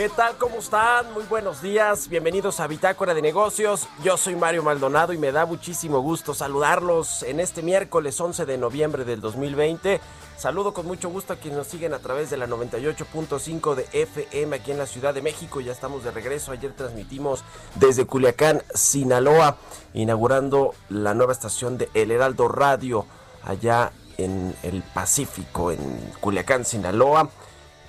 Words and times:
¿Qué 0.00 0.08
tal? 0.08 0.38
¿Cómo 0.38 0.60
están? 0.60 1.12
Muy 1.12 1.24
buenos 1.24 1.60
días. 1.60 2.08
Bienvenidos 2.08 2.58
a 2.60 2.66
Bitácora 2.66 3.12
de 3.12 3.20
Negocios. 3.20 3.86
Yo 4.02 4.16
soy 4.16 4.34
Mario 4.34 4.62
Maldonado 4.62 5.12
y 5.12 5.18
me 5.18 5.30
da 5.30 5.44
muchísimo 5.44 6.00
gusto 6.00 6.32
saludarlos 6.32 7.22
en 7.22 7.38
este 7.38 7.60
miércoles 7.60 8.18
11 8.18 8.46
de 8.46 8.56
noviembre 8.56 9.04
del 9.04 9.20
2020. 9.20 10.00
Saludo 10.38 10.72
con 10.72 10.86
mucho 10.86 11.10
gusto 11.10 11.34
a 11.34 11.36
quienes 11.36 11.58
nos 11.58 11.66
siguen 11.66 11.92
a 11.92 11.98
través 11.98 12.30
de 12.30 12.38
la 12.38 12.46
98.5 12.46 13.74
de 13.74 13.86
FM 13.92 14.56
aquí 14.56 14.70
en 14.70 14.78
la 14.78 14.86
Ciudad 14.86 15.12
de 15.12 15.20
México. 15.20 15.60
Ya 15.60 15.72
estamos 15.72 16.02
de 16.02 16.12
regreso. 16.12 16.52
Ayer 16.52 16.72
transmitimos 16.72 17.44
desde 17.74 18.06
Culiacán, 18.06 18.62
Sinaloa, 18.72 19.58
inaugurando 19.92 20.72
la 20.88 21.12
nueva 21.12 21.34
estación 21.34 21.76
de 21.76 21.90
El 21.92 22.10
Heraldo 22.10 22.48
Radio 22.48 23.04
allá 23.42 23.92
en 24.16 24.54
el 24.62 24.82
Pacífico, 24.82 25.70
en 25.70 25.78
Culiacán, 26.22 26.64
Sinaloa 26.64 27.28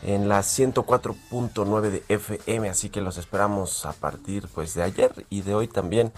en 0.04 0.30
la 0.30 0.40
104.9 0.40 1.90
de 1.90 2.04
FM, 2.10 2.70
así 2.70 2.90
que 2.90 3.02
los 3.02 3.18
esperamos 3.18 3.86
a 3.86 3.94
partir 3.94 4.48
pues 4.54 4.74
de 4.74 4.84
ayer 4.84 5.26
y 5.30 5.42
de 5.42 5.56
hoy 5.56 5.68
también 5.68 6.12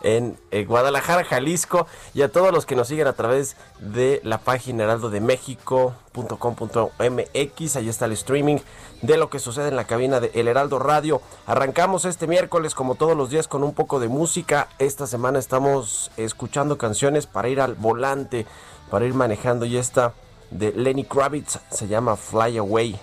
en 0.04 0.38
eh, 0.53 0.65
Guadalajara, 0.65 1.25
Jalisco, 1.25 1.88
y 2.12 2.22
a 2.22 2.31
todos 2.31 2.53
los 2.53 2.66
que 2.66 2.76
nos 2.76 2.87
siguen 2.88 3.09
a 3.09 3.15
través 3.15 3.56
de 3.81 4.20
la 4.22 4.38
página 4.38 4.84
heraldodemexico.com.mx. 4.84 7.76
Ahí 7.76 7.88
está 7.88 8.04
el 8.04 8.12
streaming 8.12 8.59
de 9.03 9.16
lo 9.16 9.31
que 9.31 9.41
sucede 9.41 9.69
en 9.69 9.76
la 9.76 9.87
cabina 9.87 10.20
de 10.20 10.31
El 10.34 10.47
Heraldo 10.47 10.78
Radio. 10.78 11.22
Arrancamos 11.47 12.04
este 12.04 12.26
miércoles, 12.26 12.75
como 12.75 12.94
todos 12.94 13.16
los 13.16 13.31
días, 13.31 13.48
con 13.48 13.65
un 13.65 13.72
poco 13.75 13.98
de 13.98 14.09
música. 14.09 14.69
Esta 14.78 15.06
semana 15.06 15.38
estamos 15.38 16.10
escuchando 16.16 16.76
canciones 16.78 17.26
para 17.26 17.48
ir 17.48 17.60
al 17.60 17.75
volante, 17.75 18.47
para 18.91 19.06
ir 19.06 19.15
manejando, 19.15 19.66
y 19.66 19.78
esta 19.78 20.12
de 20.50 20.72
Lenny 20.72 21.04
Kravitz 21.04 21.59
se 21.71 21.88
llama 21.88 22.16
Fly 22.16 22.59
Away. 22.59 23.00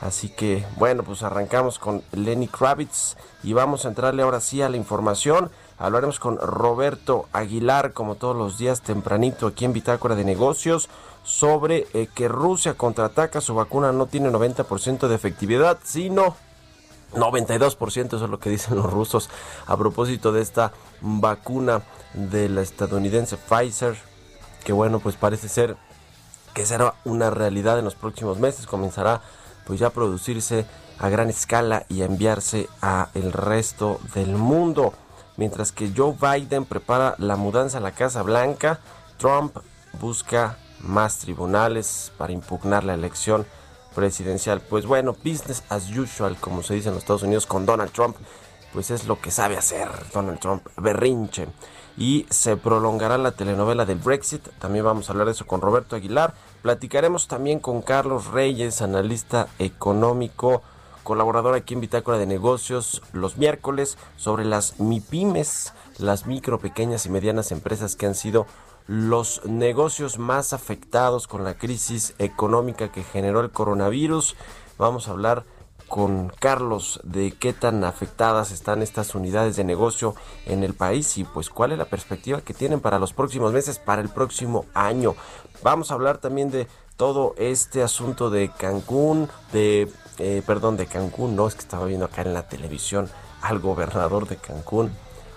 Así 0.00 0.28
que 0.28 0.64
bueno, 0.76 1.02
pues 1.02 1.22
arrancamos 1.22 1.78
con 1.78 2.02
Lenny 2.12 2.48
Kravitz 2.48 3.16
y 3.42 3.54
vamos 3.54 3.84
a 3.84 3.88
entrarle 3.88 4.22
ahora 4.22 4.40
sí 4.40 4.60
a 4.60 4.68
la 4.68 4.76
información. 4.76 5.50
Hablaremos 5.78 6.18
con 6.18 6.38
Roberto 6.38 7.26
Aguilar, 7.32 7.92
como 7.92 8.14
todos 8.14 8.34
los 8.34 8.56
días 8.56 8.80
tempranito 8.80 9.46
aquí 9.46 9.64
en 9.64 9.72
Bitácora 9.72 10.14
de 10.14 10.24
Negocios, 10.24 10.88
sobre 11.22 11.86
eh, 11.92 12.08
que 12.14 12.28
Rusia 12.28 12.74
contraataca, 12.74 13.40
su 13.40 13.54
vacuna 13.54 13.92
no 13.92 14.06
tiene 14.06 14.30
90% 14.30 15.08
de 15.08 15.14
efectividad, 15.14 15.78
sino 15.82 16.36
92%, 17.12 18.06
eso 18.06 18.24
es 18.24 18.30
lo 18.30 18.38
que 18.38 18.50
dicen 18.50 18.76
los 18.76 18.90
rusos 18.90 19.28
a 19.66 19.76
propósito 19.76 20.32
de 20.32 20.42
esta 20.42 20.72
vacuna 21.00 21.82
de 22.14 22.48
la 22.48 22.62
estadounidense 22.62 23.36
Pfizer, 23.36 23.96
que 24.64 24.72
bueno, 24.72 25.00
pues 25.00 25.16
parece 25.16 25.48
ser 25.48 25.76
que 26.54 26.64
será 26.64 26.94
una 27.04 27.28
realidad 27.28 27.78
en 27.78 27.84
los 27.84 27.94
próximos 27.94 28.38
meses, 28.38 28.66
comenzará 28.66 29.20
pues 29.66 29.78
ya 29.80 29.88
a 29.88 29.90
producirse 29.90 30.64
a 30.98 31.08
gran 31.10 31.28
escala 31.28 31.84
y 31.88 32.00
a 32.00 32.06
enviarse 32.06 32.68
a 32.80 33.08
el 33.14 33.32
resto 33.32 34.00
del 34.14 34.36
mundo. 34.36 34.94
Mientras 35.36 35.72
que 35.72 35.92
Joe 35.94 36.14
Biden 36.18 36.64
prepara 36.64 37.14
la 37.18 37.36
mudanza 37.36 37.78
a 37.78 37.82
la 37.82 37.92
Casa 37.92 38.22
Blanca, 38.22 38.80
Trump 39.18 39.56
busca 40.00 40.58
más 40.80 41.18
tribunales 41.18 42.12
para 42.16 42.32
impugnar 42.32 42.84
la 42.84 42.94
elección 42.94 43.46
presidencial. 43.94 44.60
Pues 44.60 44.86
bueno, 44.86 45.12
business 45.24 45.62
as 45.68 45.90
usual, 45.90 46.36
como 46.36 46.62
se 46.62 46.74
dice 46.74 46.88
en 46.88 46.94
los 46.94 47.02
Estados 47.02 47.22
Unidos 47.22 47.46
con 47.46 47.66
Donald 47.66 47.92
Trump, 47.92 48.16
pues 48.72 48.90
es 48.90 49.06
lo 49.06 49.20
que 49.20 49.30
sabe 49.30 49.56
hacer 49.56 49.88
Donald 50.12 50.38
Trump, 50.38 50.66
berrinche. 50.76 51.48
Y 51.98 52.26
se 52.28 52.58
prolongará 52.58 53.16
la 53.16 53.32
telenovela 53.32 53.86
del 53.86 53.96
Brexit, 53.98 54.46
también 54.58 54.84
vamos 54.84 55.08
a 55.08 55.12
hablar 55.12 55.26
de 55.26 55.32
eso 55.32 55.46
con 55.46 55.62
Roberto 55.62 55.96
Aguilar. 55.96 56.34
Platicaremos 56.60 57.26
también 57.26 57.58
con 57.58 57.80
Carlos 57.80 58.26
Reyes, 58.26 58.82
analista 58.82 59.48
económico 59.58 60.62
colaborador 61.06 61.54
aquí 61.54 61.74
en 61.74 61.80
Bitácora 61.80 62.18
de 62.18 62.26
Negocios 62.26 63.00
los 63.12 63.38
miércoles 63.38 63.96
sobre 64.16 64.44
las 64.44 64.80
MIPIMES, 64.80 65.72
las 65.98 66.26
micro, 66.26 66.58
pequeñas 66.58 67.06
y 67.06 67.10
medianas 67.10 67.52
empresas 67.52 67.94
que 67.94 68.06
han 68.06 68.16
sido 68.16 68.46
los 68.88 69.44
negocios 69.44 70.18
más 70.18 70.52
afectados 70.52 71.28
con 71.28 71.44
la 71.44 71.54
crisis 71.54 72.14
económica 72.18 72.90
que 72.90 73.04
generó 73.04 73.40
el 73.40 73.52
coronavirus. 73.52 74.34
Vamos 74.78 75.06
a 75.06 75.12
hablar 75.12 75.44
con 75.86 76.32
Carlos 76.40 77.00
de 77.04 77.30
qué 77.30 77.52
tan 77.52 77.84
afectadas 77.84 78.50
están 78.50 78.82
estas 78.82 79.14
unidades 79.14 79.54
de 79.54 79.62
negocio 79.62 80.16
en 80.44 80.64
el 80.64 80.74
país 80.74 81.18
y 81.18 81.22
pues 81.24 81.50
cuál 81.50 81.70
es 81.70 81.78
la 81.78 81.84
perspectiva 81.84 82.40
que 82.40 82.52
tienen 82.52 82.80
para 82.80 82.98
los 82.98 83.12
próximos 83.12 83.52
meses, 83.52 83.78
para 83.78 84.02
el 84.02 84.08
próximo 84.08 84.66
año. 84.74 85.14
Vamos 85.62 85.92
a 85.92 85.94
hablar 85.94 86.18
también 86.18 86.50
de 86.50 86.66
todo 86.96 87.34
este 87.38 87.84
asunto 87.84 88.28
de 88.30 88.50
Cancún, 88.50 89.28
de 89.52 89.88
eh, 90.18 90.42
perdón, 90.46 90.76
de 90.76 90.86
Cancún, 90.86 91.36
no, 91.36 91.46
es 91.46 91.54
que 91.54 91.60
estaba 91.60 91.86
viendo 91.86 92.06
acá 92.06 92.22
en 92.22 92.34
la 92.34 92.48
televisión 92.48 93.08
al 93.42 93.58
gobernador 93.58 94.28
de 94.28 94.36
Cancún, 94.36 94.90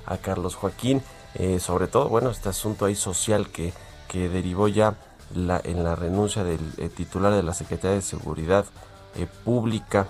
a 0.05 0.17
Carlos 0.17 0.55
Joaquín, 0.55 1.01
eh, 1.35 1.59
sobre 1.59 1.87
todo, 1.87 2.09
bueno, 2.09 2.29
este 2.29 2.49
asunto 2.49 2.85
ahí 2.85 2.95
social 2.95 3.49
que, 3.49 3.73
que 4.07 4.29
derivó 4.29 4.67
ya 4.67 4.95
la, 5.35 5.61
en 5.63 5.83
la 5.83 5.95
renuncia 5.95 6.43
del 6.43 6.59
eh, 6.77 6.89
titular 6.89 7.33
de 7.33 7.43
la 7.43 7.53
Secretaría 7.53 7.95
de 7.95 8.01
Seguridad 8.01 8.65
Pública 9.43 10.07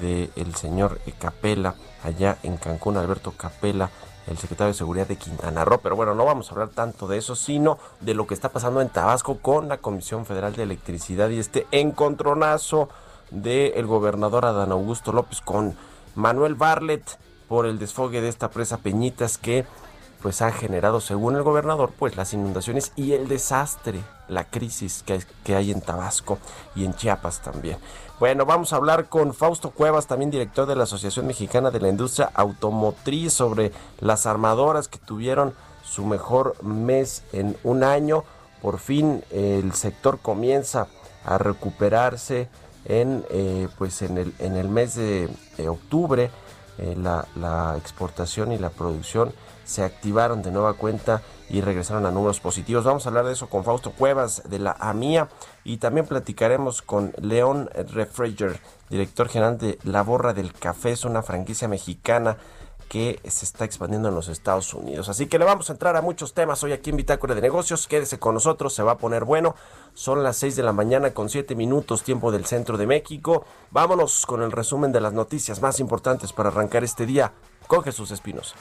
del 0.00 0.54
señor 0.54 1.00
Capela, 1.18 1.74
allá 2.04 2.38
en 2.42 2.56
Cancún, 2.56 2.96
Alberto 2.96 3.32
Capela, 3.36 3.90
el 4.26 4.38
secretario 4.38 4.72
de 4.72 4.78
Seguridad 4.78 5.06
de 5.06 5.16
Quintana 5.16 5.64
Roo. 5.64 5.80
Pero 5.82 5.96
bueno, 5.96 6.14
no 6.14 6.24
vamos 6.24 6.48
a 6.48 6.52
hablar 6.52 6.68
tanto 6.68 7.08
de 7.08 7.18
eso, 7.18 7.34
sino 7.34 7.78
de 8.00 8.14
lo 8.14 8.26
que 8.26 8.34
está 8.34 8.50
pasando 8.50 8.80
en 8.80 8.88
Tabasco 8.88 9.38
con 9.38 9.68
la 9.68 9.78
Comisión 9.78 10.26
Federal 10.26 10.54
de 10.54 10.62
Electricidad 10.62 11.30
y 11.30 11.38
este 11.38 11.66
encontronazo 11.72 12.88
del 13.30 13.86
gobernador 13.86 14.44
Adán 14.46 14.72
Augusto 14.72 15.12
López 15.12 15.40
con 15.40 15.76
Manuel 16.14 16.54
Barlet 16.54 17.18
por 17.48 17.66
el 17.66 17.78
desfogue 17.78 18.20
de 18.20 18.28
esta 18.28 18.50
presa 18.50 18.78
Peñitas 18.78 19.38
que 19.38 19.64
pues 20.22 20.42
ha 20.42 20.50
generado, 20.50 21.00
según 21.00 21.36
el 21.36 21.42
gobernador, 21.42 21.92
pues 21.96 22.16
las 22.16 22.32
inundaciones 22.32 22.92
y 22.96 23.12
el 23.12 23.28
desastre, 23.28 24.00
la 24.26 24.44
crisis 24.44 25.04
que, 25.06 25.22
que 25.44 25.54
hay 25.54 25.70
en 25.70 25.80
Tabasco 25.80 26.38
y 26.74 26.84
en 26.84 26.94
Chiapas 26.94 27.40
también. 27.40 27.78
Bueno, 28.18 28.44
vamos 28.44 28.72
a 28.72 28.76
hablar 28.76 29.08
con 29.08 29.32
Fausto 29.32 29.70
Cuevas, 29.70 30.08
también 30.08 30.32
director 30.32 30.66
de 30.66 30.74
la 30.74 30.84
Asociación 30.84 31.28
Mexicana 31.28 31.70
de 31.70 31.80
la 31.80 31.88
Industria 31.88 32.30
Automotriz, 32.34 33.32
sobre 33.32 33.70
las 34.00 34.26
armadoras 34.26 34.88
que 34.88 34.98
tuvieron 34.98 35.54
su 35.84 36.04
mejor 36.04 36.60
mes 36.64 37.22
en 37.32 37.56
un 37.62 37.84
año. 37.84 38.24
Por 38.60 38.80
fin 38.80 39.22
el 39.30 39.72
sector 39.72 40.18
comienza 40.18 40.88
a 41.24 41.38
recuperarse 41.38 42.48
en, 42.84 43.24
eh, 43.30 43.68
pues 43.78 44.02
en, 44.02 44.18
el, 44.18 44.34
en 44.38 44.56
el 44.56 44.68
mes 44.68 44.94
de, 44.96 45.28
octubre. 45.68 46.30
Eh, 46.78 46.96
la, 46.96 47.74
exportación 47.76 48.52
y 48.52 48.58
la 48.58 48.70
producción 48.70 49.32
se 49.64 49.82
activaron 49.82 50.42
de 50.42 50.52
nueva 50.52 50.74
cuenta 50.74 51.22
y 51.50 51.60
regresaron 51.60 52.06
a 52.06 52.12
números 52.12 52.38
positivos. 52.38 52.84
Vamos 52.84 53.04
a 53.04 53.08
hablar 53.08 53.26
de 53.26 53.32
eso 53.32 53.48
con 53.48 53.64
Fausto 53.64 53.90
Cuevas 53.90 54.42
de 54.48 54.60
la 54.60 54.76
AMIA 54.78 55.28
y 55.64 55.78
también 55.78 56.06
platicaremos 56.06 56.80
con 56.82 57.12
León 57.20 57.68
Refriger, 57.74 58.60
director 58.88 59.28
general 59.28 59.58
de 59.58 59.78
La 59.82 60.02
Borra 60.02 60.34
del 60.34 60.52
Café, 60.52 60.92
es 60.92 61.04
una 61.04 61.22
franquicia 61.22 61.66
mexicana 61.66 62.36
que 62.88 63.20
se 63.28 63.44
está 63.44 63.64
expandiendo 63.64 64.08
en 64.08 64.14
los 64.14 64.28
Estados 64.28 64.72
Unidos. 64.74 65.08
Así 65.08 65.26
que 65.26 65.38
le 65.38 65.44
vamos 65.44 65.68
a 65.68 65.74
entrar 65.74 65.96
a 65.96 66.02
muchos 66.02 66.34
temas 66.34 66.62
hoy 66.62 66.72
aquí 66.72 66.90
en 66.90 66.96
Bitácora 66.96 67.34
de 67.34 67.42
Negocios. 67.42 67.86
Quédese 67.86 68.18
con 68.18 68.34
nosotros, 68.34 68.74
se 68.74 68.82
va 68.82 68.92
a 68.92 68.98
poner 68.98 69.24
bueno. 69.24 69.54
Son 69.94 70.22
las 70.22 70.36
6 70.38 70.56
de 70.56 70.62
la 70.62 70.72
mañana 70.72 71.12
con 71.12 71.28
7 71.28 71.54
minutos 71.54 72.02
tiempo 72.02 72.32
del 72.32 72.46
centro 72.46 72.78
de 72.78 72.86
México. 72.86 73.44
Vámonos 73.70 74.24
con 74.26 74.42
el 74.42 74.52
resumen 74.52 74.92
de 74.92 75.00
las 75.00 75.12
noticias 75.12 75.60
más 75.60 75.80
importantes 75.80 76.32
para 76.32 76.48
arrancar 76.48 76.82
este 76.82 77.04
día 77.04 77.32
con 77.66 77.82
Jesús 77.82 78.10
Espinos. 78.10 78.54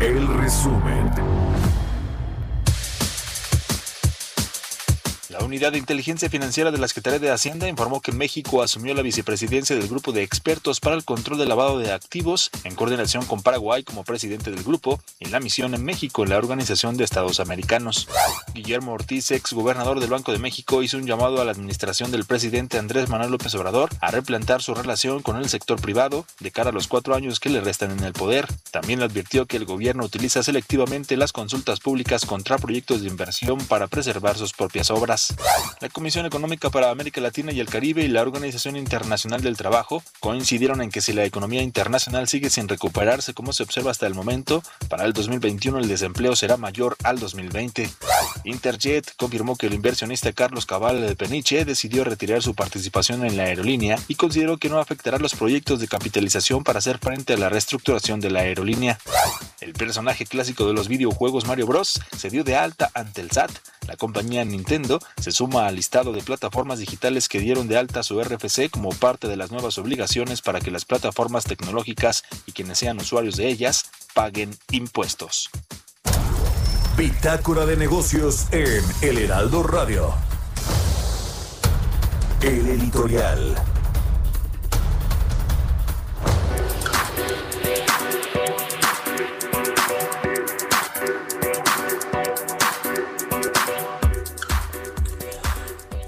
El 0.00 0.26
resumen. 0.26 1.10
Unidad 5.50 5.72
de 5.72 5.78
Inteligencia 5.78 6.30
Financiera 6.30 6.70
de 6.70 6.78
la 6.78 6.86
Secretaría 6.86 7.18
de 7.18 7.32
Hacienda 7.32 7.68
informó 7.68 8.00
que 8.00 8.12
México 8.12 8.62
asumió 8.62 8.94
la 8.94 9.02
vicepresidencia 9.02 9.74
del 9.74 9.88
grupo 9.88 10.12
de 10.12 10.22
expertos 10.22 10.78
para 10.78 10.94
el 10.94 11.04
control 11.04 11.38
del 11.38 11.48
lavado 11.48 11.80
de 11.80 11.90
activos 11.90 12.52
en 12.62 12.76
coordinación 12.76 13.26
con 13.26 13.42
Paraguay 13.42 13.82
como 13.82 14.04
presidente 14.04 14.52
del 14.52 14.62
grupo 14.62 15.00
en 15.18 15.32
la 15.32 15.40
misión 15.40 15.74
en 15.74 15.84
México 15.84 16.22
en 16.22 16.30
la 16.30 16.38
Organización 16.38 16.96
de 16.96 17.02
Estados 17.02 17.40
Americanos. 17.40 18.06
Guillermo 18.54 18.92
Ortiz, 18.92 19.32
ex 19.32 19.52
gobernador 19.52 19.98
del 19.98 20.10
Banco 20.10 20.30
de 20.30 20.38
México, 20.38 20.84
hizo 20.84 20.98
un 20.98 21.06
llamado 21.08 21.40
a 21.40 21.44
la 21.44 21.50
administración 21.50 22.12
del 22.12 22.26
presidente 22.26 22.78
Andrés 22.78 23.08
Manuel 23.08 23.32
López 23.32 23.52
Obrador 23.56 23.90
a 24.00 24.12
replantar 24.12 24.62
su 24.62 24.72
relación 24.74 25.20
con 25.20 25.36
el 25.36 25.48
sector 25.48 25.80
privado 25.80 26.26
de 26.38 26.52
cara 26.52 26.70
a 26.70 26.72
los 26.72 26.86
cuatro 26.86 27.16
años 27.16 27.40
que 27.40 27.50
le 27.50 27.60
restan 27.60 27.90
en 27.90 28.04
el 28.04 28.12
poder. 28.12 28.46
También 28.70 29.02
advirtió 29.02 29.46
que 29.46 29.56
el 29.56 29.64
gobierno 29.64 30.04
utiliza 30.04 30.44
selectivamente 30.44 31.16
las 31.16 31.32
consultas 31.32 31.80
públicas 31.80 32.24
contra 32.24 32.56
proyectos 32.56 33.02
de 33.02 33.08
inversión 33.08 33.58
para 33.66 33.88
preservar 33.88 34.38
sus 34.38 34.52
propias 34.52 34.92
obras. 34.92 35.34
La 35.80 35.88
Comisión 35.88 36.26
Económica 36.26 36.68
para 36.68 36.90
América 36.90 37.20
Latina 37.20 37.52
y 37.52 37.60
el 37.60 37.68
Caribe 37.68 38.02
y 38.02 38.08
la 38.08 38.22
Organización 38.22 38.76
Internacional 38.76 39.40
del 39.40 39.56
Trabajo 39.56 40.02
coincidieron 40.20 40.82
en 40.82 40.90
que 40.90 41.00
si 41.00 41.12
la 41.12 41.24
economía 41.24 41.62
internacional 41.62 42.28
sigue 42.28 42.50
sin 42.50 42.68
recuperarse 42.68 43.32
como 43.32 43.52
se 43.52 43.62
observa 43.62 43.90
hasta 43.90 44.06
el 44.06 44.14
momento, 44.14 44.62
para 44.88 45.04
el 45.04 45.12
2021 45.14 45.78
el 45.78 45.88
desempleo 45.88 46.36
será 46.36 46.56
mayor 46.58 46.96
al 47.02 47.18
2020. 47.18 47.90
Interjet 48.44 49.14
confirmó 49.16 49.56
que 49.56 49.66
el 49.66 49.74
inversionista 49.74 50.32
Carlos 50.32 50.66
Cabal 50.66 51.00
de 51.00 51.16
Peniche 51.16 51.64
decidió 51.64 52.04
retirar 52.04 52.42
su 52.42 52.54
participación 52.54 53.24
en 53.24 53.36
la 53.36 53.44
aerolínea 53.44 53.98
y 54.08 54.16
consideró 54.16 54.58
que 54.58 54.68
no 54.68 54.78
afectará 54.78 55.18
los 55.18 55.34
proyectos 55.34 55.80
de 55.80 55.88
capitalización 55.88 56.62
para 56.62 56.78
hacer 56.78 56.98
frente 56.98 57.34
a 57.34 57.36
la 57.38 57.48
reestructuración 57.48 58.20
de 58.20 58.30
la 58.30 58.40
aerolínea. 58.40 58.98
El 59.60 59.72
personaje 59.74 60.26
clásico 60.26 60.66
de 60.66 60.72
los 60.72 60.88
videojuegos 60.88 61.46
Mario 61.46 61.66
Bros. 61.66 62.00
se 62.16 62.30
dio 62.30 62.44
de 62.44 62.56
alta 62.56 62.90
ante 62.94 63.20
el 63.20 63.30
SAT. 63.30 63.50
La 63.86 63.96
compañía 63.96 64.44
Nintendo 64.44 65.00
se 65.20 65.32
suma 65.32 65.66
al 65.66 65.76
listado 65.76 66.12
de 66.12 66.22
plataformas 66.22 66.78
digitales 66.78 67.28
que 67.28 67.40
dieron 67.40 67.68
de 67.68 67.78
alta 67.78 68.02
su 68.02 68.22
RFC 68.22 68.70
como 68.70 68.90
parte 68.90 69.28
de 69.28 69.36
las 69.36 69.50
nuevas 69.50 69.78
obligaciones 69.78 70.42
para 70.42 70.60
que 70.60 70.70
las 70.70 70.84
plataformas 70.84 71.44
tecnológicas 71.44 72.24
y 72.46 72.52
quienes 72.52 72.78
sean 72.78 72.98
usuarios 72.98 73.36
de 73.36 73.48
ellas 73.48 73.90
paguen 74.14 74.56
impuestos. 74.70 75.50
Bitácora 76.96 77.66
de 77.66 77.76
negocios 77.76 78.46
en 78.52 78.82
El 79.02 79.18
Heraldo 79.18 79.62
Radio. 79.62 80.14
El 82.42 82.68
editorial. 82.68 83.79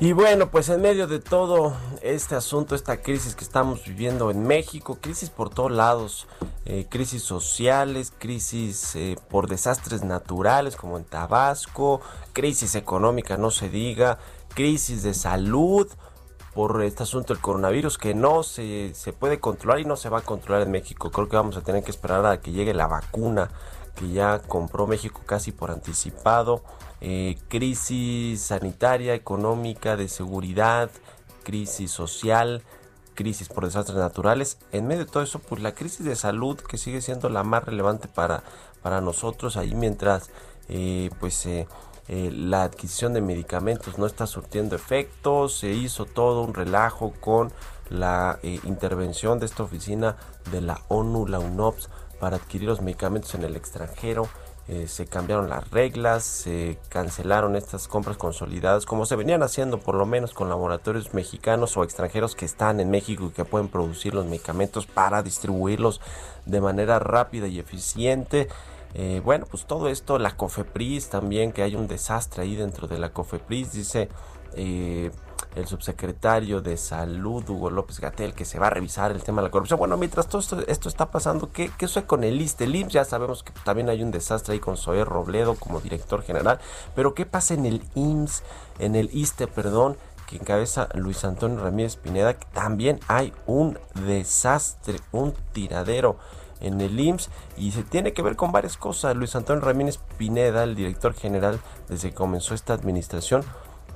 Y 0.02 0.14
bueno, 0.14 0.50
pues 0.50 0.68
en 0.68 0.80
medio 0.80 1.06
de 1.06 1.20
todo 1.20 1.76
este 2.02 2.34
asunto, 2.34 2.74
esta 2.74 2.96
crisis 2.96 3.36
que 3.36 3.44
estamos 3.44 3.84
viviendo 3.84 4.32
en 4.32 4.42
México, 4.42 4.98
crisis 5.00 5.30
por 5.30 5.48
todos 5.48 5.70
lados, 5.70 6.26
eh, 6.64 6.88
crisis 6.90 7.22
sociales, 7.22 8.12
crisis 8.18 8.96
eh, 8.96 9.16
por 9.30 9.46
desastres 9.46 10.02
naturales 10.02 10.74
como 10.74 10.98
en 10.98 11.04
Tabasco, 11.04 12.00
crisis 12.32 12.74
económica, 12.74 13.36
no 13.36 13.52
se 13.52 13.68
diga, 13.68 14.18
crisis 14.56 15.04
de 15.04 15.14
salud 15.14 15.88
por 16.52 16.82
este 16.82 17.04
asunto 17.04 17.32
del 17.32 17.40
coronavirus 17.40 17.96
que 17.96 18.12
no 18.12 18.42
se, 18.42 18.96
se 18.96 19.12
puede 19.12 19.38
controlar 19.38 19.78
y 19.78 19.84
no 19.84 19.94
se 19.94 20.08
va 20.08 20.18
a 20.18 20.22
controlar 20.22 20.62
en 20.62 20.72
México. 20.72 21.12
Creo 21.12 21.28
que 21.28 21.36
vamos 21.36 21.56
a 21.56 21.60
tener 21.60 21.84
que 21.84 21.92
esperar 21.92 22.26
a 22.26 22.40
que 22.40 22.50
llegue 22.50 22.74
la 22.74 22.88
vacuna 22.88 23.50
que 23.94 24.10
ya 24.10 24.40
compró 24.40 24.88
México 24.88 25.20
casi 25.24 25.52
por 25.52 25.70
anticipado 25.70 26.64
eh, 27.02 27.36
crisis 27.48 28.40
sanitaria, 28.40 29.14
económica, 29.14 29.96
de 29.96 30.08
seguridad, 30.08 30.90
crisis 31.42 31.90
social, 31.90 32.62
crisis 33.14 33.48
por 33.48 33.64
desastres 33.64 33.98
naturales. 33.98 34.58
En 34.72 34.86
medio 34.86 35.04
de 35.04 35.10
todo 35.10 35.22
eso, 35.22 35.38
pues 35.40 35.60
la 35.60 35.74
crisis 35.74 36.06
de 36.06 36.16
salud 36.16 36.58
que 36.58 36.78
sigue 36.78 37.02
siendo 37.02 37.28
la 37.28 37.42
más 37.42 37.64
relevante 37.64 38.08
para, 38.08 38.42
para 38.82 39.00
nosotros 39.00 39.56
ahí 39.56 39.74
mientras 39.74 40.30
eh, 40.68 41.10
pues 41.20 41.44
eh, 41.46 41.66
eh, 42.08 42.30
la 42.32 42.64
adquisición 42.64 43.12
de 43.12 43.20
medicamentos 43.20 43.98
no 43.98 44.06
está 44.06 44.26
surtiendo 44.26 44.76
efectos, 44.76 45.58
se 45.58 45.70
hizo 45.70 46.04
todo 46.04 46.42
un 46.42 46.54
relajo 46.54 47.12
con 47.20 47.52
la 47.90 48.38
intervención 48.42 49.38
de 49.38 49.46
esta 49.46 49.64
oficina 49.64 50.16
de 50.50 50.62
la 50.62 50.80
ONU, 50.88 51.26
la 51.26 51.38
UNOPS, 51.40 51.90
para 52.18 52.36
adquirir 52.36 52.68
los 52.68 52.80
medicamentos 52.80 53.34
en 53.34 53.42
el 53.42 53.54
extranjero. 53.54 54.28
Eh, 54.68 54.86
se 54.86 55.06
cambiaron 55.06 55.48
las 55.48 55.68
reglas, 55.70 56.22
se 56.22 56.78
cancelaron 56.88 57.56
estas 57.56 57.88
compras 57.88 58.16
consolidadas, 58.16 58.86
como 58.86 59.06
se 59.06 59.16
venían 59.16 59.42
haciendo 59.42 59.78
por 59.78 59.96
lo 59.96 60.06
menos 60.06 60.32
con 60.34 60.48
laboratorios 60.48 61.14
mexicanos 61.14 61.76
o 61.76 61.82
extranjeros 61.82 62.36
que 62.36 62.44
están 62.44 62.78
en 62.78 62.88
México 62.88 63.26
y 63.26 63.30
que 63.34 63.44
pueden 63.44 63.68
producir 63.68 64.14
los 64.14 64.26
medicamentos 64.26 64.86
para 64.86 65.24
distribuirlos 65.24 66.00
de 66.46 66.60
manera 66.60 67.00
rápida 67.00 67.48
y 67.48 67.58
eficiente. 67.58 68.48
Eh, 68.94 69.20
bueno, 69.24 69.46
pues 69.50 69.66
todo 69.66 69.88
esto, 69.88 70.18
la 70.18 70.36
COFEPRIS 70.36 71.08
también, 71.08 71.50
que 71.50 71.62
hay 71.62 71.74
un 71.74 71.88
desastre 71.88 72.42
ahí 72.42 72.54
dentro 72.54 72.86
de 72.86 72.98
la 72.98 73.12
COFEPRIS, 73.12 73.72
dice 73.72 74.08
eh, 74.54 75.10
el 75.54 75.66
subsecretario 75.66 76.60
de 76.60 76.76
Salud, 76.76 77.48
Hugo 77.48 77.70
López 77.70 78.00
Gatel, 78.00 78.34
que 78.34 78.44
se 78.44 78.58
va 78.58 78.68
a 78.68 78.70
revisar 78.70 79.10
el 79.10 79.22
tema 79.22 79.42
de 79.42 79.48
la 79.48 79.50
corrupción. 79.50 79.78
Bueno, 79.78 79.96
mientras 79.96 80.28
todo 80.28 80.40
esto, 80.66 80.88
está 80.88 81.10
pasando, 81.10 81.50
¿qué, 81.52 81.70
qué 81.76 81.86
sucede 81.86 82.06
con 82.06 82.24
el 82.24 82.40
ISTE? 82.40 82.64
El 82.64 82.76
IMSS 82.76 82.92
ya 82.92 83.04
sabemos 83.04 83.42
que 83.42 83.52
también 83.64 83.88
hay 83.88 84.02
un 84.02 84.10
desastre 84.10 84.54
ahí 84.54 84.60
con 84.60 84.76
Zoé 84.76 85.04
Robledo 85.04 85.54
como 85.56 85.80
director 85.80 86.22
general, 86.22 86.58
pero 86.94 87.14
¿qué 87.14 87.26
pasa 87.26 87.54
en 87.54 87.66
el 87.66 87.84
IMSS, 87.94 88.42
en 88.78 88.96
el 88.96 89.10
ISTE, 89.12 89.46
perdón? 89.46 89.96
que 90.26 90.36
encabeza 90.36 90.88
Luis 90.94 91.24
Antonio 91.24 91.62
Ramírez 91.62 91.96
Pineda, 91.96 92.32
que 92.32 92.46
también 92.54 93.00
hay 93.06 93.34
un 93.46 93.78
desastre, 94.06 94.98
un 95.10 95.34
tiradero 95.52 96.16
en 96.62 96.80
el 96.80 96.98
IMSS 96.98 97.28
y 97.58 97.72
se 97.72 97.82
tiene 97.82 98.14
que 98.14 98.22
ver 98.22 98.36
con 98.36 98.50
varias 98.50 98.78
cosas. 98.78 99.14
Luis 99.14 99.36
Antonio 99.36 99.62
Ramírez 99.62 99.98
Pineda, 100.16 100.64
el 100.64 100.74
director 100.74 101.12
general 101.12 101.60
desde 101.88 102.10
que 102.10 102.14
comenzó 102.14 102.54
esta 102.54 102.72
administración, 102.72 103.44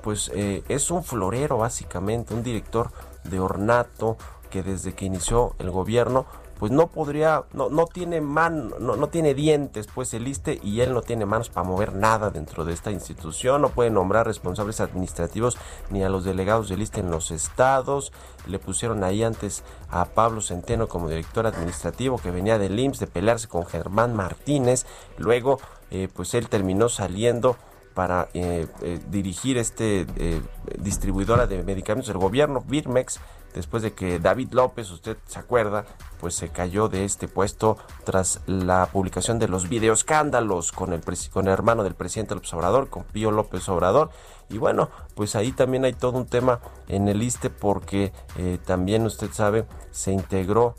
pues 0.01 0.31
eh, 0.33 0.63
es 0.69 0.91
un 0.91 1.03
florero 1.03 1.57
básicamente, 1.57 2.33
un 2.33 2.43
director 2.43 2.91
de 3.23 3.39
ornato 3.39 4.17
que 4.49 4.63
desde 4.63 4.93
que 4.93 5.05
inició 5.05 5.55
el 5.59 5.71
gobierno 5.71 6.25
pues 6.59 6.71
no 6.71 6.87
podría, 6.87 7.43
no, 7.53 7.69
no 7.69 7.85
tiene 7.85 8.21
man, 8.21 8.73
no, 8.79 8.95
no 8.95 9.07
tiene 9.09 9.33
dientes, 9.33 9.87
pues 9.93 10.13
el 10.13 10.27
ISTE 10.27 10.59
y 10.63 10.81
él 10.81 10.93
no 10.93 11.01
tiene 11.01 11.25
manos 11.25 11.49
para 11.49 11.67
mover 11.67 11.93
nada 11.93 12.29
dentro 12.29 12.65
de 12.65 12.73
esta 12.73 12.91
institución, 12.91 13.61
no 13.61 13.69
puede 13.69 13.91
nombrar 13.91 14.25
responsables 14.25 14.79
administrativos 14.79 15.57
ni 15.89 16.03
a 16.03 16.09
los 16.09 16.23
delegados 16.23 16.69
del 16.69 16.81
ISTE 16.81 17.01
en 17.01 17.11
los 17.11 17.31
estados, 17.31 18.11
le 18.47 18.59
pusieron 18.59 19.03
ahí 19.03 19.23
antes 19.23 19.63
a 19.89 20.05
Pablo 20.05 20.41
Centeno 20.41 20.87
como 20.87 21.09
director 21.09 21.45
administrativo 21.45 22.17
que 22.17 22.31
venía 22.31 22.57
del 22.57 22.79
IMSS 22.79 22.99
de 22.99 23.07
pelearse 23.07 23.47
con 23.47 23.65
Germán 23.65 24.15
Martínez, 24.15 24.85
luego 25.17 25.59
eh, 25.91 26.07
pues 26.13 26.33
él 26.33 26.49
terminó 26.49 26.89
saliendo 26.89 27.55
para 27.97 28.29
eh, 28.35 28.67
eh, 28.83 28.99
dirigir 29.09 29.57
este 29.57 30.05
eh, 30.17 30.39
distribuidora 30.77 31.47
de 31.47 31.63
medicamentos 31.63 32.09
del 32.09 32.19
gobierno, 32.19 32.61
Birmex, 32.61 33.19
después 33.55 33.81
de 33.81 33.93
que 33.93 34.19
David 34.19 34.49
López, 34.51 34.91
usted 34.91 35.17
se 35.25 35.39
acuerda, 35.39 35.83
pues 36.19 36.35
se 36.35 36.49
cayó 36.49 36.89
de 36.89 37.05
este 37.05 37.27
puesto 37.27 37.75
tras 38.03 38.41
la 38.45 38.85
publicación 38.93 39.39
de 39.39 39.47
los 39.47 39.67
videoescándalos 39.67 40.71
con 40.73 40.93
el, 40.93 41.01
con 41.31 41.47
el 41.47 41.53
hermano 41.53 41.83
del 41.83 41.95
presidente 41.95 42.35
López 42.35 42.53
Obrador, 42.53 42.87
con 42.91 43.03
Pío 43.03 43.31
López 43.31 43.67
Obrador. 43.67 44.11
Y 44.47 44.59
bueno, 44.59 44.91
pues 45.15 45.35
ahí 45.35 45.51
también 45.51 45.83
hay 45.83 45.93
todo 45.93 46.19
un 46.19 46.27
tema 46.27 46.59
en 46.87 47.07
el 47.07 47.23
ISTE 47.23 47.49
porque 47.49 48.13
eh, 48.35 48.59
también 48.63 49.07
usted 49.07 49.31
sabe, 49.31 49.65
se 49.89 50.11
integró 50.11 50.75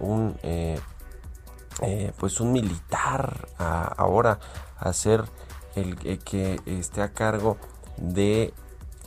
un... 0.00 0.34
pues 2.18 2.40
un 2.40 2.50
militar 2.50 3.46
ahora 3.58 4.40
a 4.78 4.92
ser 4.92 5.22
el, 5.76 5.96
que 6.18 6.60
esté 6.66 7.02
a 7.02 7.12
cargo 7.12 7.56
de 7.96 8.52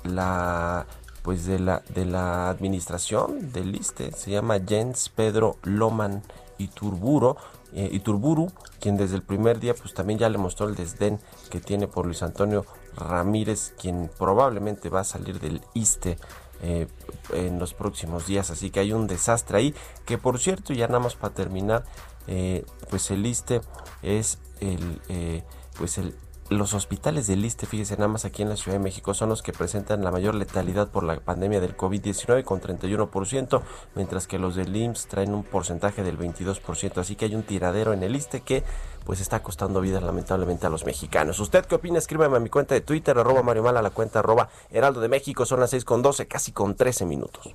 la 0.03 0.85
pues 1.23 1.45
de 1.45 1.59
la 1.59 1.83
de 1.93 2.05
la 2.05 2.49
administración 2.49 3.51
del 3.51 3.75
ISTE 3.75 4.13
se 4.13 4.31
llama 4.31 4.59
Jens 4.65 5.09
Pedro 5.09 5.57
Loman 5.63 6.23
Iturburo 6.57 7.35
eh, 7.73 7.89
Iturburu 7.91 8.51
quien 8.79 8.95
desde 8.95 9.15
el 9.15 9.21
primer 9.21 9.59
día 9.59 9.75
pues 9.75 9.93
también 9.93 10.19
ya 10.19 10.29
le 10.29 10.37
mostró 10.37 10.69
el 10.69 10.75
desdén 10.75 11.19
que 11.49 11.59
tiene 11.59 11.87
por 11.87 12.05
Luis 12.05 12.23
Antonio 12.23 12.65
Ramírez 12.95 13.73
quien 13.77 14.09
probablemente 14.17 14.89
va 14.89 15.01
a 15.01 15.03
salir 15.03 15.39
del 15.39 15.61
ISTE 15.73 16.17
eh, 16.61 16.87
en 17.31 17.57
los 17.57 17.73
próximos 17.73 18.27
días. 18.27 18.51
Así 18.51 18.69
que 18.69 18.81
hay 18.81 18.91
un 18.91 19.07
desastre 19.07 19.57
ahí. 19.57 19.75
Que 20.05 20.17
por 20.17 20.39
cierto, 20.39 20.73
ya 20.73 20.87
nada 20.87 20.99
más 20.99 21.15
para 21.15 21.33
terminar, 21.33 21.85
eh, 22.27 22.65
pues 22.89 23.11
el 23.11 23.25
ISTE 23.25 23.61
es 24.01 24.39
el, 24.59 25.01
eh, 25.07 25.43
pues 25.77 25.97
el, 25.97 26.15
los 26.49 26.73
hospitales 26.73 27.27
del 27.27 27.45
ISTE, 27.45 27.67
fíjese 27.67 27.95
nada 27.95 28.07
más 28.07 28.25
aquí 28.25 28.41
en 28.41 28.49
la 28.49 28.55
Ciudad 28.55 28.77
de 28.77 28.83
México, 28.83 29.13
son 29.13 29.29
los 29.29 29.43
que 29.43 29.53
presentan 29.53 30.03
la 30.03 30.11
mayor 30.11 30.33
letalidad 30.33 30.87
por 30.89 31.03
la 31.03 31.19
pandemia 31.19 31.61
del 31.61 31.77
COVID-19 31.77 32.43
con 32.43 32.59
31%, 32.59 33.61
mientras 33.95 34.27
que 34.27 34.39
los 34.39 34.55
del 34.55 34.75
IMSS 34.75 35.07
traen 35.07 35.33
un 35.33 35.43
porcentaje 35.43 36.03
del 36.03 36.17
22%. 36.17 36.97
Así 36.97 37.15
que 37.15 37.25
hay 37.25 37.35
un 37.35 37.43
tiradero 37.43 37.93
en 37.93 38.03
el 38.03 38.15
ISTE 38.15 38.41
que 38.41 38.63
pues 39.05 39.21
está 39.21 39.41
costando 39.41 39.79
vidas 39.81 40.03
lamentablemente 40.03 40.65
a 40.65 40.69
los 40.69 40.85
mexicanos. 40.85 41.39
¿Usted 41.39 41.65
qué 41.65 41.75
opina? 41.75 41.99
Escríbeme 41.99 42.37
a 42.37 42.39
mi 42.39 42.49
cuenta 42.49 42.73
de 42.75 42.81
Twitter, 42.81 43.17
arroba 43.17 43.43
Mario 43.43 43.63
Mal, 43.63 43.77
a 43.77 43.81
la 43.81 43.91
cuenta 43.91 44.19
arroba 44.19 44.49
Heraldo 44.71 45.01
de 45.01 45.07
México. 45.07 45.45
Son 45.45 45.59
las 45.59 45.69
6 45.69 45.85
con 45.85 46.01
12, 46.01 46.27
casi 46.27 46.51
con 46.51 46.75
13 46.75 47.05
minutos. 47.05 47.53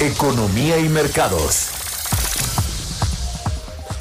Economía 0.00 0.78
y 0.78 0.88
mercados. 0.88 1.83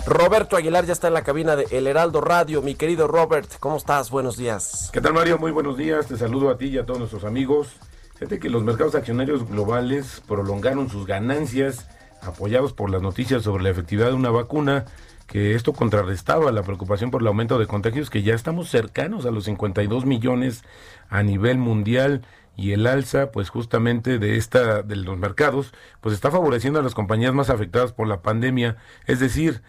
Roberto 0.05 0.57
Aguilar 0.57 0.85
ya 0.85 0.91
está 0.91 1.07
en 1.07 1.13
la 1.13 1.23
cabina 1.23 1.55
de 1.55 1.65
El 1.71 1.87
Heraldo 1.87 2.19
Radio. 2.19 2.61
Mi 2.61 2.75
querido 2.75 3.07
Robert, 3.07 3.49
¿cómo 3.61 3.77
estás? 3.77 4.09
Buenos 4.11 4.35
días. 4.35 4.89
¿Qué 4.91 4.99
tal 4.99 5.13
Mario? 5.13 5.37
Muy 5.37 5.51
buenos 5.51 5.77
días, 5.77 6.07
te 6.07 6.17
saludo 6.17 6.49
a 6.49 6.57
ti 6.57 6.65
y 6.65 6.77
a 6.77 6.85
todos 6.85 6.99
nuestros 6.99 7.23
amigos. 7.23 7.77
Fíjate 8.15 8.37
que 8.37 8.49
los 8.49 8.63
mercados 8.63 8.95
accionarios 8.95 9.47
globales 9.47 10.21
prolongaron 10.27 10.89
sus 10.89 11.07
ganancias 11.07 11.87
apoyados 12.21 12.73
por 12.73 12.89
las 12.89 13.01
noticias 13.01 13.43
sobre 13.43 13.63
la 13.63 13.69
efectividad 13.69 14.07
de 14.07 14.13
una 14.13 14.29
vacuna, 14.29 14.85
que 15.25 15.55
esto 15.55 15.71
contrarrestaba 15.71 16.51
la 16.51 16.63
preocupación 16.63 17.09
por 17.09 17.21
el 17.21 17.27
aumento 17.27 17.57
de 17.57 17.67
contagios, 17.67 18.09
que 18.09 18.23
ya 18.23 18.35
estamos 18.35 18.69
cercanos 18.69 19.25
a 19.25 19.31
los 19.31 19.45
52 19.45 20.05
millones 20.05 20.65
a 21.09 21.23
nivel 21.23 21.57
mundial 21.59 22.23
y 22.55 22.73
el 22.73 22.85
alza 22.87 23.31
pues 23.31 23.49
justamente 23.49 24.19
de 24.19 24.37
esta 24.37 24.83
de 24.83 24.95
los 24.95 25.17
mercados 25.17 25.73
pues 26.01 26.13
está 26.13 26.29
favoreciendo 26.29 26.79
a 26.79 26.83
las 26.83 26.93
compañías 26.93 27.33
más 27.33 27.49
afectadas 27.49 27.93
por 27.93 28.07
la 28.07 28.21
pandemia, 28.21 28.77
es 29.07 29.19
decir, 29.19 29.63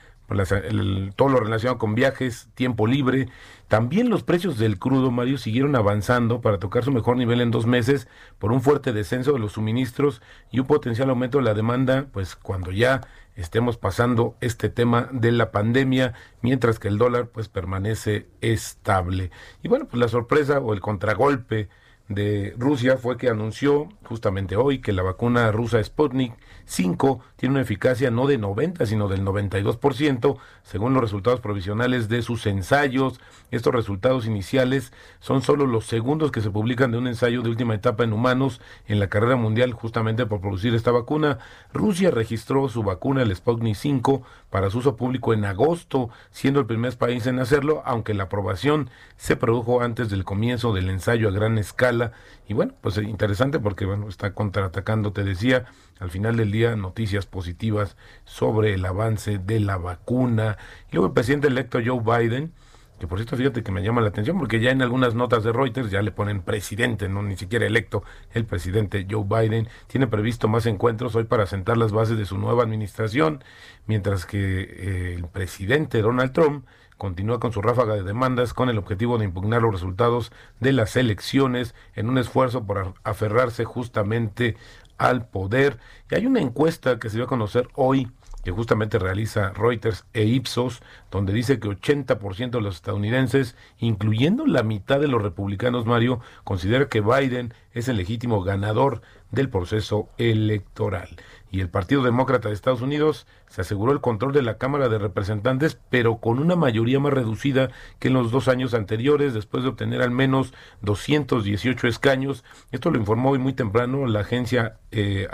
todo 1.16 1.28
lo 1.28 1.40
relacionado 1.40 1.78
con 1.78 1.94
viajes, 1.94 2.48
tiempo 2.54 2.86
libre. 2.86 3.28
También 3.68 4.08
los 4.10 4.22
precios 4.22 4.58
del 4.58 4.78
crudo, 4.78 5.10
Mario, 5.10 5.38
siguieron 5.38 5.76
avanzando 5.76 6.40
para 6.40 6.58
tocar 6.58 6.84
su 6.84 6.92
mejor 6.92 7.16
nivel 7.16 7.40
en 7.40 7.50
dos 7.50 7.66
meses 7.66 8.08
por 8.38 8.52
un 8.52 8.60
fuerte 8.60 8.92
descenso 8.92 9.32
de 9.32 9.38
los 9.38 9.52
suministros 9.52 10.22
y 10.50 10.60
un 10.60 10.66
potencial 10.66 11.10
aumento 11.10 11.38
de 11.38 11.44
la 11.44 11.54
demanda, 11.54 12.06
pues 12.12 12.36
cuando 12.36 12.70
ya 12.70 13.02
estemos 13.36 13.76
pasando 13.76 14.36
este 14.40 14.68
tema 14.68 15.08
de 15.12 15.32
la 15.32 15.50
pandemia, 15.50 16.14
mientras 16.40 16.78
que 16.78 16.88
el 16.88 16.98
dólar 16.98 17.28
pues 17.28 17.48
permanece 17.48 18.28
estable. 18.40 19.30
Y 19.62 19.68
bueno, 19.68 19.86
pues 19.86 19.98
la 19.98 20.08
sorpresa 20.08 20.58
o 20.60 20.72
el 20.72 20.80
contragolpe 20.80 21.68
de 22.08 22.54
Rusia 22.58 22.98
fue 22.98 23.16
que 23.16 23.30
anunció 23.30 23.88
justamente 24.04 24.56
hoy 24.56 24.80
que 24.80 24.92
la 24.92 25.02
vacuna 25.02 25.50
rusa 25.52 25.82
Sputnik 25.82 26.34
5 26.66 27.20
tiene 27.36 27.54
una 27.54 27.62
eficacia 27.62 28.10
no 28.10 28.26
de 28.26 28.36
90, 28.36 28.84
sino 28.84 29.08
del 29.08 29.24
92%, 29.24 30.36
según 30.62 30.92
los 30.92 31.02
resultados 31.02 31.40
provisionales 31.40 32.08
de 32.08 32.22
sus 32.22 32.46
ensayos. 32.46 33.20
Estos 33.50 33.74
resultados 33.74 34.26
iniciales 34.26 34.92
son 35.20 35.40
solo 35.40 35.66
los 35.66 35.86
segundos 35.86 36.30
que 36.30 36.42
se 36.42 36.50
publican 36.50 36.90
de 36.90 36.98
un 36.98 37.06
ensayo 37.06 37.42
de 37.42 37.50
última 37.50 37.74
etapa 37.74 38.04
en 38.04 38.12
humanos 38.12 38.60
en 38.86 39.00
la 39.00 39.08
carrera 39.08 39.36
mundial 39.36 39.72
justamente 39.72 40.26
por 40.26 40.40
producir 40.40 40.74
esta 40.74 40.90
vacuna. 40.90 41.38
Rusia 41.72 42.10
registró 42.10 42.68
su 42.68 42.82
vacuna, 42.82 43.22
el 43.22 43.34
Sputnik 43.34 43.76
5, 43.76 44.22
para 44.54 44.70
su 44.70 44.78
uso 44.78 44.94
público 44.94 45.34
en 45.34 45.44
agosto, 45.44 46.10
siendo 46.30 46.60
el 46.60 46.66
primer 46.66 46.96
país 46.96 47.26
en 47.26 47.40
hacerlo, 47.40 47.82
aunque 47.84 48.14
la 48.14 48.22
aprobación 48.22 48.88
se 49.16 49.34
produjo 49.34 49.80
antes 49.80 50.10
del 50.10 50.22
comienzo 50.22 50.72
del 50.72 50.90
ensayo 50.90 51.28
a 51.28 51.32
gran 51.32 51.58
escala. 51.58 52.12
Y 52.46 52.54
bueno, 52.54 52.72
pues 52.80 52.96
interesante 52.98 53.58
porque 53.58 53.84
bueno, 53.84 54.08
está 54.08 54.32
contraatacando, 54.32 55.12
te 55.12 55.24
decía, 55.24 55.64
al 55.98 56.08
final 56.08 56.36
del 56.36 56.52
día 56.52 56.76
noticias 56.76 57.26
positivas 57.26 57.96
sobre 58.22 58.74
el 58.74 58.84
avance 58.84 59.38
de 59.38 59.58
la 59.58 59.76
vacuna. 59.76 60.56
Y 60.88 60.92
luego 60.92 61.08
el 61.08 61.14
presidente 61.14 61.48
electo 61.48 61.80
Joe 61.84 62.20
Biden, 62.20 62.52
que 62.98 63.06
por 63.06 63.18
cierto 63.18 63.36
fíjate 63.36 63.62
que 63.62 63.72
me 63.72 63.82
llama 63.82 64.00
la 64.00 64.08
atención 64.08 64.38
porque 64.38 64.60
ya 64.60 64.70
en 64.70 64.82
algunas 64.82 65.14
notas 65.14 65.44
de 65.44 65.52
Reuters 65.52 65.90
ya 65.90 66.02
le 66.02 66.12
ponen 66.12 66.42
presidente, 66.42 67.08
no 67.08 67.22
ni 67.22 67.36
siquiera 67.36 67.66
electo, 67.66 68.04
el 68.32 68.44
presidente 68.44 69.06
Joe 69.10 69.24
Biden 69.24 69.68
tiene 69.86 70.06
previsto 70.06 70.48
más 70.48 70.66
encuentros 70.66 71.14
hoy 71.16 71.24
para 71.24 71.46
sentar 71.46 71.76
las 71.76 71.92
bases 71.92 72.16
de 72.18 72.24
su 72.24 72.38
nueva 72.38 72.62
administración, 72.62 73.42
mientras 73.86 74.26
que 74.26 74.38
eh, 74.38 75.14
el 75.16 75.26
presidente 75.26 76.02
Donald 76.02 76.32
Trump 76.32 76.66
continúa 76.96 77.40
con 77.40 77.52
su 77.52 77.60
ráfaga 77.60 77.94
de 77.94 78.02
demandas 78.02 78.54
con 78.54 78.68
el 78.68 78.78
objetivo 78.78 79.18
de 79.18 79.24
impugnar 79.24 79.62
los 79.62 79.72
resultados 79.72 80.32
de 80.60 80.72
las 80.72 80.96
elecciones 80.96 81.74
en 81.94 82.08
un 82.08 82.18
esfuerzo 82.18 82.64
por 82.64 82.94
aferrarse 83.02 83.64
justamente 83.64 84.56
al 84.96 85.26
poder. 85.26 85.78
Y 86.10 86.14
hay 86.14 86.26
una 86.26 86.40
encuesta 86.40 86.98
que 86.98 87.10
se 87.10 87.16
dio 87.16 87.24
a 87.24 87.28
conocer 87.28 87.68
hoy 87.74 88.10
que 88.44 88.52
justamente 88.52 88.98
realiza 88.98 89.52
Reuters 89.54 90.04
e 90.12 90.24
Ipsos, 90.24 90.82
donde 91.10 91.32
dice 91.32 91.58
que 91.58 91.68
80% 91.68 92.50
de 92.50 92.60
los 92.60 92.76
estadounidenses, 92.76 93.56
incluyendo 93.78 94.46
la 94.46 94.62
mitad 94.62 95.00
de 95.00 95.08
los 95.08 95.22
republicanos, 95.22 95.86
Mario, 95.86 96.20
considera 96.44 96.88
que 96.88 97.00
Biden 97.00 97.54
es 97.72 97.88
el 97.88 97.96
legítimo 97.96 98.42
ganador 98.42 99.02
del 99.30 99.48
proceso 99.48 100.08
electoral. 100.18 101.08
Y 101.50 101.60
el 101.60 101.68
Partido 101.68 102.02
Demócrata 102.02 102.48
de 102.48 102.54
Estados 102.54 102.82
Unidos 102.82 103.26
se 103.48 103.60
aseguró 103.60 103.92
el 103.92 104.00
control 104.00 104.32
de 104.32 104.42
la 104.42 104.58
Cámara 104.58 104.88
de 104.88 104.98
Representantes, 104.98 105.78
pero 105.88 106.18
con 106.18 106.40
una 106.40 106.56
mayoría 106.56 106.98
más 106.98 107.12
reducida 107.12 107.70
que 108.00 108.08
en 108.08 108.14
los 108.14 108.30
dos 108.30 108.48
años 108.48 108.74
anteriores, 108.74 109.34
después 109.34 109.62
de 109.62 109.70
obtener 109.70 110.02
al 110.02 110.10
menos 110.10 110.52
218 110.82 111.86
escaños. 111.86 112.44
Esto 112.72 112.90
lo 112.90 112.98
informó 112.98 113.30
hoy 113.30 113.38
muy 113.38 113.52
temprano 113.52 114.06
la 114.06 114.20
agencia 114.20 114.78
eh, 114.90 115.28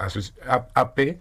AP 0.75 1.19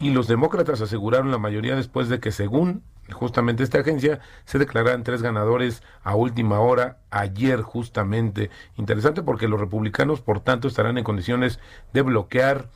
y 0.00 0.10
los 0.10 0.26
demócratas 0.26 0.80
aseguraron 0.80 1.30
la 1.30 1.38
mayoría 1.38 1.76
después 1.76 2.08
de 2.08 2.18
que 2.18 2.32
según 2.32 2.82
justamente 3.12 3.62
esta 3.62 3.80
agencia 3.80 4.20
se 4.46 4.58
declararan 4.58 5.04
tres 5.04 5.20
ganadores 5.20 5.82
a 6.02 6.14
última 6.14 6.58
hora 6.60 6.98
ayer 7.10 7.60
justamente. 7.60 8.50
Interesante 8.76 9.22
porque 9.22 9.46
los 9.46 9.60
republicanos 9.60 10.22
por 10.22 10.40
tanto 10.40 10.68
estarán 10.68 10.96
en 10.96 11.04
condiciones 11.04 11.60
de 11.92 12.02
bloquear 12.02 12.68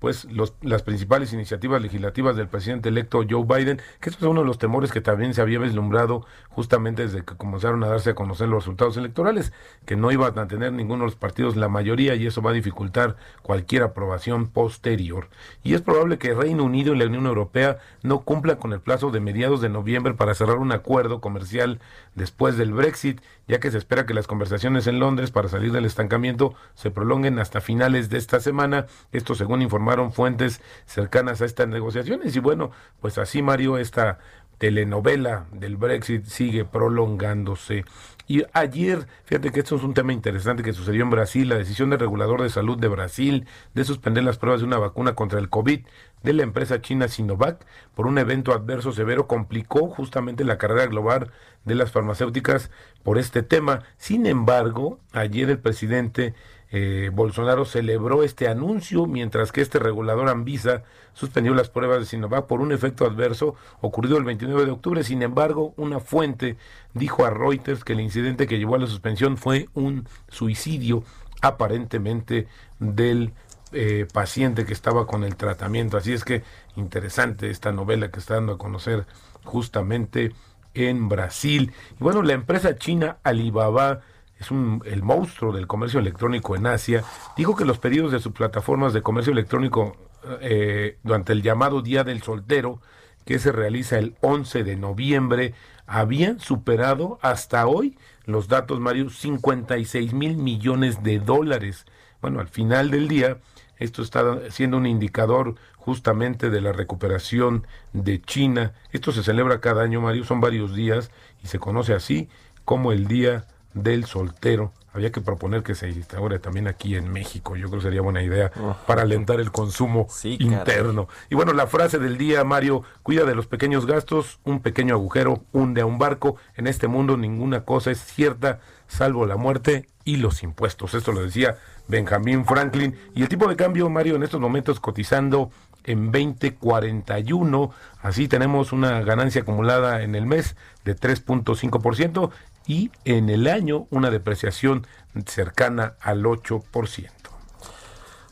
pues 0.00 0.24
los, 0.24 0.54
las 0.62 0.82
principales 0.82 1.32
iniciativas 1.32 1.80
legislativas 1.80 2.34
del 2.34 2.48
presidente 2.48 2.88
electo 2.88 3.22
Joe 3.28 3.44
Biden, 3.44 3.80
que 4.00 4.10
es 4.10 4.20
uno 4.22 4.40
de 4.40 4.46
los 4.46 4.58
temores 4.58 4.90
que 4.90 5.00
también 5.00 5.34
se 5.34 5.42
había 5.42 5.58
vislumbrado 5.58 6.26
justamente 6.48 7.02
desde 7.02 7.24
que 7.24 7.36
comenzaron 7.36 7.84
a 7.84 7.88
darse 7.88 8.10
a 8.10 8.14
conocer 8.14 8.48
los 8.48 8.64
resultados 8.64 8.96
electorales, 8.96 9.52
que 9.84 9.96
no 9.96 10.10
iban 10.10 10.38
a 10.38 10.48
tener 10.48 10.72
ninguno 10.72 11.04
de 11.04 11.10
los 11.10 11.16
partidos 11.16 11.54
la 11.56 11.68
mayoría 11.68 12.14
y 12.14 12.26
eso 12.26 12.42
va 12.42 12.50
a 12.50 12.54
dificultar 12.54 13.16
cualquier 13.42 13.82
aprobación 13.82 14.48
posterior. 14.48 15.28
Y 15.62 15.74
es 15.74 15.82
probable 15.82 16.18
que 16.18 16.34
Reino 16.34 16.64
Unido 16.64 16.94
y 16.94 16.98
la 16.98 17.06
Unión 17.06 17.26
Europea 17.26 17.78
no 18.02 18.20
cumplan 18.20 18.56
con 18.56 18.72
el 18.72 18.80
plazo 18.80 19.10
de 19.10 19.20
mediados 19.20 19.60
de 19.60 19.68
noviembre 19.68 20.14
para 20.14 20.34
cerrar 20.34 20.56
un 20.56 20.72
acuerdo 20.72 21.20
comercial 21.20 21.78
después 22.14 22.56
del 22.56 22.72
Brexit, 22.72 23.20
ya 23.50 23.58
que 23.58 23.72
se 23.72 23.78
espera 23.78 24.06
que 24.06 24.14
las 24.14 24.28
conversaciones 24.28 24.86
en 24.86 25.00
Londres 25.00 25.32
para 25.32 25.48
salir 25.48 25.72
del 25.72 25.84
estancamiento 25.84 26.54
se 26.74 26.92
prolonguen 26.92 27.40
hasta 27.40 27.60
finales 27.60 28.08
de 28.08 28.16
esta 28.16 28.38
semana, 28.38 28.86
esto 29.10 29.34
según 29.34 29.60
informaron 29.60 30.12
fuentes 30.12 30.60
cercanas 30.86 31.42
a 31.42 31.46
estas 31.46 31.66
negociaciones. 31.66 32.36
Y 32.36 32.38
bueno, 32.38 32.70
pues 33.00 33.18
así 33.18 33.42
Mario, 33.42 33.76
esta 33.76 34.20
telenovela 34.58 35.46
del 35.50 35.76
Brexit 35.76 36.26
sigue 36.26 36.64
prolongándose. 36.64 37.84
Y 38.30 38.44
ayer, 38.52 39.08
fíjate 39.24 39.50
que 39.50 39.58
esto 39.58 39.74
es 39.74 39.82
un 39.82 39.92
tema 39.92 40.12
interesante 40.12 40.62
que 40.62 40.72
sucedió 40.72 41.02
en 41.02 41.10
Brasil, 41.10 41.48
la 41.48 41.56
decisión 41.56 41.90
del 41.90 41.98
regulador 41.98 42.40
de 42.42 42.48
salud 42.48 42.78
de 42.78 42.86
Brasil 42.86 43.48
de 43.74 43.82
suspender 43.82 44.22
las 44.22 44.38
pruebas 44.38 44.60
de 44.60 44.68
una 44.68 44.78
vacuna 44.78 45.16
contra 45.16 45.40
el 45.40 45.48
COVID 45.48 45.80
de 46.22 46.32
la 46.32 46.44
empresa 46.44 46.80
china 46.80 47.08
Sinovac 47.08 47.66
por 47.96 48.06
un 48.06 48.18
evento 48.18 48.52
adverso 48.52 48.92
severo 48.92 49.26
complicó 49.26 49.88
justamente 49.88 50.44
la 50.44 50.58
carrera 50.58 50.86
global 50.86 51.32
de 51.64 51.74
las 51.74 51.90
farmacéuticas 51.90 52.70
por 53.02 53.18
este 53.18 53.42
tema. 53.42 53.82
Sin 53.96 54.24
embargo, 54.26 55.00
ayer 55.10 55.50
el 55.50 55.58
presidente 55.58 56.34
eh, 56.72 57.10
Bolsonaro 57.12 57.64
celebró 57.64 58.22
este 58.22 58.46
anuncio 58.46 59.06
mientras 59.06 59.50
que 59.50 59.60
este 59.60 59.80
regulador 59.80 60.28
Anvisa 60.28 60.84
suspendió 61.14 61.52
las 61.52 61.68
pruebas 61.68 61.98
de 61.98 62.06
Sinovac 62.06 62.46
por 62.46 62.60
un 62.60 62.70
efecto 62.70 63.04
adverso 63.04 63.56
ocurrido 63.80 64.16
el 64.18 64.24
29 64.24 64.66
de 64.66 64.70
octubre. 64.70 65.02
Sin 65.02 65.22
embargo, 65.22 65.74
una 65.76 65.98
fuente 65.98 66.56
dijo 66.94 67.24
a 67.24 67.30
Reuters 67.30 67.82
que 67.82 67.94
el 67.94 68.00
incidente 68.00 68.46
que 68.46 68.58
llevó 68.58 68.76
a 68.76 68.78
la 68.78 68.86
suspensión 68.86 69.36
fue 69.36 69.68
un 69.74 70.06
suicidio 70.28 71.02
aparentemente 71.42 72.46
del 72.78 73.32
eh, 73.72 74.06
paciente 74.12 74.64
que 74.64 74.72
estaba 74.72 75.06
con 75.06 75.24
el 75.24 75.34
tratamiento. 75.36 75.96
Así 75.96 76.12
es 76.12 76.24
que 76.24 76.44
interesante 76.76 77.50
esta 77.50 77.72
novela 77.72 78.10
que 78.12 78.20
está 78.20 78.34
dando 78.34 78.52
a 78.52 78.58
conocer 78.58 79.06
justamente 79.42 80.32
en 80.74 81.08
Brasil. 81.08 81.72
Y 81.98 82.02
bueno, 82.02 82.22
la 82.22 82.34
empresa 82.34 82.76
china 82.76 83.18
Alibaba 83.24 84.02
es 84.40 84.50
un, 84.50 84.82
el 84.86 85.02
monstruo 85.02 85.52
del 85.52 85.66
comercio 85.66 86.00
electrónico 86.00 86.56
en 86.56 86.66
Asia, 86.66 87.04
dijo 87.36 87.54
que 87.54 87.66
los 87.66 87.78
pedidos 87.78 88.10
de 88.10 88.20
sus 88.20 88.32
plataformas 88.32 88.94
de 88.94 89.02
comercio 89.02 89.32
electrónico 89.32 89.96
eh, 90.40 90.98
durante 91.02 91.32
el 91.32 91.42
llamado 91.42 91.82
Día 91.82 92.04
del 92.04 92.22
Soltero, 92.22 92.80
que 93.26 93.38
se 93.38 93.52
realiza 93.52 93.98
el 93.98 94.16
11 94.22 94.64
de 94.64 94.76
noviembre, 94.76 95.54
habían 95.86 96.40
superado 96.40 97.18
hasta 97.20 97.66
hoy 97.66 97.98
los 98.24 98.48
datos, 98.48 98.80
Mario, 98.80 99.10
56 99.10 100.14
mil 100.14 100.36
millones 100.36 101.02
de 101.02 101.18
dólares. 101.18 101.84
Bueno, 102.22 102.40
al 102.40 102.48
final 102.48 102.90
del 102.90 103.08
día, 103.08 103.38
esto 103.78 104.02
está 104.02 104.50
siendo 104.50 104.78
un 104.78 104.86
indicador 104.86 105.56
justamente 105.76 106.48
de 106.48 106.60
la 106.60 106.72
recuperación 106.72 107.66
de 107.92 108.22
China. 108.22 108.72
Esto 108.92 109.12
se 109.12 109.22
celebra 109.22 109.60
cada 109.60 109.82
año, 109.82 110.00
Mario, 110.00 110.24
son 110.24 110.40
varios 110.40 110.74
días 110.74 111.10
y 111.42 111.48
se 111.48 111.58
conoce 111.58 111.92
así 111.92 112.28
como 112.64 112.92
el 112.92 113.06
Día 113.06 113.46
del 113.74 114.04
soltero. 114.06 114.72
Había 114.92 115.12
que 115.12 115.20
proponer 115.20 115.62
que 115.62 115.76
se 115.76 115.88
instaure 115.88 116.40
también 116.40 116.66
aquí 116.66 116.96
en 116.96 117.12
México. 117.12 117.54
Yo 117.54 117.68
creo 117.68 117.78
que 117.80 117.86
sería 117.86 118.00
buena 118.00 118.22
idea 118.22 118.50
para 118.88 119.02
alentar 119.02 119.38
el 119.38 119.52
consumo 119.52 120.08
Sí, 120.10 120.36
caray. 120.36 120.52
interno. 120.58 121.08
Y 121.30 121.36
bueno, 121.36 121.52
la 121.52 121.68
frase 121.68 121.98
del 122.00 122.18
día, 122.18 122.42
Mario, 122.42 122.82
cuida 123.04 123.24
de 123.24 123.36
los 123.36 123.46
pequeños 123.46 123.86
gastos, 123.86 124.40
un 124.44 124.58
pequeño 124.60 124.94
agujero 124.94 125.44
hunde 125.52 125.82
a 125.82 125.86
un 125.86 125.98
barco. 125.98 126.36
En 126.56 126.66
este 126.66 126.88
mundo 126.88 127.16
ninguna 127.16 127.64
cosa 127.64 127.92
es 127.92 128.00
cierta, 128.04 128.58
salvo 128.88 129.26
la 129.26 129.36
muerte 129.36 129.88
y 130.04 130.16
los 130.16 130.42
impuestos. 130.42 130.94
Esto 130.94 131.12
lo 131.12 131.22
decía 131.22 131.56
Benjamin 131.86 132.44
Franklin. 132.44 132.98
Y 133.14 133.22
el 133.22 133.28
tipo 133.28 133.46
de 133.46 133.54
cambio, 133.54 133.88
Mario, 133.90 134.16
en 134.16 134.24
estos 134.24 134.40
momentos 134.40 134.80
cotizando 134.80 135.52
en 135.84 136.10
2041. 136.10 137.70
Así 138.02 138.26
tenemos 138.28 138.72
una 138.72 139.00
ganancia 139.02 139.42
acumulada 139.42 140.02
en 140.02 140.14
el 140.16 140.26
mes 140.26 140.56
de 140.84 140.96
3.5% 140.96 142.30
y 142.70 142.92
en 143.04 143.30
el 143.30 143.48
año 143.48 143.88
una 143.90 144.12
depreciación 144.12 144.86
cercana 145.26 145.94
al 146.00 146.22
8%. 146.22 147.10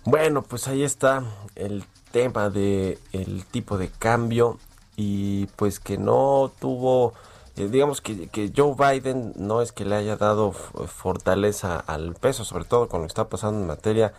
Bueno, 0.04 0.42
pues 0.42 0.68
ahí 0.68 0.85
está 0.85 1.25
el 1.57 1.83
tema 2.12 2.49
de 2.49 3.00
el 3.11 3.45
tipo 3.47 3.78
de 3.78 3.88
cambio 3.88 4.61
y 4.95 5.47
pues 5.57 5.80
que 5.80 5.99
no 5.99 6.52
tuvo, 6.61 7.14
eh, 7.57 7.66
digamos 7.68 8.00
que, 8.00 8.52
Joe 8.57 8.76
Biden 8.78 9.33
no 9.35 9.61
es 9.61 9.73
que 9.73 9.85
le 9.85 9.97
haya 9.97 10.16
dado 10.16 10.52
fortaleza 10.52 11.80
al 11.80 12.14
peso, 12.14 12.45
sobre 12.45 12.64
todo 12.64 12.88
con 12.88 13.00
lo 13.00 13.09
que 13.09 13.11
está 13.11 13.28
pasando 13.28 13.61
en 13.61 13.66
materia 13.66 14.12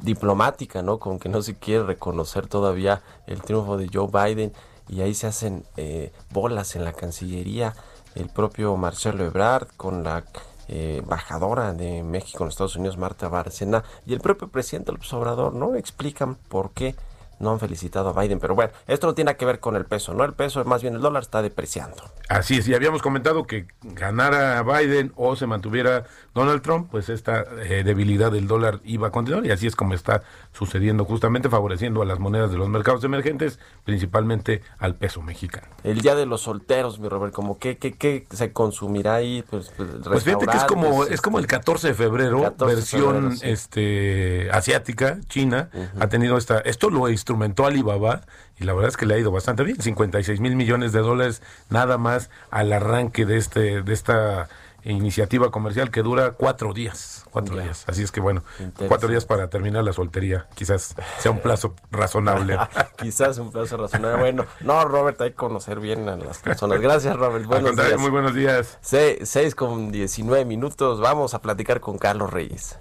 diplomática, 0.00 0.82
¿no? 0.82 0.98
Con 0.98 1.20
que 1.20 1.28
no 1.28 1.42
se 1.42 1.54
quiere 1.54 1.84
reconocer 1.84 2.48
todavía 2.48 3.02
el 3.28 3.40
triunfo 3.40 3.76
de 3.76 3.88
Joe 3.92 4.08
Biden 4.08 4.52
y 4.88 5.00
ahí 5.02 5.14
se 5.14 5.28
hacen 5.28 5.64
eh, 5.76 6.12
bolas 6.30 6.74
en 6.74 6.82
la 6.82 6.92
Cancillería, 6.92 7.74
el 8.14 8.28
propio 8.28 8.76
Marcelo 8.76 9.24
Ebrard 9.24 9.68
con 9.76 10.04
la 10.04 10.24
eh, 10.68 10.98
embajadora 11.02 11.72
de 11.72 12.02
México 12.02 12.44
en 12.44 12.50
Estados 12.50 12.76
Unidos, 12.76 12.96
Marta 12.96 13.28
Bárcena, 13.28 13.84
y 14.06 14.14
el 14.14 14.20
propio 14.20 14.48
presidente 14.48 14.92
López 14.92 15.12
Obrador, 15.12 15.54
¿no? 15.54 15.74
Explican 15.74 16.36
por 16.36 16.70
qué 16.70 16.94
no 17.42 17.50
han 17.50 17.60
felicitado 17.60 18.08
a 18.08 18.20
Biden. 18.22 18.38
Pero 18.38 18.54
bueno, 18.54 18.72
esto 18.86 19.08
no 19.08 19.14
tiene 19.14 19.36
que 19.36 19.44
ver 19.44 19.60
con 19.60 19.76
el 19.76 19.84
peso, 19.84 20.14
¿no? 20.14 20.24
El 20.24 20.32
peso, 20.32 20.64
más 20.64 20.80
bien 20.80 20.94
el 20.94 21.00
dólar 21.00 21.22
está 21.22 21.42
depreciando. 21.42 22.04
Así 22.28 22.58
es, 22.58 22.68
y 22.68 22.74
habíamos 22.74 23.02
comentado 23.02 23.44
que 23.44 23.66
ganara 23.82 24.62
Biden 24.62 25.12
o 25.16 25.36
se 25.36 25.46
mantuviera 25.46 26.04
Donald 26.34 26.62
Trump, 26.62 26.88
pues 26.90 27.08
esta 27.08 27.44
eh, 27.62 27.82
debilidad 27.84 28.32
del 28.32 28.46
dólar 28.46 28.80
iba 28.84 29.08
a 29.08 29.10
continuar 29.10 29.44
y 29.44 29.50
así 29.50 29.66
es 29.66 29.76
como 29.76 29.94
está 29.94 30.22
sucediendo 30.52 31.04
justamente 31.04 31.50
favoreciendo 31.50 32.00
a 32.00 32.04
las 32.06 32.18
monedas 32.18 32.50
de 32.50 32.56
los 32.56 32.68
mercados 32.68 33.04
emergentes, 33.04 33.58
principalmente 33.84 34.62
al 34.78 34.94
peso 34.94 35.20
mexicano. 35.20 35.66
El 35.84 36.00
día 36.00 36.14
de 36.14 36.24
los 36.24 36.42
solteros, 36.42 36.98
mi 36.98 37.08
Robert, 37.08 37.34
como 37.34 37.58
que, 37.58 37.76
que, 37.76 37.92
que 37.92 38.26
se 38.30 38.52
consumirá 38.52 39.16
ahí, 39.16 39.44
pues, 39.48 39.72
pues, 39.76 39.88
Pues 40.04 40.24
fíjate 40.24 40.46
que 40.46 40.56
es 40.56 40.64
como 40.64 41.04
es 41.04 41.20
como 41.20 41.38
el 41.38 41.46
14 41.46 41.88
de 41.88 41.94
febrero, 41.94 42.42
14 42.42 42.64
de 42.64 42.74
versión 42.74 43.14
febrero, 43.14 43.36
sí. 43.36 43.48
este 43.48 44.50
asiática, 44.52 45.18
China, 45.28 45.68
ha 46.00 46.08
tenido 46.08 46.38
esta, 46.38 46.60
esto 46.60 46.88
lo 46.90 47.08
instrumentó 47.10 47.66
Alibaba 47.66 48.22
y 48.58 48.64
la 48.64 48.72
verdad 48.72 48.88
es 48.88 48.96
que 48.96 49.06
le 49.06 49.14
ha 49.14 49.18
ido 49.18 49.30
bastante 49.30 49.64
bien, 49.64 49.80
56 49.80 50.40
mil 50.40 50.56
millones 50.56 50.92
de 50.92 51.00
dólares 51.00 51.42
nada 51.68 51.98
más 51.98 52.30
al 52.50 52.72
arranque 52.72 53.26
de 53.26 53.36
este, 53.36 53.82
de 53.82 53.92
esta 53.92 54.48
iniciativa 54.84 55.50
comercial 55.50 55.90
que 55.90 56.02
dura 56.02 56.32
cuatro 56.32 56.72
días, 56.72 57.24
cuatro 57.30 57.56
Ya. 57.56 57.62
días. 57.62 57.84
Así 57.86 58.02
es 58.02 58.10
que 58.12 58.20
bueno, 58.20 58.42
cuatro 58.88 59.08
días 59.08 59.24
para 59.24 59.48
terminar 59.48 59.84
la 59.84 59.92
soltería, 59.92 60.48
quizás 60.54 60.94
sea 61.18 61.30
un 61.30 61.40
plazo 61.40 61.74
razonable. 61.90 62.58
Quizás 62.96 63.38
un 63.38 63.50
plazo 63.50 63.76
razonable. 63.76 64.18
Bueno, 64.18 64.46
no, 64.60 64.84
Robert, 64.84 65.20
hay 65.20 65.30
que 65.30 65.36
conocer 65.36 65.80
bien 65.80 66.08
a 66.08 66.16
las 66.16 66.38
personas. 66.38 66.80
Gracias, 66.80 67.16
Robert. 67.16 67.44
Buenos 67.46 67.76
días. 67.76 67.98
muy 68.00 68.10
buenos 68.10 68.34
días. 68.34 68.78
Se- 68.80 69.24
seis 69.26 69.54
con 69.54 69.90
19 69.92 70.44
minutos. 70.44 71.00
Vamos 71.00 71.34
a 71.34 71.40
platicar 71.42 71.80
con 71.80 71.98
Carlos 71.98 72.30
Reyes. 72.32 72.78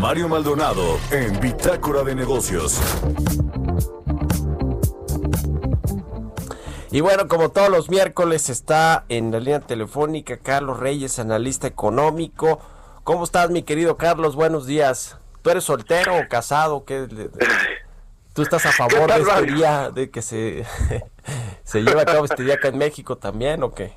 Mario 0.00 0.28
Maldonado 0.28 0.98
en 1.12 1.38
Bitácora 1.40 2.02
de 2.02 2.14
Negocios. 2.16 2.80
Y 6.94 7.00
bueno, 7.00 7.26
como 7.26 7.48
todos 7.48 7.70
los 7.70 7.90
miércoles 7.90 8.48
está 8.48 9.04
en 9.08 9.32
la 9.32 9.40
línea 9.40 9.58
telefónica 9.58 10.36
Carlos 10.36 10.78
Reyes, 10.78 11.18
analista 11.18 11.66
económico. 11.66 12.60
¿Cómo 13.02 13.24
estás, 13.24 13.50
mi 13.50 13.64
querido 13.64 13.96
Carlos? 13.96 14.36
Buenos 14.36 14.64
días. 14.64 15.18
¿Tú 15.42 15.50
eres 15.50 15.64
soltero 15.64 16.16
o 16.16 16.28
casado? 16.28 16.84
¿Qué 16.84 17.08
¿Tú 18.32 18.42
estás 18.42 18.64
a 18.66 18.70
favor 18.70 19.12
de 19.12 19.22
este 19.22 19.42
día, 19.54 19.90
de 19.90 20.08
que 20.08 20.22
se, 20.22 20.64
se 21.64 21.82
lleve 21.82 22.00
a 22.00 22.04
cabo 22.04 22.26
este 22.26 22.44
día 22.44 22.54
acá 22.54 22.68
en 22.68 22.78
México 22.78 23.18
también 23.18 23.64
o 23.64 23.72
qué? 23.72 23.92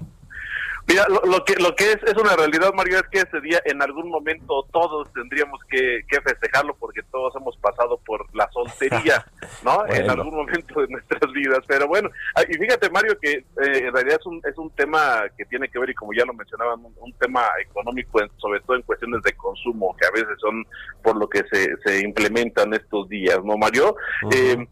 Mira, 0.88 1.06
lo, 1.10 1.20
lo 1.30 1.44
que 1.44 1.56
lo 1.58 1.76
que 1.76 1.92
es, 1.92 1.98
es 2.04 2.14
una 2.16 2.36
realidad, 2.38 2.72
Mario, 2.74 2.98
es 2.98 3.04
que 3.12 3.20
ese 3.20 3.42
día 3.42 3.62
en 3.66 3.82
algún 3.82 4.10
momento 4.10 4.66
todos 4.72 5.12
tendríamos 5.12 5.60
que, 5.70 6.02
que 6.10 6.22
festejarlo 6.22 6.76
porque 6.80 7.02
todos 7.12 7.36
hemos 7.36 7.58
pasado 7.58 8.00
por 8.06 8.26
la 8.34 8.50
soltería, 8.52 9.26
¿no? 9.66 9.86
En 9.88 10.10
algún 10.10 10.34
momento 10.36 10.80
de 10.80 10.88
nuestras 10.88 11.30
vidas. 11.34 11.60
Pero 11.68 11.88
bueno, 11.88 12.10
ah, 12.36 12.44
y 12.48 12.54
fíjate, 12.58 12.90
Mario, 12.90 13.18
que 13.22 13.32
eh, 13.34 13.44
en 13.58 13.94
realidad 13.94 14.18
es 14.20 14.26
un, 14.26 14.42
es 14.50 14.58
un 14.58 14.70
tema 14.76 15.24
que 15.38 15.44
tiene 15.46 15.68
que 15.68 15.78
ver, 15.78 15.90
y 15.90 15.94
como 15.94 16.14
ya 16.14 16.24
lo 16.26 16.34
mencionaban, 16.34 16.80
un, 16.86 16.96
un 17.00 17.14
tema 17.20 17.42
económico, 17.62 18.22
en- 18.22 18.32
sobre 18.38 18.62
todo 18.62 18.78
en 18.78 18.84
cuestiones 18.84 19.22
de 19.24 19.34
consumo, 19.34 19.94
que 20.00 20.08
a 20.08 20.12
veces 20.12 20.40
son 20.40 20.66
por 21.04 21.18
lo 21.18 21.28
que 21.28 21.44
se, 21.52 21.76
se 21.86 22.00
implementan 22.02 22.74
estos 22.74 23.10
días, 23.10 23.44
¿no, 23.44 23.58
Mario? 23.58 23.98
Eh, 24.32 24.66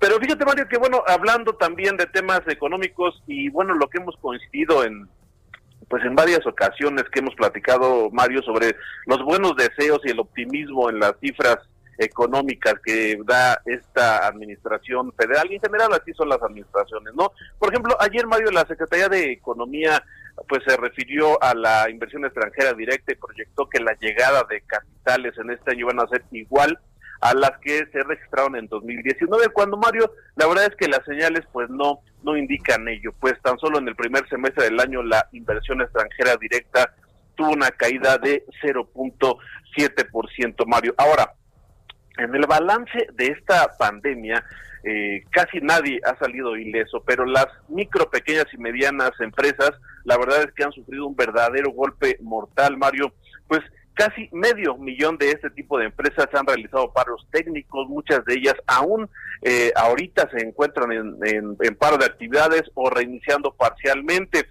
pero 0.00 0.18
fíjate, 0.18 0.44
Mario, 0.44 0.66
que 0.68 0.78
bueno, 0.78 1.02
hablando 1.06 1.54
también 1.54 1.96
de 1.96 2.06
temas 2.06 2.40
económicos 2.48 3.22
y 3.28 3.48
bueno, 3.50 3.74
lo 3.74 3.88
que 3.88 3.98
hemos 3.98 4.16
coincidido 4.16 4.84
en 4.84 5.08
pues 5.88 6.04
en 6.04 6.14
varias 6.14 6.46
ocasiones 6.46 7.04
que 7.10 7.20
hemos 7.20 7.34
platicado, 7.34 8.10
Mario, 8.10 8.42
sobre 8.42 8.76
los 9.06 9.22
buenos 9.24 9.54
deseos 9.56 10.00
y 10.04 10.10
el 10.10 10.20
optimismo 10.20 10.90
en 10.90 11.00
las 11.00 11.14
cifras 11.20 11.58
económicas 11.98 12.74
que 12.84 13.16
da 13.24 13.60
esta 13.64 14.26
administración 14.26 15.12
federal 15.12 15.50
y 15.50 15.56
en 15.56 15.60
general 15.60 15.92
así 15.92 16.12
son 16.12 16.28
las 16.28 16.42
administraciones, 16.42 17.14
¿no? 17.14 17.32
Por 17.58 17.70
ejemplo, 17.70 17.96
ayer 18.00 18.26
Mario 18.26 18.50
la 18.50 18.66
Secretaría 18.66 19.08
de 19.08 19.32
Economía 19.32 20.02
pues 20.48 20.62
se 20.66 20.76
refirió 20.76 21.40
a 21.42 21.54
la 21.54 21.88
inversión 21.88 22.24
extranjera 22.24 22.72
directa 22.72 23.12
y 23.12 23.16
proyectó 23.16 23.68
que 23.68 23.80
la 23.80 23.96
llegada 24.00 24.44
de 24.50 24.60
capitales 24.62 25.34
en 25.38 25.50
este 25.50 25.72
año 25.72 25.86
van 25.86 26.00
a 26.00 26.08
ser 26.08 26.24
igual 26.32 26.78
a 27.24 27.32
las 27.32 27.52
que 27.62 27.86
se 27.90 28.02
registraron 28.02 28.54
en 28.54 28.68
2019, 28.68 29.48
cuando 29.48 29.78
Mario, 29.78 30.12
la 30.36 30.46
verdad 30.46 30.66
es 30.66 30.76
que 30.76 30.88
las 30.88 31.02
señales 31.06 31.40
pues 31.52 31.70
no 31.70 32.00
no 32.22 32.36
indican 32.36 32.86
ello, 32.86 33.14
pues 33.18 33.40
tan 33.42 33.58
solo 33.58 33.78
en 33.78 33.88
el 33.88 33.96
primer 33.96 34.28
semestre 34.28 34.64
del 34.64 34.78
año 34.78 35.02
la 35.02 35.26
inversión 35.32 35.80
extranjera 35.80 36.36
directa 36.36 36.94
tuvo 37.34 37.52
una 37.52 37.70
caída 37.70 38.18
de 38.18 38.44
0.7%, 38.62 40.66
Mario. 40.66 40.94
Ahora, 40.98 41.32
En 42.16 42.32
el 42.32 42.46
balance 42.46 43.08
de 43.14 43.26
esta 43.26 43.76
pandemia, 43.76 44.44
eh, 44.84 45.24
casi 45.30 45.60
nadie 45.60 46.00
ha 46.04 46.16
salido 46.16 46.56
ileso, 46.56 47.02
pero 47.04 47.24
las 47.24 47.48
micro, 47.68 48.08
pequeñas 48.08 48.46
y 48.52 48.58
medianas 48.58 49.10
empresas, 49.18 49.72
la 50.04 50.16
verdad 50.16 50.42
es 50.42 50.52
que 50.52 50.62
han 50.62 50.70
sufrido 50.70 51.08
un 51.08 51.16
verdadero 51.16 51.72
golpe 51.72 52.16
mortal, 52.20 52.76
Mario. 52.76 53.12
Pues 53.48 53.62
casi 53.94 54.28
medio 54.32 54.76
millón 54.76 55.16
de 55.18 55.30
este 55.30 55.50
tipo 55.50 55.78
de 55.78 55.86
empresas 55.86 56.26
han 56.34 56.46
realizado 56.46 56.92
paros 56.92 57.26
técnicos, 57.30 57.88
muchas 57.88 58.24
de 58.24 58.34
ellas 58.34 58.54
aún 58.66 59.08
eh, 59.42 59.72
ahorita 59.76 60.28
se 60.30 60.44
encuentran 60.44 60.92
en, 60.92 61.16
en- 61.24 61.56
en 61.60 61.74
paro 61.76 61.96
de 61.96 62.06
actividades 62.06 62.62
o 62.74 62.90
reiniciando 62.90 63.52
parcialmente. 63.54 64.46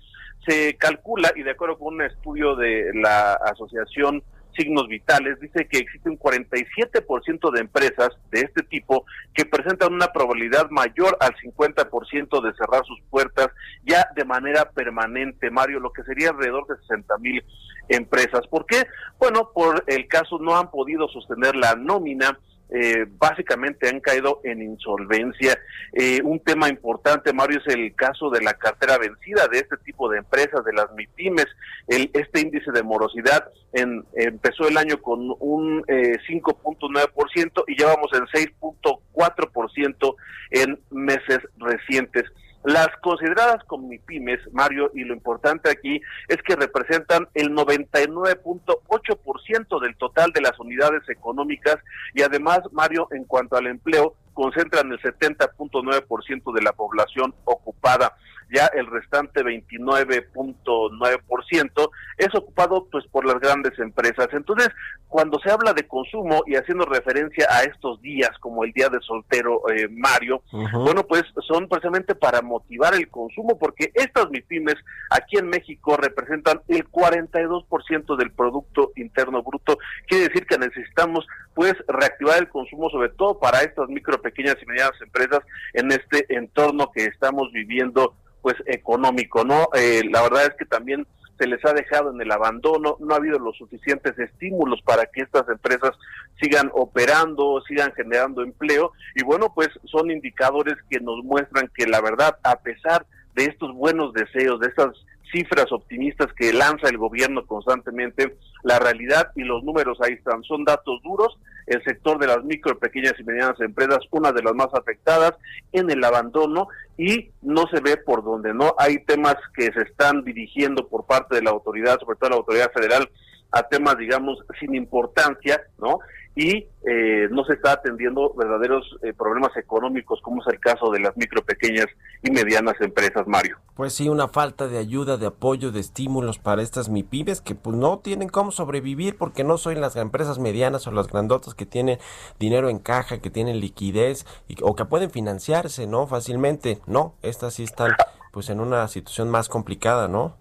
Se 0.47 0.75
calcula, 0.75 1.31
y 1.35 1.43
de 1.43 1.51
acuerdo 1.51 1.77
con 1.79 1.93
un 1.95 2.01
estudio 2.01 2.55
de 2.57 2.91
la 2.95 3.33
Asociación 3.33 4.21
Signos 4.55 4.87
Vitales, 4.87 5.39
dice 5.39 5.67
que 5.67 5.79
existe 5.79 6.09
un 6.09 6.17
47% 6.17 7.51
de 7.51 7.61
empresas 7.61 8.09
de 8.31 8.41
este 8.41 8.63
tipo 8.63 9.05
que 9.33 9.45
presentan 9.45 9.93
una 9.93 10.07
probabilidad 10.07 10.69
mayor 10.69 11.17
al 11.19 11.35
50% 11.35 12.41
de 12.41 12.53
cerrar 12.53 12.85
sus 12.85 12.99
puertas 13.09 13.47
ya 13.83 14.07
de 14.15 14.25
manera 14.25 14.69
permanente, 14.71 15.49
Mario, 15.49 15.79
lo 15.79 15.91
que 15.91 16.03
sería 16.03 16.29
alrededor 16.29 16.67
de 16.67 16.77
60 16.77 17.17
mil 17.19 17.43
empresas. 17.89 18.47
¿Por 18.47 18.65
qué? 18.65 18.85
Bueno, 19.19 19.51
por 19.53 19.83
el 19.87 20.07
caso 20.07 20.39
no 20.39 20.57
han 20.57 20.69
podido 20.71 21.07
sostener 21.09 21.55
la 21.55 21.75
nómina, 21.75 22.37
eh, 22.73 23.05
básicamente 23.07 23.87
han 23.87 23.99
caído 23.99 24.41
en 24.43 24.61
insolvencia. 24.61 25.57
Eh, 25.93 26.21
un 26.23 26.39
tema 26.39 26.69
importante, 26.69 27.31
Mario, 27.31 27.61
es 27.63 27.73
el 27.73 27.93
caso 27.95 28.31
de 28.31 28.41
la 28.41 28.55
cartera 28.55 28.97
vencida 28.97 29.47
de 29.47 29.59
este 29.59 29.77
tipo 29.77 30.09
de 30.09 30.17
empresas, 30.17 30.65
de 30.65 30.73
las 30.73 30.91
MIPIMES. 30.93 31.47
El, 31.87 32.09
este 32.13 32.41
índice 32.41 32.71
de 32.71 32.81
morosidad 32.81 33.47
empezó 33.73 34.67
el 34.67 34.77
año 34.77 35.01
con 35.01 35.35
un 35.39 35.83
eh, 35.87 36.17
5.9% 36.27 37.63
y 37.67 37.79
ya 37.79 37.87
vamos 37.87 38.11
en 38.13 38.25
6.4% 38.25 40.15
en 40.51 40.79
meses 40.91 41.39
recientes. 41.57 42.23
Las 42.63 42.87
consideradas 43.01 43.61
como 43.65 43.89
MIPIMES, 43.89 44.39
Mario, 44.53 44.89
y 44.93 45.03
lo 45.03 45.13
importante 45.13 45.69
aquí 45.69 46.01
es 46.29 46.41
que 46.43 46.55
representan 46.55 47.27
el 47.33 47.53
99.8% 47.53 49.81
del 49.81 49.97
total 49.97 50.31
de 50.31 50.39
las 50.41 50.57
unidades 50.59 51.01
económicas 51.09 51.77
y 52.13 52.21
además, 52.21 52.61
Mario, 52.71 53.09
en 53.11 53.25
cuanto 53.25 53.57
al 53.57 53.67
empleo, 53.67 54.15
concentran 54.33 54.89
el 54.91 55.01
70.9% 55.01 56.53
de 56.53 56.61
la 56.61 56.73
población 56.73 57.33
ocupada. 57.43 58.15
Ya 58.49 58.67
el 58.67 58.87
restante 58.87 59.43
29.9% 59.43 61.89
es 62.17 62.33
ocupado 62.35 62.87
pues 62.91 63.05
por 63.07 63.25
las 63.25 63.39
grandes 63.39 63.79
empresas. 63.79 64.27
Entonces, 64.31 64.69
cuando 65.07 65.39
se 65.39 65.49
habla 65.51 65.73
de 65.73 65.87
consumo 65.87 66.43
y 66.47 66.55
haciendo 66.55 66.85
referencia 66.85 67.45
a 67.49 67.63
estos 67.63 68.01
días 68.01 68.31
como 68.39 68.63
el 68.63 68.71
día 68.73 68.89
de 68.89 68.99
soltero 69.01 69.61
eh, 69.69 69.87
Mario, 69.89 70.41
bueno, 70.51 71.03
pues 71.03 71.23
son 71.47 71.69
precisamente 71.69 72.15
para 72.15 72.41
motivar 72.41 72.95
el 72.95 73.07
consumo 73.09 73.59
porque 73.59 73.91
estas 73.93 74.31
MIPIMES 74.31 74.77
aquí 75.11 75.37
en 75.37 75.49
México 75.49 75.97
representan 75.97 76.61
el 76.67 76.89
42% 76.89 78.17
del 78.17 78.31
producto 78.31 78.91
interno 78.95 79.43
bruto. 79.43 79.77
Quiere 80.07 80.29
decir 80.29 80.47
que 80.47 80.57
necesitamos 80.57 81.27
pues 81.53 81.75
reactivar 81.87 82.39
el 82.39 82.49
consumo 82.49 82.89
sobre 82.89 83.09
todo 83.09 83.39
para 83.39 83.61
estas 83.61 83.87
micro, 83.89 84.21
pequeñas 84.21 84.57
y 84.61 84.65
medianas 84.65 84.99
empresas 85.01 85.41
en 85.73 85.91
este 85.91 86.25
entorno 86.35 86.91
que 86.91 87.05
estamos 87.05 87.51
viviendo 87.51 88.15
pues 88.43 88.55
económico, 88.67 89.43
¿no? 89.43 89.69
Eh, 89.73 90.03
la 90.11 90.21
verdad 90.21 90.43
es 90.43 90.53
que 90.59 90.65
también 90.65 91.07
se 91.39 91.47
les 91.47 91.63
ha 91.65 91.73
dejado 91.73 92.11
en 92.11 92.21
el 92.21 92.31
abandono, 92.31 92.97
no 92.99 93.13
ha 93.13 93.17
habido 93.17 93.39
los 93.39 93.57
suficientes 93.57 94.19
estímulos 94.19 94.81
para 94.83 95.05
que 95.07 95.21
estas 95.21 95.47
empresas 95.49 95.91
sigan 96.39 96.69
operando, 96.73 97.63
sigan 97.67 97.91
generando 97.93 98.43
empleo 98.43 98.91
y 99.15 99.23
bueno, 99.23 99.51
pues 99.55 99.69
son 99.85 100.11
indicadores 100.11 100.75
que 100.89 100.99
nos 100.99 101.23
muestran 101.23 101.71
que 101.73 101.87
la 101.87 102.01
verdad, 102.01 102.37
a 102.43 102.57
pesar 102.57 103.05
de 103.33 103.45
estos 103.45 103.73
buenos 103.73 104.13
deseos, 104.13 104.59
de 104.59 104.67
estas 104.67 104.91
cifras 105.31 105.71
optimistas 105.71 106.27
que 106.33 106.53
lanza 106.53 106.89
el 106.89 106.97
gobierno 106.97 107.47
constantemente, 107.47 108.37
la 108.63 108.77
realidad 108.77 109.31
y 109.35 109.43
los 109.43 109.63
números 109.63 109.97
ahí 110.01 110.13
están, 110.13 110.43
son 110.43 110.63
datos 110.63 111.01
duros, 111.01 111.39
el 111.67 111.83
sector 111.83 112.19
de 112.19 112.27
las 112.27 112.43
micro, 112.43 112.77
pequeñas 112.77 113.13
y 113.19 113.23
medianas 113.23 113.59
empresas, 113.59 113.99
una 114.11 114.31
de 114.31 114.43
las 114.43 114.53
más 114.53 114.67
afectadas 114.73 115.33
en 115.71 115.89
el 115.89 116.03
abandono 116.03 116.67
y 116.97 117.31
no 117.41 117.65
se 117.67 117.79
ve 117.79 117.97
por 117.97 118.23
dónde, 118.23 118.53
¿no? 118.53 118.75
Hay 118.77 119.03
temas 119.05 119.35
que 119.55 119.71
se 119.71 119.81
están 119.81 120.23
dirigiendo 120.23 120.87
por 120.87 121.05
parte 121.05 121.35
de 121.35 121.41
la 121.41 121.51
autoridad, 121.51 121.99
sobre 121.99 122.17
todo 122.17 122.29
la 122.31 122.35
autoridad 122.37 122.71
federal, 122.71 123.09
a 123.51 123.63
temas, 123.63 123.97
digamos, 123.97 124.39
sin 124.59 124.75
importancia, 124.75 125.61
¿no? 125.77 125.99
Y 126.35 126.65
eh, 126.85 127.27
no 127.29 127.45
se 127.45 127.53
está 127.53 127.73
atendiendo 127.73 128.33
verdaderos 128.33 128.97
eh, 129.03 129.13
problemas 129.13 129.55
económicos, 129.55 130.19
como 130.23 130.41
es 130.41 130.47
el 130.51 130.59
caso 130.59 130.89
de 130.89 130.99
las 130.99 131.15
micro, 131.15 131.43
pequeñas 131.43 131.85
y 132.23 132.31
medianas 132.31 132.73
empresas, 132.81 133.27
Mario. 133.27 133.57
Pues 133.75 133.93
sí, 133.93 134.09
una 134.09 134.27
falta 134.27 134.67
de 134.67 134.79
ayuda, 134.79 135.17
de 135.17 135.27
apoyo, 135.27 135.71
de 135.71 135.79
estímulos 135.79 136.39
para 136.39 136.63
estas 136.63 136.89
MIPIMES 136.89 137.41
que 137.41 137.53
pues 137.53 137.75
no 137.77 137.99
tienen 137.99 138.29
cómo 138.29 138.51
sobrevivir 138.51 139.15
porque 139.17 139.43
no 139.43 139.57
son 139.57 139.79
las 139.79 139.95
empresas 139.95 140.39
medianas 140.39 140.87
o 140.87 140.91
las 140.91 141.07
grandotas 141.07 141.53
que 141.53 141.67
tienen 141.67 141.99
dinero 142.39 142.69
en 142.69 142.79
caja, 142.79 143.19
que 143.19 143.29
tienen 143.29 143.59
liquidez 143.59 144.25
y- 144.47 144.55
o 144.63 144.75
que 144.75 144.85
pueden 144.85 145.11
financiarse, 145.11 145.85
¿no? 145.85 146.07
Fácilmente. 146.07 146.79
No, 146.87 147.13
estas 147.21 147.53
sí 147.53 147.63
están 147.63 147.91
pues 148.31 148.49
en 148.49 148.59
una 148.59 148.87
situación 148.87 149.29
más 149.29 149.49
complicada, 149.49 150.07
¿no? 150.07 150.35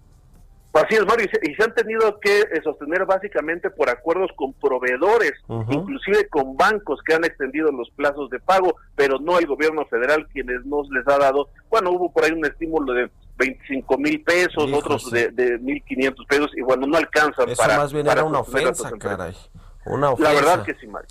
Así 0.72 0.94
es, 0.94 1.04
Mario, 1.04 1.26
y 1.26 1.28
se, 1.28 1.50
y 1.50 1.54
se 1.54 1.64
han 1.64 1.74
tenido 1.74 2.18
que 2.18 2.40
eh, 2.40 2.60
sostener 2.64 3.04
básicamente 3.04 3.68
por 3.68 3.90
acuerdos 3.90 4.30
con 4.36 4.54
proveedores, 4.54 5.32
inclusive 5.68 6.28
con 6.28 6.56
bancos 6.56 7.00
que 7.06 7.14
han 7.14 7.24
extendido 7.24 7.70
los 7.70 7.90
plazos 7.90 8.30
de 8.30 8.40
pago, 8.40 8.76
pero 8.96 9.18
no 9.18 9.38
el 9.38 9.46
gobierno 9.46 9.84
federal 9.86 10.26
quienes 10.32 10.64
nos 10.64 10.88
les 10.88 11.06
ha 11.08 11.18
dado, 11.18 11.50
bueno, 11.68 11.90
hubo 11.90 12.10
por 12.10 12.24
ahí 12.24 12.32
un 12.32 12.46
estímulo 12.46 12.94
de 12.94 13.10
25 13.36 13.98
mil 13.98 14.22
pesos, 14.22 14.72
otros 14.72 15.10
de, 15.10 15.30
de 15.30 15.60
1.500 15.60 16.26
pesos, 16.26 16.50
y 16.56 16.62
bueno, 16.62 16.86
no 16.86 16.96
alcanzan 16.96 17.50
Eso 17.50 17.62
para... 17.62 17.76
más 17.76 17.92
bien 17.92 18.06
para 18.06 18.20
era 18.20 18.28
una 18.28 18.40
ofensa, 18.40 18.90
caray. 18.98 19.36
Una 19.84 20.06
La 20.06 20.12
ofensa. 20.12 20.32
verdad 20.32 20.64
que 20.64 20.74
sí, 20.74 20.86
Mario. 20.86 21.08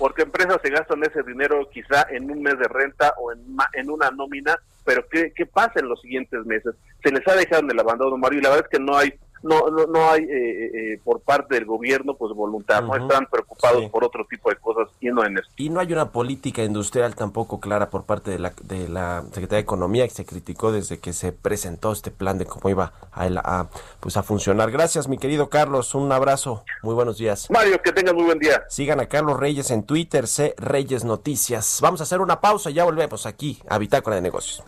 Porque 0.00 0.22
empresas 0.22 0.58
se 0.62 0.70
gastan 0.70 1.04
ese 1.04 1.22
dinero 1.22 1.68
quizá 1.70 2.06
en 2.10 2.30
un 2.30 2.42
mes 2.42 2.58
de 2.58 2.66
renta 2.66 3.12
o 3.18 3.32
en, 3.32 3.40
en 3.74 3.90
una 3.90 4.10
nómina, 4.10 4.58
pero 4.84 5.06
¿qué, 5.08 5.32
¿qué 5.36 5.44
pasa 5.44 5.74
en 5.76 5.88
los 5.88 6.00
siguientes 6.00 6.44
meses? 6.46 6.74
Se 7.04 7.12
les 7.12 7.28
ha 7.28 7.36
dejado 7.36 7.62
en 7.62 7.70
el 7.70 7.78
abandono, 7.78 8.16
Mario, 8.16 8.38
y 8.38 8.42
la 8.42 8.48
verdad 8.48 8.66
es 8.70 8.78
que 8.78 8.82
no 8.82 8.96
hay 8.96 9.12
no 9.42 9.68
no, 9.70 9.86
no 9.86 10.10
hay 10.10 10.22
eh, 10.24 10.70
eh, 10.94 11.00
por 11.04 11.20
parte 11.20 11.54
del 11.54 11.64
gobierno 11.64 12.14
pues 12.14 12.32
voluntad, 12.34 12.82
no 12.82 12.94
están 12.96 13.26
preocupados 13.30 13.82
Sí. 13.82 13.88
por 13.88 14.04
otro 14.04 14.26
tipo 14.28 14.50
de 14.50 14.56
cosas 14.56 14.88
y 15.00 15.08
no 15.08 15.24
en 15.24 15.38
esto. 15.38 15.50
Y 15.56 15.68
no 15.70 15.80
hay 15.80 15.92
una 15.92 16.10
política 16.10 16.62
industrial 16.62 17.14
tampoco 17.14 17.60
clara 17.60 17.90
por 17.90 18.04
parte 18.04 18.30
de 18.30 18.38
la, 18.38 18.52
de 18.62 18.88
la 18.88 19.22
Secretaría 19.32 19.56
de 19.56 19.60
Economía 19.62 20.06
que 20.08 20.14
se 20.14 20.24
criticó 20.24 20.72
desde 20.72 20.98
que 20.98 21.12
se 21.12 21.32
presentó 21.32 21.92
este 21.92 22.10
plan 22.10 22.38
de 22.38 22.46
cómo 22.46 22.68
iba 22.68 22.92
a, 23.12 23.24
a, 23.26 23.68
pues 24.00 24.16
a 24.16 24.22
funcionar. 24.22 24.70
Gracias, 24.70 25.08
mi 25.08 25.18
querido 25.18 25.48
Carlos. 25.48 25.94
Un 25.94 26.10
abrazo. 26.12 26.64
Muy 26.82 26.94
buenos 26.94 27.18
días. 27.18 27.48
Mario, 27.50 27.80
que 27.82 27.92
tengas 27.92 28.14
muy 28.14 28.24
buen 28.24 28.38
día. 28.38 28.62
Sigan 28.68 29.00
a 29.00 29.06
Carlos 29.06 29.38
Reyes 29.38 29.70
en 29.70 29.82
Twitter, 29.84 30.26
C 30.26 30.54
Reyes 30.58 31.04
Noticias. 31.04 31.78
Vamos 31.82 32.00
a 32.00 32.04
hacer 32.04 32.20
una 32.20 32.40
pausa 32.40 32.70
y 32.70 32.74
ya 32.74 32.84
volvemos 32.84 33.26
aquí 33.26 33.62
a 33.68 33.78
Bitácora 33.78 34.16
de 34.16 34.22
Negocios. 34.22 34.62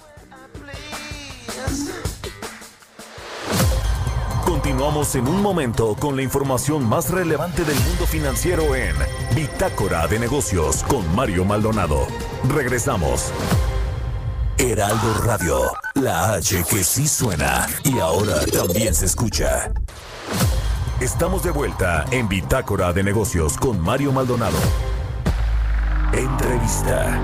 Continuamos 4.62 5.16
en 5.16 5.26
un 5.26 5.42
momento 5.42 5.96
con 5.98 6.14
la 6.14 6.22
información 6.22 6.88
más 6.88 7.10
relevante 7.10 7.64
del 7.64 7.74
mundo 7.80 8.06
financiero 8.06 8.76
en 8.76 8.94
Bitácora 9.34 10.06
de 10.06 10.20
Negocios 10.20 10.84
con 10.84 11.16
Mario 11.16 11.44
Maldonado. 11.44 12.06
Regresamos. 12.48 13.32
Heraldo 14.58 15.14
Radio, 15.24 15.62
la 15.94 16.34
H 16.34 16.62
que 16.70 16.84
sí 16.84 17.08
suena 17.08 17.66
y 17.82 17.98
ahora 17.98 18.36
también 18.46 18.94
se 18.94 19.06
escucha. 19.06 19.72
Estamos 21.00 21.42
de 21.42 21.50
vuelta 21.50 22.04
en 22.12 22.28
Bitácora 22.28 22.92
de 22.92 23.02
Negocios 23.02 23.56
con 23.56 23.80
Mario 23.80 24.12
Maldonado. 24.12 24.58
Entrevista. 26.12 27.20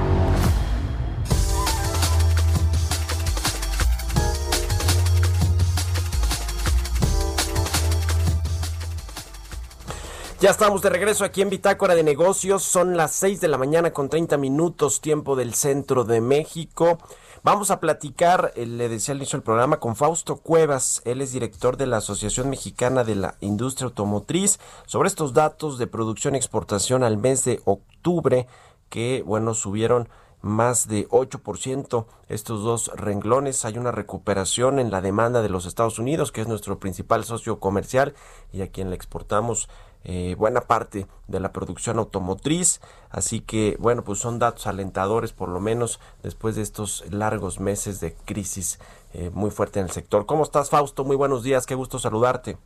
Ya 10.40 10.50
estamos 10.50 10.82
de 10.82 10.90
regreso 10.90 11.24
aquí 11.24 11.42
en 11.42 11.50
Bitácora 11.50 11.96
de 11.96 12.04
Negocios. 12.04 12.62
Son 12.62 12.96
las 12.96 13.10
6 13.14 13.40
de 13.40 13.48
la 13.48 13.58
mañana 13.58 13.92
con 13.92 14.08
30 14.08 14.36
minutos, 14.36 15.00
tiempo 15.00 15.34
del 15.34 15.52
centro 15.54 16.04
de 16.04 16.20
México. 16.20 16.98
Vamos 17.42 17.72
a 17.72 17.80
platicar, 17.80 18.52
eh, 18.54 18.64
le 18.64 18.88
decía 18.88 19.14
al 19.14 19.18
inicio 19.18 19.36
del 19.38 19.42
programa, 19.42 19.80
con 19.80 19.96
Fausto 19.96 20.36
Cuevas. 20.36 21.02
Él 21.04 21.22
es 21.22 21.32
director 21.32 21.76
de 21.76 21.86
la 21.86 21.96
Asociación 21.96 22.50
Mexicana 22.50 23.02
de 23.02 23.16
la 23.16 23.34
Industria 23.40 23.86
Automotriz, 23.86 24.60
sobre 24.86 25.08
estos 25.08 25.34
datos 25.34 25.76
de 25.76 25.88
producción 25.88 26.36
y 26.36 26.38
exportación 26.38 27.02
al 27.02 27.16
mes 27.16 27.44
de 27.44 27.60
octubre, 27.64 28.46
que, 28.90 29.24
bueno, 29.26 29.54
subieron 29.54 30.08
más 30.40 30.86
de 30.86 31.08
8%. 31.08 32.06
Estos 32.28 32.62
dos 32.62 32.92
renglones, 32.94 33.64
hay 33.64 33.76
una 33.76 33.90
recuperación 33.90 34.78
en 34.78 34.92
la 34.92 35.00
demanda 35.00 35.42
de 35.42 35.48
los 35.48 35.66
Estados 35.66 35.98
Unidos, 35.98 36.30
que 36.30 36.42
es 36.42 36.46
nuestro 36.46 36.78
principal 36.78 37.24
socio 37.24 37.58
comercial 37.58 38.14
y 38.52 38.62
a 38.62 38.68
quien 38.68 38.90
le 38.90 38.96
exportamos 38.96 39.68
eh, 40.04 40.34
buena 40.38 40.62
parte 40.62 41.06
de 41.26 41.40
la 41.40 41.52
producción 41.52 41.98
automotriz. 41.98 42.80
Así 43.10 43.40
que, 43.40 43.76
bueno, 43.78 44.04
pues 44.04 44.18
son 44.18 44.38
datos 44.38 44.66
alentadores, 44.66 45.32
por 45.32 45.48
lo 45.48 45.60
menos 45.60 46.00
después 46.22 46.56
de 46.56 46.62
estos 46.62 47.04
largos 47.10 47.60
meses 47.60 48.00
de 48.00 48.14
crisis 48.24 48.78
eh, 49.12 49.30
muy 49.32 49.50
fuerte 49.50 49.80
en 49.80 49.86
el 49.86 49.92
sector. 49.92 50.26
¿Cómo 50.26 50.42
estás, 50.44 50.70
Fausto? 50.70 51.04
Muy 51.04 51.16
buenos 51.16 51.42
días, 51.42 51.66
qué 51.66 51.74
gusto 51.74 51.98
saludarte. 51.98 52.58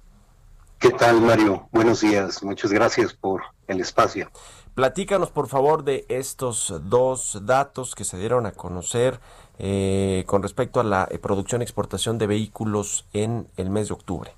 ¿Qué 0.79 0.91
tal, 0.91 1.21
Mario? 1.21 1.69
Buenos 1.71 2.01
días. 2.01 2.43
Muchas 2.43 2.73
gracias 2.73 3.15
por 3.15 3.43
el 3.69 3.81
espacio. 3.81 4.29
Platícanos, 4.75 5.31
por 5.31 5.49
favor, 5.49 5.85
de 5.85 6.07
estos 6.09 6.75
dos 6.85 7.43
datos 7.43 7.95
que 7.95 8.05
se 8.05 8.17
dieron 8.19 8.47
a 8.47 8.53
conocer 8.53 9.21
eh, 9.59 10.25
con 10.27 10.43
respecto 10.43 10.81
a 10.81 10.85
la 10.85 11.07
eh, 11.11 11.19
producción 11.19 11.61
y 11.61 11.65
exportación 11.65 12.19
de 12.19 12.27
vehículos 12.27 13.07
en 13.13 13.47
el 13.57 13.71
mes 13.71 13.89
de 13.89 13.95
octubre. 13.95 14.35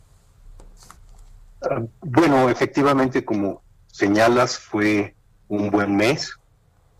Bueno, 2.01 2.49
efectivamente, 2.49 3.25
como 3.25 3.63
señalas, 3.87 4.59
fue 4.59 5.15
un 5.49 5.71
buen 5.71 5.97
mes. 5.97 6.39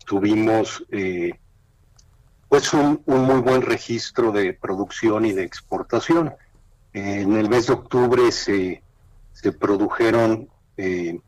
Tuvimos 0.05 0.85
eh, 0.91 1.31
pues 2.49 2.73
un, 2.73 3.01
un 3.05 3.21
muy 3.23 3.39
buen 3.41 3.61
registro 3.61 4.31
de 4.31 4.53
producción 4.53 5.25
y 5.25 5.33
de 5.33 5.43
exportación. 5.43 6.33
En 6.93 7.35
el 7.35 7.49
mes 7.49 7.67
de 7.67 7.73
octubre 7.73 8.31
se, 8.31 8.81
se 9.33 9.51
produjeron 9.51 10.49
eh, 10.77 11.19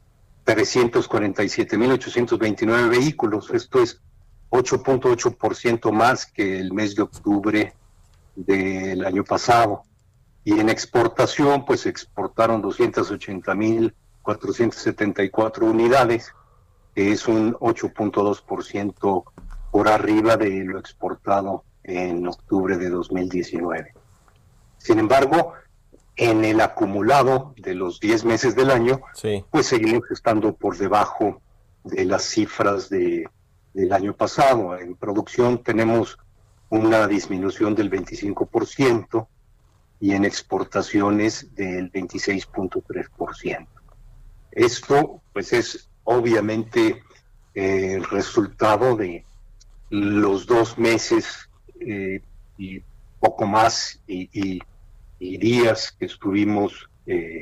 347.829 0.46 2.90
vehículos. 2.90 3.52
Esto 3.52 3.84
es 3.84 4.00
8.8% 4.50 5.92
más 5.92 6.26
que 6.26 6.58
el 6.60 6.74
mes 6.74 6.96
de 6.96 7.02
octubre 7.02 7.74
del 8.36 9.06
año 9.06 9.26
pasado. 9.26 9.84
Y 10.48 10.56
en 10.62 10.70
exportación, 10.70 11.66
pues 11.66 11.86
exportaron 11.86 12.64
280.474 12.64 15.62
unidades, 15.64 16.34
que 16.96 17.12
es 17.12 17.28
un 17.28 17.54
8.2% 17.56 19.24
por 19.74 19.90
arriba 19.90 20.38
de 20.38 20.64
lo 20.64 20.80
exportado 20.80 21.66
en 21.84 22.26
octubre 22.26 22.78
de 22.78 22.90
2019. 22.90 23.94
Sin 24.78 25.00
embargo, 25.00 25.52
en 26.16 26.46
el 26.46 26.62
acumulado 26.62 27.54
de 27.58 27.76
los 27.76 28.00
10 28.00 28.24
meses 28.24 28.56
del 28.56 28.72
año, 28.72 29.02
Sí. 29.16 29.44
pues 29.52 29.68
seguimos 29.68 30.10
estando 30.12 30.56
por 30.56 30.78
debajo 30.78 31.42
de 31.84 32.06
las 32.06 32.24
cifras 32.24 32.88
de, 32.88 33.28
del 33.74 33.92
año 33.92 34.16
pasado. 34.16 34.78
En 34.78 34.96
producción 34.96 35.62
tenemos 35.62 36.18
una 36.70 37.06
disminución 37.06 37.76
del 37.76 37.92
25% 37.92 39.28
y 40.00 40.14
en 40.14 40.26
exportaciones 40.26 41.54
del 41.56 41.92
26.3%. 41.92 43.68
Esto 44.52 45.22
pues 45.34 45.54
es 45.54 45.90
obviamente 46.04 47.02
eh, 47.54 47.94
el 47.96 48.04
resultado 48.06 48.96
de 48.96 49.26
los 49.90 50.46
dos 50.46 50.78
meses 50.78 51.50
eh, 51.80 52.22
y 52.58 52.82
poco 53.20 53.46
más 53.46 54.00
y, 54.08 54.30
y- 54.34 54.62
y 55.20 55.38
días 55.38 55.96
que 55.98 56.06
estuvimos 56.06 56.88
eh, 57.08 57.42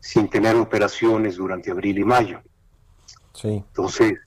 sin 0.00 0.28
tener 0.28 0.56
operaciones 0.56 1.36
durante 1.36 1.70
abril 1.70 1.98
y 1.98 2.04
mayo. 2.04 2.42
Sí. 3.32 3.48
Entonces, 3.68 4.18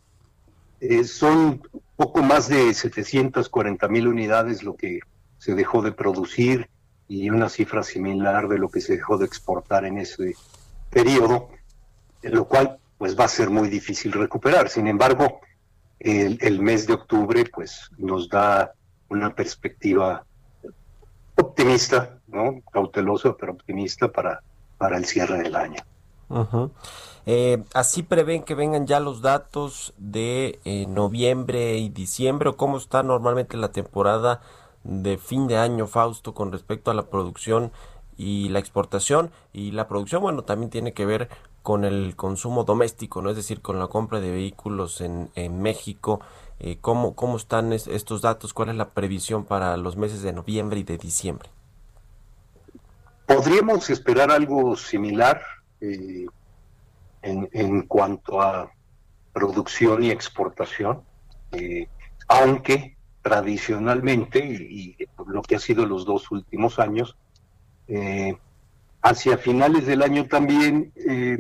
son 1.06 1.62
poco 1.96 2.24
más 2.24 2.50
de 2.50 2.74
740 2.74 3.88
mil 3.90 4.08
unidades 4.08 4.64
lo 4.64 4.76
que 4.76 5.00
se 5.38 5.54
dejó 5.56 5.82
de 5.84 5.92
producir 5.92 6.68
y 7.08 7.30
una 7.30 7.50
cifra 7.50 7.84
similar 7.84 8.48
de 8.48 8.58
lo 8.58 8.70
que 8.70 8.82
se 8.82 8.94
dejó 8.94 9.18
de 9.18 9.26
exportar 9.26 9.86
en 9.86 9.98
ese 9.98 10.36
periodo, 10.90 11.50
lo 12.22 12.46
cual 12.46 12.78
pues 12.98 13.20
va 13.20 13.26
a 13.26 13.30
ser 13.30 13.50
muy 13.50 13.70
difícil 13.70 14.12
recuperar. 14.12 14.70
Sin 14.70 14.88
embargo, 14.88 15.42
el, 16.00 16.60
mes 16.60 16.88
de 16.88 16.94
octubre 16.94 17.46
pues 17.54 17.90
nos 17.98 18.30
da 18.30 18.74
una 19.10 19.34
perspectiva 19.34 20.24
optimista, 21.36 22.20
¿no? 22.28 22.62
Cautelosa, 22.72 23.36
pero 23.38 23.54
optimista 23.54 24.08
para, 24.08 24.42
para 24.78 24.98
el 24.98 25.06
cierre 25.06 25.40
del 25.40 25.56
año. 25.56 25.84
Eh, 27.26 27.64
¿Así 27.74 28.04
prevén 28.04 28.44
que 28.44 28.56
vengan 28.56 28.88
ya 28.88 29.00
los 29.00 29.22
datos 29.22 29.94
de 29.98 30.60
eh, 30.66 30.86
noviembre 30.88 31.78
y 31.78 31.90
diciembre? 31.90 32.50
¿O 32.50 32.58
cómo 32.58 32.78
está 32.78 33.04
normalmente 33.04 33.56
la 33.58 33.72
temporada 33.72 34.42
de 34.84 35.18
fin 35.18 35.48
de 35.48 35.58
año, 35.58 35.88
Fausto, 35.88 36.34
con 36.34 36.52
respecto 36.52 36.92
a 36.92 36.94
la 36.94 37.10
producción 37.10 37.72
y 38.18 38.50
la 38.50 38.60
exportación? 38.60 39.32
Y 39.54 39.72
la 39.72 39.88
producción, 39.88 40.22
bueno, 40.22 40.44
también 40.44 40.70
tiene 40.70 40.94
que 40.94 41.06
ver 41.06 41.30
con 41.62 41.86
el 41.86 42.16
consumo 42.16 42.64
doméstico, 42.66 43.22
¿no? 43.22 43.30
Es 43.30 43.38
decir, 43.38 43.62
con 43.62 43.80
la 43.80 43.88
compra 43.88 44.20
de 44.20 44.32
vehículos 44.32 45.02
en, 45.02 45.30
México. 45.62 46.20
Eh, 46.60 46.78
¿cómo, 46.82 47.16
¿Cómo 47.16 47.38
están 47.38 47.72
es- 47.74 47.88
estos 47.88 48.22
datos? 48.22 48.54
¿Cuál 48.54 48.70
es 48.70 48.76
la 48.76 48.90
previsión 48.90 49.46
para 49.46 49.78
los 49.78 49.96
meses 49.98 50.22
de 50.22 50.34
noviembre 50.34 50.80
y 50.80 50.84
de 50.84 50.98
diciembre? 50.98 51.50
Podríamos 53.26 53.90
esperar 53.90 54.30
algo 54.32 54.76
similar 54.76 55.42
eh, 55.80 56.26
en, 57.22 57.50
en 57.54 57.82
cuanto 57.84 58.42
a 58.42 58.70
producción 59.32 60.04
y 60.04 60.12
exportación, 60.12 61.02
eh, 61.54 61.88
aunque 62.28 62.98
tradicionalmente, 63.24 64.40
y, 64.46 64.96
lo 65.26 65.42
que 65.42 65.56
ha 65.56 65.60
sido 65.60 65.86
los 65.88 66.06
dos 66.06 66.30
últimos 66.30 66.78
años, 66.78 67.18
eh, 67.88 68.38
hacia 69.02 69.38
finales 69.38 69.88
del 69.88 70.04
año 70.04 70.28
también 70.28 70.92
eh, 70.96 71.38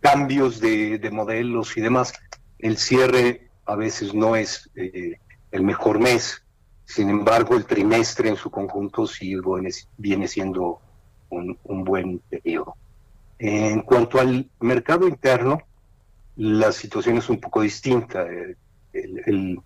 cambios 0.00 0.60
de, 0.60 0.98
de 0.98 1.10
modelos 1.10 1.76
y 1.76 1.80
demás. 1.80 2.14
El 2.58 2.78
cierre 2.78 3.50
a 3.66 3.76
veces 3.76 4.14
no 4.14 4.36
es 4.36 4.70
eh, 4.76 5.18
el 5.50 5.62
mejor 5.62 5.98
mes, 5.98 6.42
sin 6.84 7.10
embargo 7.10 7.56
el 7.56 7.66
trimestre 7.66 8.28
en 8.28 8.36
su 8.36 8.50
conjunto 8.50 9.06
sí 9.06 9.34
viene, 9.96 10.28
siendo 10.28 10.80
un, 11.30 11.58
buen 11.84 12.18
periodo. 12.20 12.76
En 13.38 13.80
cuanto 13.82 14.20
al 14.20 14.48
mercado 14.60 15.08
interno, 15.08 15.60
la 16.36 16.70
situación 16.72 17.18
es 17.18 17.28
un 17.28 17.40
poco 17.40 17.62
distinta. 17.62 18.26
El- 18.92 19.60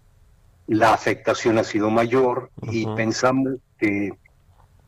la 0.66 0.92
afectación 0.92 1.58
ha 1.58 1.64
sido 1.64 1.90
mayor 1.90 2.50
y 2.62 2.86
pensamos 2.94 3.54
que 3.78 4.12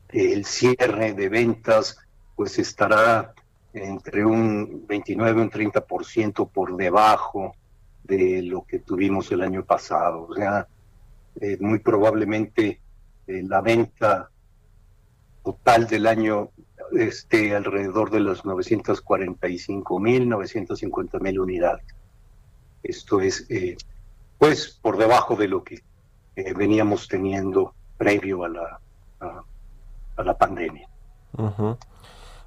el 0.09 0.45
cierre 0.45 1.13
de 1.13 1.29
ventas 1.29 1.99
pues 2.35 2.59
estará 2.59 3.35
entre 3.73 4.25
un 4.25 4.87
29 4.87 5.41
y 5.41 5.43
un 5.43 5.51
30% 5.51 6.51
por 6.51 6.77
debajo 6.77 7.55
de 8.05 8.43
lo 8.43 8.65
que 8.65 8.79
tuvimos 8.81 9.31
el 9.33 9.43
año 9.43 9.65
pasado. 9.65 10.27
O 10.29 10.35
sea, 10.35 10.67
eh, 11.41 11.57
muy 11.61 11.79
probablemente 11.79 12.81
eh, 13.27 13.43
la 13.47 13.61
venta 13.61 14.31
total 15.45 15.87
del 15.87 16.07
año 16.07 16.51
esté 16.93 17.55
alrededor 17.55 18.11
de 18.11 18.21
los 18.21 18.45
945 18.45 20.01
mil, 20.01 20.29
950 20.29 21.19
mil 21.19 21.41
unidades. 21.41 21.85
Esto 22.83 23.21
es, 23.21 23.47
eh, 23.51 23.77
pues, 24.39 24.79
por 24.83 24.97
debajo 24.97 25.37
de 25.37 25.49
lo 25.49 25.65
que 25.65 25.81
eh, 26.37 26.55
veníamos 26.55 27.09
teniendo 27.09 27.75
previo 27.97 28.45
a 28.45 28.49
la, 28.49 28.81
a- 29.21 29.45
la 30.25 30.37
pandemia. 30.39 30.89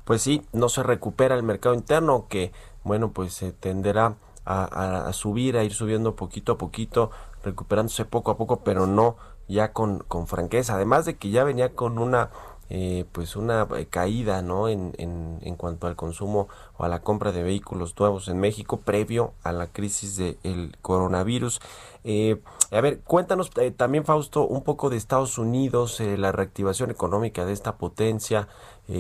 Pues 0.04 0.22
sí, 0.22 0.46
no 0.52 0.70
se 0.70 0.84
recupera 0.84 1.36
el 1.36 1.44
mercado 1.44 1.76
interno 1.76 2.28
que, 2.28 2.52
bueno, 2.84 3.12
pues 3.12 3.34
se 3.34 3.52
tenderá 3.54 4.16
a, 4.46 4.64
a- 4.66 5.08
a 5.08 5.14
subir, 5.14 5.58
a 5.58 5.64
ir 5.64 5.74
subiendo 5.74 6.16
poquito 6.16 6.54
a 6.54 6.58
poquito, 6.58 7.12
recuperándose 7.44 8.06
poco 8.06 8.32
a 8.32 8.38
poco, 8.38 8.64
pero 8.64 8.88
no 8.88 9.16
ya 9.48 9.74
con, 9.74 10.00
con 10.00 10.28
franqueza. 10.28 10.76
Además 10.76 11.06
de 11.06 11.18
que 11.18 11.30
ya 11.30 11.44
venía 11.44 11.76
con 11.76 11.98
una, 12.00 12.32
eh, 12.74 13.04
pues 13.12 13.36
una 13.36 13.68
eh, 13.78 13.86
caída, 13.90 14.42
¿no? 14.42 14.70
En, 14.70 14.94
en, 14.98 15.40
en 15.42 15.56
cuanto 15.58 15.88
al 15.88 15.98
consumo 15.98 16.48
o 16.78 16.86
a 16.86 16.88
la 16.88 17.02
compra 17.02 17.34
de 17.34 17.44
vehículos 17.44 17.94
nuevos 18.00 18.30
en 18.30 18.40
México 18.40 18.78
previo 18.80 19.34
a 19.44 19.52
la 19.52 19.68
crisis 19.68 20.16
del 20.16 20.78
coronavirus. 20.82 21.60
Eh, 22.06 22.42
a 22.72 22.80
ver, 22.80 23.02
cuéntanos 23.02 23.52
eh, 23.58 23.72
también, 23.72 24.06
Fausto, 24.06 24.48
un 24.48 24.64
poco 24.64 24.90
de 24.90 24.96
Estados 24.96 25.38
Unidos, 25.38 26.00
eh, 26.00 26.18
la 26.18 26.32
reactivación 26.32 26.92
económica 26.92 27.44
de 27.46 27.52
esta 27.52 27.78
potencia, 27.78 28.48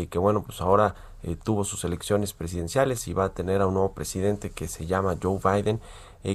que 0.09 0.19
bueno, 0.19 0.43
pues 0.43 0.61
ahora 0.61 0.95
tuvo 1.43 1.65
sus 1.65 1.83
elecciones 1.83 2.31
presidenciales 2.33 3.07
y 3.09 3.13
va 3.13 3.25
a 3.25 3.33
tener 3.33 3.61
a 3.61 3.67
un 3.67 3.73
nuevo 3.73 3.93
presidente 3.93 4.49
que 4.51 4.69
se 4.69 4.85
llama 4.85 5.17
Joe 5.21 5.37
Biden. 5.43 5.81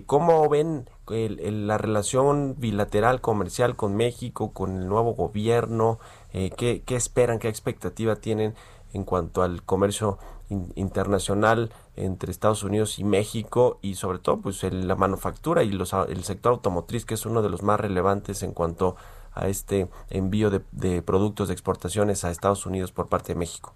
¿Cómo 0.05 0.46
ven 0.51 0.90
el- 1.09 1.66
la 1.66 1.79
relación 1.79 2.57
bilateral 2.59 3.22
comercial 3.22 3.77
con 3.77 3.96
México, 3.96 4.53
con 4.53 4.77
el 4.83 4.88
nuevo 4.88 5.14
gobierno? 5.14 5.99
Eh, 6.38 6.51
¿qué, 6.55 6.83
esperan, 6.94 7.38
qué 7.38 7.49
expectativa 7.49 8.16
tienen 8.16 8.55
en 8.92 9.05
cuanto 9.05 9.42
al 9.42 9.62
comercio 9.62 10.18
in- 10.51 10.70
internacional 10.75 11.72
entre 11.96 12.31
Estados 12.31 12.62
Unidos 12.62 12.99
y 12.99 13.05
México 13.05 13.79
y 13.81 13.94
sobre 13.94 14.18
todo 14.18 14.42
pues 14.42 14.62
la 14.62 14.96
manufactura 14.96 15.62
y 15.62 15.70
el 15.70 16.25
sector 16.25 16.53
automotriz 16.53 17.07
que 17.07 17.14
es 17.14 17.25
uno 17.25 17.40
de 17.40 17.49
los 17.49 17.62
más 17.62 17.81
relevantes 17.81 18.42
en 18.42 18.53
cuanto 18.53 18.96
a 19.33 19.49
este 19.49 19.88
envío 20.11 20.51
de, 20.51 21.01
productos 21.01 21.49
de 21.49 21.55
exportaciones 21.55 22.22
a 22.25 22.31
Estados 22.31 22.66
Unidos 22.66 22.92
por 22.92 23.09
parte 23.09 23.33
de 23.33 23.38
México. 23.38 23.75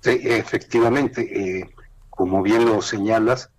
Sí, 0.00 0.18
efectivamente. 0.22 1.20
eh, 1.60 1.70
como 2.08 2.42
bien 2.42 2.64
lo 2.64 2.80
señalas, 2.80 3.50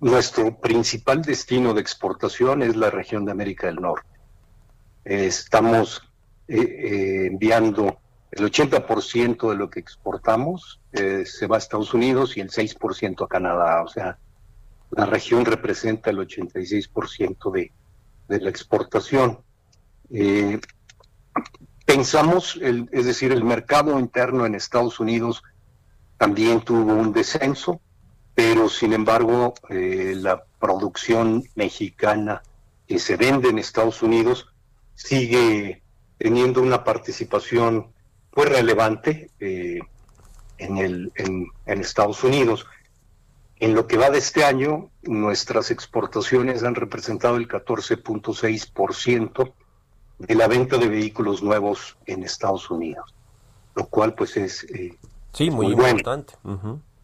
nuestro 0.00 0.60
principal 0.60 1.22
destino 1.22 1.72
de 1.72 1.80
exportación 1.80 2.62
es 2.62 2.76
la 2.76 2.90
región 2.90 3.24
de 3.24 3.32
América 3.32 3.68
del 3.68 3.76
Norte. 3.76 4.06
Estamos 5.04 6.05
eh, 6.48 6.60
eh, 6.60 7.26
enviando 7.26 7.98
el 8.30 8.44
80% 8.44 9.50
de 9.50 9.56
lo 9.56 9.68
que 9.68 9.80
exportamos 9.80 10.80
eh, 10.92 11.24
se 11.26 11.48
va 11.48 11.56
a 11.56 11.58
Estados 11.58 11.92
Unidos 11.92 12.36
y 12.36 12.40
el 12.40 12.50
6% 12.50 13.24
a 13.24 13.28
Canadá. 13.28 13.82
O 13.82 13.88
sea, 13.88 14.18
la 14.90 15.06
región 15.06 15.44
representa 15.44 16.10
el 16.10 16.18
86% 16.18 17.50
de, 17.50 17.72
de 18.28 18.40
la 18.40 18.50
exportación. 18.50 19.40
Pensamos, 21.84 22.58
el, 22.62 22.88
es 22.92 23.06
decir, 23.06 23.32
el 23.32 23.42
mercado 23.42 23.98
interno 23.98 24.46
en 24.46 24.54
Estados 24.54 25.00
Unidos 25.00 25.42
también 26.16 26.60
tuvo 26.60 26.94
un 26.94 27.12
descenso, 27.12 27.80
pero 28.34 28.68
sin 28.68 28.92
embargo 28.92 29.54
la 29.68 30.44
producción 30.60 31.44
mexicana 31.56 32.42
que 32.86 32.98
se 32.98 33.16
vende 33.16 33.48
en 33.48 33.58
Estados 33.58 34.02
Unidos 34.02 34.48
sigue 34.94 35.82
teniendo 36.18 36.62
una 36.62 36.84
participación 36.84 37.88
pues 38.30 38.48
relevante 38.48 39.30
eh, 39.40 39.80
en, 40.58 40.78
el, 40.78 41.12
en, 41.16 41.48
en 41.66 41.80
Estados 41.80 42.22
Unidos. 42.24 42.66
En 43.58 43.74
lo 43.74 43.86
que 43.86 43.96
va 43.96 44.10
de 44.10 44.18
este 44.18 44.44
año, 44.44 44.90
nuestras 45.02 45.70
exportaciones 45.70 46.62
han 46.62 46.74
representado 46.74 47.36
el 47.36 47.48
14.6% 47.48 49.52
de 50.18 50.34
la 50.34 50.48
venta 50.48 50.78
de 50.78 50.88
vehículos 50.88 51.42
nuevos 51.42 51.96
en 52.06 52.22
Estados 52.22 52.70
Unidos, 52.70 53.14
lo 53.74 53.86
cual 53.86 54.14
pues 54.14 54.36
es 54.36 54.64
eh, 54.64 54.96
Sí, 55.32 55.50
muy, 55.50 55.66
Muy 55.66 55.74
bueno. 55.74 55.98
importante. 55.98 56.34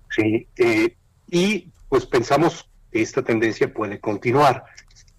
Sí, 0.09 0.47
eh, 0.57 0.97
y 1.29 1.69
pues 1.91 2.07
pensamos 2.07 2.67
que 2.91 3.03
esta 3.03 3.23
tendencia 3.23 3.73
puede 3.73 4.01
continuar. 4.01 4.65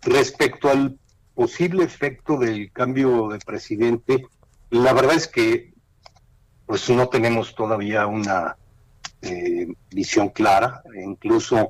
Respecto 0.01 0.69
al 0.69 0.97
posible 1.35 1.83
efecto 1.83 2.37
del 2.37 2.71
cambio 2.71 3.29
de 3.29 3.39
presidente, 3.39 4.27
la 4.69 4.93
verdad 4.93 5.15
es 5.15 5.27
que 5.27 5.73
pues 6.65 6.89
no 6.89 7.09
tenemos 7.09 7.55
todavía 7.55 8.07
una 8.07 8.55
eh, 9.21 9.67
visión 9.89 10.29
clara, 10.29 10.81
incluso 10.95 11.69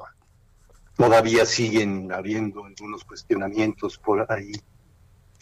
todavía 0.95 1.45
siguen 1.45 2.11
habiendo 2.11 2.65
algunos 2.65 3.03
cuestionamientos 3.03 3.97
por 3.97 4.31
ahí 4.31 4.53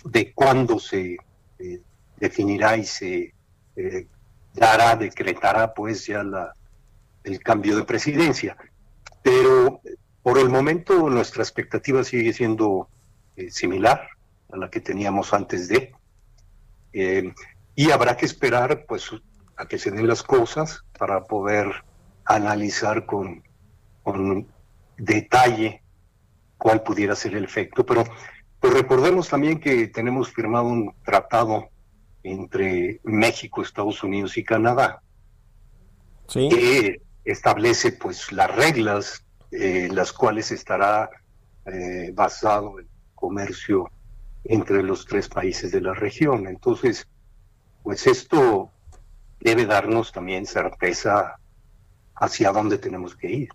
de 0.05 0.33
cuándo 0.33 0.79
se 0.79 1.17
eh, 1.59 1.81
definirá 2.17 2.77
y 2.77 2.85
se 2.85 3.33
eh, 3.75 4.07
dará, 4.53 4.95
decretará 4.95 5.73
pues 5.73 6.05
ya 6.05 6.23
la, 6.23 6.55
el 7.23 7.39
cambio 7.39 7.75
de 7.75 7.83
presidencia. 7.83 8.57
Pero 9.21 9.81
por 10.23 10.37
el 10.39 10.49
momento 10.49 11.09
nuestra 11.09 11.43
expectativa 11.43 12.03
sigue 12.03 12.33
siendo 12.33 12.89
eh, 13.35 13.49
similar 13.51 14.07
a 14.51 14.57
la 14.57 14.69
que 14.69 14.81
teníamos 14.81 15.33
antes 15.33 15.67
de. 15.67 15.93
Eh, 16.93 17.33
y 17.75 17.91
habrá 17.91 18.17
que 18.17 18.25
esperar 18.25 18.85
pues 18.87 19.09
a 19.55 19.65
que 19.65 19.77
se 19.77 19.91
den 19.91 20.07
las 20.07 20.23
cosas 20.23 20.83
para 20.97 21.23
poder 21.23 21.67
analizar 22.25 23.05
con, 23.05 23.43
con 24.03 24.47
detalle 24.97 25.81
cuál 26.57 26.83
pudiera 26.83 27.15
ser 27.15 27.35
el 27.35 27.43
efecto. 27.43 27.85
Pero 27.85 28.03
pues 28.59 28.73
recordemos 28.73 29.29
también 29.29 29.59
que 29.59 29.87
tenemos 29.87 30.31
firmado 30.31 30.65
un 30.65 30.93
tratado 31.03 31.69
entre 32.23 32.99
México, 33.03 33.61
Estados 33.61 34.03
Unidos 34.03 34.37
y 34.37 34.43
Canadá 34.43 35.01
Sí, 36.27 36.47
que 36.49 37.01
establece 37.25 37.91
pues 37.91 38.31
las 38.31 38.55
reglas 38.55 39.25
eh, 39.51 39.89
las 39.91 40.13
cuales 40.13 40.51
estará 40.51 41.09
eh, 41.65 42.11
basado 42.13 42.79
el 42.79 42.87
comercio 43.21 43.89
entre 44.43 44.83
los 44.83 45.05
tres 45.05 45.29
países 45.29 45.71
de 45.71 45.79
la 45.79 45.93
región. 45.93 46.47
Entonces, 46.47 47.07
pues 47.83 48.07
esto 48.07 48.69
debe 49.39 49.65
darnos 49.65 50.11
también 50.11 50.45
certeza 50.45 51.37
hacia 52.15 52.51
dónde 52.51 52.77
tenemos 52.77 53.15
que 53.15 53.29
ir. 53.31 53.49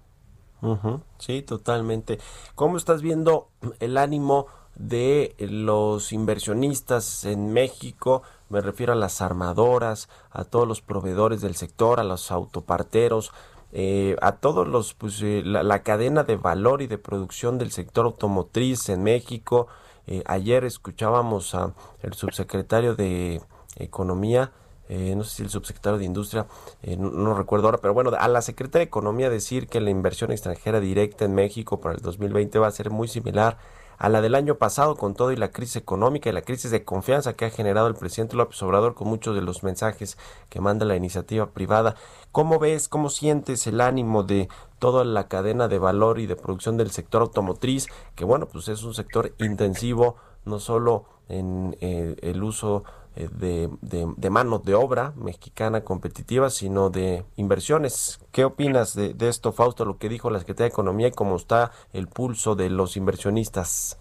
Sí, 1.19 1.43
totalmente. 1.43 2.19
¿Cómo 2.55 2.77
estás 2.77 3.03
viendo 3.03 3.51
el 3.79 3.97
ánimo 3.99 4.47
de 4.75 5.37
los 5.39 6.13
inversionistas 6.13 7.25
en 7.25 7.53
México? 7.53 8.23
Me 8.49 8.61
refiero 8.61 8.93
a 8.93 8.97
las 8.97 9.21
armadoras, 9.21 10.09
a 10.31 10.45
todos 10.45 10.67
los 10.67 10.81
proveedores 10.81 11.41
del 11.41 11.55
sector, 11.55 12.01
a 12.01 12.05
los 12.05 12.33
autoparteros, 12.33 13.33
eh, 13.79 14.17
a 14.23 14.37
todos 14.37 14.67
los, 14.67 14.95
pues, 14.95 15.21
eh, 15.21 15.43
la, 15.45 15.83
cadena 15.83 16.25
de 16.25 16.37
valor 16.37 16.81
y 16.81 16.87
de 16.87 16.97
producción 16.97 17.59
del 17.59 17.73
sector 17.73 18.07
automotriz 18.07 18.89
en 18.89 19.03
México. 19.03 19.67
Eh, 20.07 20.23
ayer 20.25 20.65
escuchábamos 20.65 21.55
a 21.55 21.75
el 22.03 22.15
subsecretario 22.15 22.95
de 22.95 23.43
Economía, 23.77 24.51
eh, 24.89 25.15
no 25.15 25.25
sé 25.25 25.37
si 25.37 25.43
el 25.43 25.51
subsecretario 25.51 25.99
de 25.99 26.07
Industria, 26.07 26.47
eh, 26.83 26.97
no, 26.97 27.11
no 27.11 27.35
recuerdo 27.35 27.67
ahora, 27.67 27.77
pero 27.77 27.93
bueno, 27.93 28.13
a 28.19 28.29
la 28.29 28.41
secretaria 28.41 28.87
de 28.87 28.89
Economía 28.89 29.29
decir 29.29 29.69
que 29.69 29.83
la 29.83 29.91
inversión 29.91 30.33
extranjera 30.33 30.81
directa 30.81 31.27
en 31.27 31.35
México 31.35 31.79
para 31.79 31.97
el 31.97 32.01
2020 32.01 32.59
va 32.59 32.69
a 32.69 32.71
ser 32.71 32.89
muy 32.89 33.09
similar 33.09 33.59
a 33.99 34.09
la 34.09 34.21
del 34.21 34.35
año 34.35 34.57
pasado 34.57 34.97
con 34.97 35.15
todo 35.15 35.33
y 35.33 35.37
la 35.37 35.51
crisis 35.51 35.77
económica 35.77 36.29
y 36.29 36.33
la 36.33 36.43
crisis 36.43 36.71
de 36.71 36.85
confianza 36.85 37.35
que 37.35 37.45
ha 37.45 37.51
generado 37.51 37.89
el 37.89 37.95
presidente 37.95 38.37
López 38.37 38.63
Obrador 38.63 38.95
con 38.95 39.09
muchos 39.09 39.35
de 39.35 39.43
los 39.43 39.63
mensajes 39.63 40.19
que 40.49 40.61
manda 40.61 40.87
la 40.87 40.97
iniciativa 40.97 41.47
privada. 41.51 41.97
¿Cómo 42.33 42.59
ves, 42.59 42.89
cómo 42.89 43.09
sientes 43.09 43.67
el 43.67 43.81
ánimo 43.81 44.23
de 44.23 44.49
toda 44.79 45.05
la 45.05 45.29
cadena 45.29 45.69
de 45.69 45.79
valor 45.79 46.19
y 46.19 46.27
de 46.27 46.37
producción 46.37 46.77
del 46.77 46.91
sector 46.91 47.23
automotriz, 47.23 47.87
que 48.15 48.25
bueno, 48.25 48.47
pues 48.47 48.69
es 48.69 48.83
un 48.83 48.95
sector 48.95 49.33
intensivo, 49.39 50.17
no 50.45 50.59
solo 50.59 51.05
en 51.29 51.77
eh, 51.81 52.17
el 52.23 52.43
uso 52.43 52.85
de, 53.17 53.71
de, 53.81 54.13
de 54.17 54.31
mano 54.31 54.59
de 54.59 54.75
obra 54.75 55.13
mexicana 55.17 55.83
competitiva, 55.83 56.51
sino 56.51 56.91
de 56.91 57.25
inversiones. 57.37 58.21
¿Qué 58.31 58.45
opinas 58.45 58.95
de, 58.95 59.15
esto, 59.21 59.53
Fausto, 59.53 59.85
lo 59.85 59.99
que 59.99 60.09
dijo 60.09 60.31
la 60.31 60.39
Secretaría 60.39 60.69
de 60.69 60.73
Economía 60.73 61.09
y 61.09 61.13
cómo 61.13 61.37
está 61.37 61.73
el 61.93 62.09
pulso 62.09 62.55
de 62.55 62.71
los 62.71 62.97
inversionistas? 62.97 63.99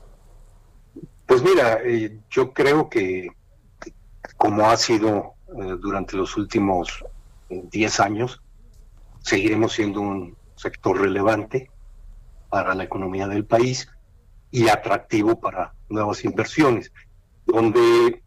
Pues 1.26 1.42
mira, 1.42 1.80
eh, 1.84 2.20
yo 2.30 2.54
creo 2.54 2.90
que 2.90 3.30
como 4.38 4.70
ha 4.70 4.78
sido 4.78 5.36
eh, 5.48 5.78
durante 5.80 6.18
los 6.18 6.36
últimos 6.38 7.04
eh, 7.50 7.64
10 7.72 8.00
años, 8.00 8.42
seguiremos 9.20 9.74
siendo 9.74 10.02
un 10.02 10.36
sector 10.56 11.00
relevante 11.00 11.72
para 12.50 12.76
la 12.76 12.84
economía 12.84 13.28
del 13.28 13.46
país 13.46 13.90
y 14.52 14.70
atractivo 14.70 15.40
para 15.40 15.74
nuevas 15.90 16.24
inversiones, 16.24 16.92
donde 17.46 18.24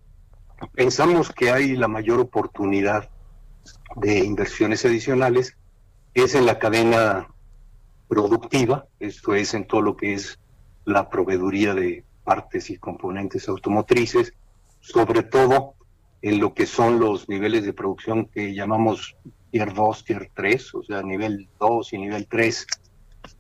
pensamos 0.75 1.31
que 1.31 1.51
hay 1.51 1.77
la 1.77 1.89
mayor 1.89 2.21
oportunidad 2.21 3.11
de 3.97 4.19
inversiones 4.19 4.85
adicionales 4.85 5.57
es 6.15 6.35
en 6.35 6.47
la 6.47 6.59
cadena 6.59 7.29
productiva, 8.09 8.87
esto 8.99 9.35
es 9.35 9.55
en 9.55 9.67
todo 9.67 9.83
lo 9.83 9.97
que 9.97 10.15
es 10.15 10.39
la 10.85 11.11
proveeduría 11.11 11.75
de 11.75 12.05
partes 12.25 12.71
y 12.71 12.79
componentes 12.79 13.49
automotrices, 13.49 14.33
sobre 14.81 15.23
todo 15.23 15.75
en 16.23 16.41
lo 16.41 16.55
que 16.55 16.67
son 16.67 16.99
los 16.99 17.29
niveles 17.29 17.65
de 17.65 17.73
producción 17.73 18.27
que 18.27 18.55
llamamos 18.55 19.17
Tier 19.51 19.73
2, 19.73 20.05
Tier 20.05 20.31
3, 20.35 20.75
o 20.75 20.83
sea, 20.83 21.03
nivel 21.03 21.49
2 21.61 21.93
y 21.93 21.99
nivel 21.99 22.27
3 22.27 22.67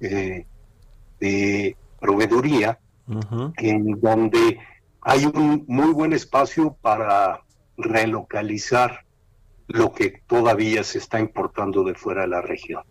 eh, 0.00 0.46
de 1.20 1.76
proveeduría, 2.00 2.78
en 3.56 4.00
donde 4.00 4.58
hay 5.08 5.24
un 5.24 5.64
muy 5.68 5.90
buen 5.94 6.12
espacio 6.12 6.76
para 6.82 7.40
relocalizar 7.78 9.06
lo 9.66 9.90
que 9.90 10.22
todavía 10.26 10.84
se 10.84 10.98
está 10.98 11.18
importando 11.18 11.82
de 11.82 11.94
fuera 11.94 12.22
de 12.22 12.28
la 12.28 12.42
región. 12.42 12.82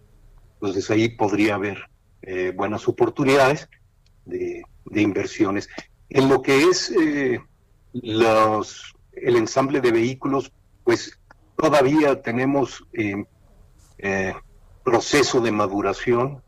Entonces 0.54 0.90
ahí 0.90 1.10
podría 1.10 1.54
haber 1.54 1.92
eh, 2.24 2.54
buenas 2.56 2.88
oportunidades 2.88 3.70
de, 4.26 4.64
inversiones. 4.96 5.70
En 6.10 6.28
lo 6.28 6.42
que 6.42 6.64
es 6.64 6.90
eh, 6.90 7.40
los, 7.94 8.96
el 9.12 9.36
ensamble 9.36 9.80
de 9.80 9.92
vehículos, 9.92 10.52
pues 10.84 11.20
todavía 11.56 12.24
tenemos 12.24 12.84
eh, 12.94 13.26
eh, 14.00 14.34
proceso 14.84 15.40
de 15.40 15.52
maduración. 15.52 16.42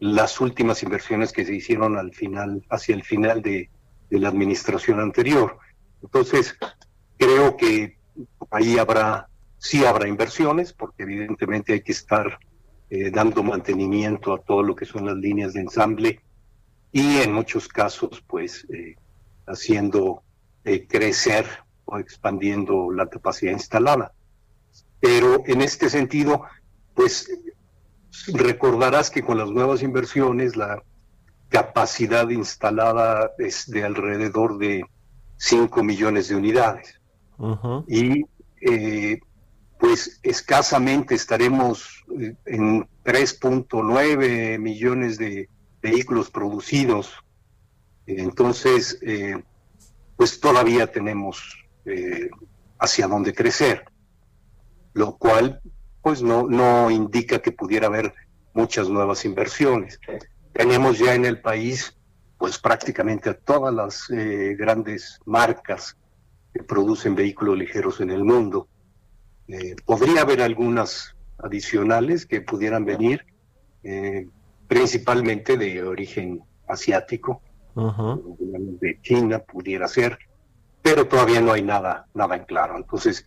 Las 0.00 0.40
últimas 0.40 0.82
inversiones 0.82 1.32
que 1.32 1.44
se 1.44 1.54
hicieron 1.54 1.96
al 1.96 2.12
final, 2.12 2.66
hacia 2.68 2.96
el 2.96 3.04
final 3.04 3.42
de, 3.42 3.70
de 4.10 4.18
la 4.18 4.28
administración 4.28 5.00
anterior. 5.00 5.58
Entonces, 6.02 6.56
creo 7.16 7.56
que 7.56 7.98
ahí 8.50 8.78
habrá, 8.78 9.28
sí 9.58 9.84
habrá 9.84 10.08
inversiones, 10.08 10.72
porque 10.72 11.04
evidentemente 11.04 11.72
hay 11.72 11.82
que 11.82 11.92
estar 11.92 12.38
eh, 12.90 13.10
dando 13.10 13.42
mantenimiento 13.42 14.32
a 14.32 14.38
todo 14.38 14.62
lo 14.62 14.76
que 14.76 14.84
son 14.84 15.06
las 15.06 15.16
líneas 15.16 15.54
de 15.54 15.60
ensamble 15.60 16.20
y 16.92 17.16
en 17.18 17.32
muchos 17.32 17.66
casos, 17.66 18.22
pues, 18.26 18.66
eh, 18.72 18.94
haciendo 19.46 20.22
eh, 20.64 20.86
crecer 20.86 21.46
o 21.86 21.98
expandiendo 21.98 22.92
la 22.92 23.08
capacidad 23.08 23.52
instalada. 23.52 24.12
Pero 25.00 25.42
en 25.46 25.60
este 25.60 25.90
sentido, 25.90 26.44
pues, 26.94 27.28
recordarás 28.32 29.10
que 29.10 29.22
con 29.22 29.38
las 29.38 29.50
nuevas 29.50 29.82
inversiones 29.82 30.56
la 30.56 30.82
capacidad 31.54 32.28
instalada 32.30 33.30
es 33.38 33.70
de 33.70 33.84
alrededor 33.84 34.58
de 34.58 34.84
5 35.36 35.84
millones 35.84 36.26
de 36.26 36.34
unidades. 36.34 37.00
Y 37.86 38.24
eh, 38.60 39.20
pues 39.78 40.18
escasamente 40.24 41.14
estaremos 41.14 42.04
eh, 42.18 42.34
en 42.46 42.88
3.9 43.04 44.58
millones 44.58 45.16
de 45.16 45.48
vehículos 45.80 46.28
producidos. 46.28 47.12
Entonces, 48.04 48.98
eh, 49.02 49.40
pues 50.16 50.40
todavía 50.40 50.90
tenemos 50.90 51.64
eh, 51.84 52.30
hacia 52.80 53.06
dónde 53.06 53.32
crecer, 53.32 53.84
lo 54.92 55.16
cual 55.18 55.60
pues 56.02 56.20
no, 56.20 56.48
no 56.48 56.90
indica 56.90 57.40
que 57.40 57.52
pudiera 57.52 57.86
haber 57.86 58.12
muchas 58.54 58.88
nuevas 58.88 59.24
inversiones. 59.24 60.00
Tenemos 60.54 60.98
ya 60.98 61.14
en 61.14 61.24
el 61.24 61.40
país 61.40 61.96
pues 62.38 62.58
prácticamente 62.58 63.30
a 63.30 63.34
todas 63.34 63.74
las 63.74 64.10
eh, 64.10 64.54
grandes 64.58 65.20
marcas 65.24 65.96
que 66.52 66.62
producen 66.62 67.14
vehículos 67.14 67.58
ligeros 67.58 68.00
en 68.00 68.10
el 68.10 68.24
mundo. 68.24 68.68
Eh, 69.48 69.76
podría 69.84 70.22
haber 70.22 70.40
algunas 70.40 71.14
adicionales 71.38 72.24
que 72.24 72.40
pudieran 72.40 72.84
venir, 72.84 73.24
eh, 73.82 74.28
principalmente 74.68 75.56
de 75.56 75.82
origen 75.82 76.42
asiático, 76.68 77.42
de 77.74 79.00
China 79.02 79.40
pudiera 79.40 79.88
ser, 79.88 80.18
pero 80.80 81.08
todavía 81.08 81.40
no 81.40 81.52
hay 81.52 81.62
nada, 81.62 82.06
nada 82.14 82.36
en 82.36 82.44
claro. 82.44 82.76
Entonces, 82.76 83.24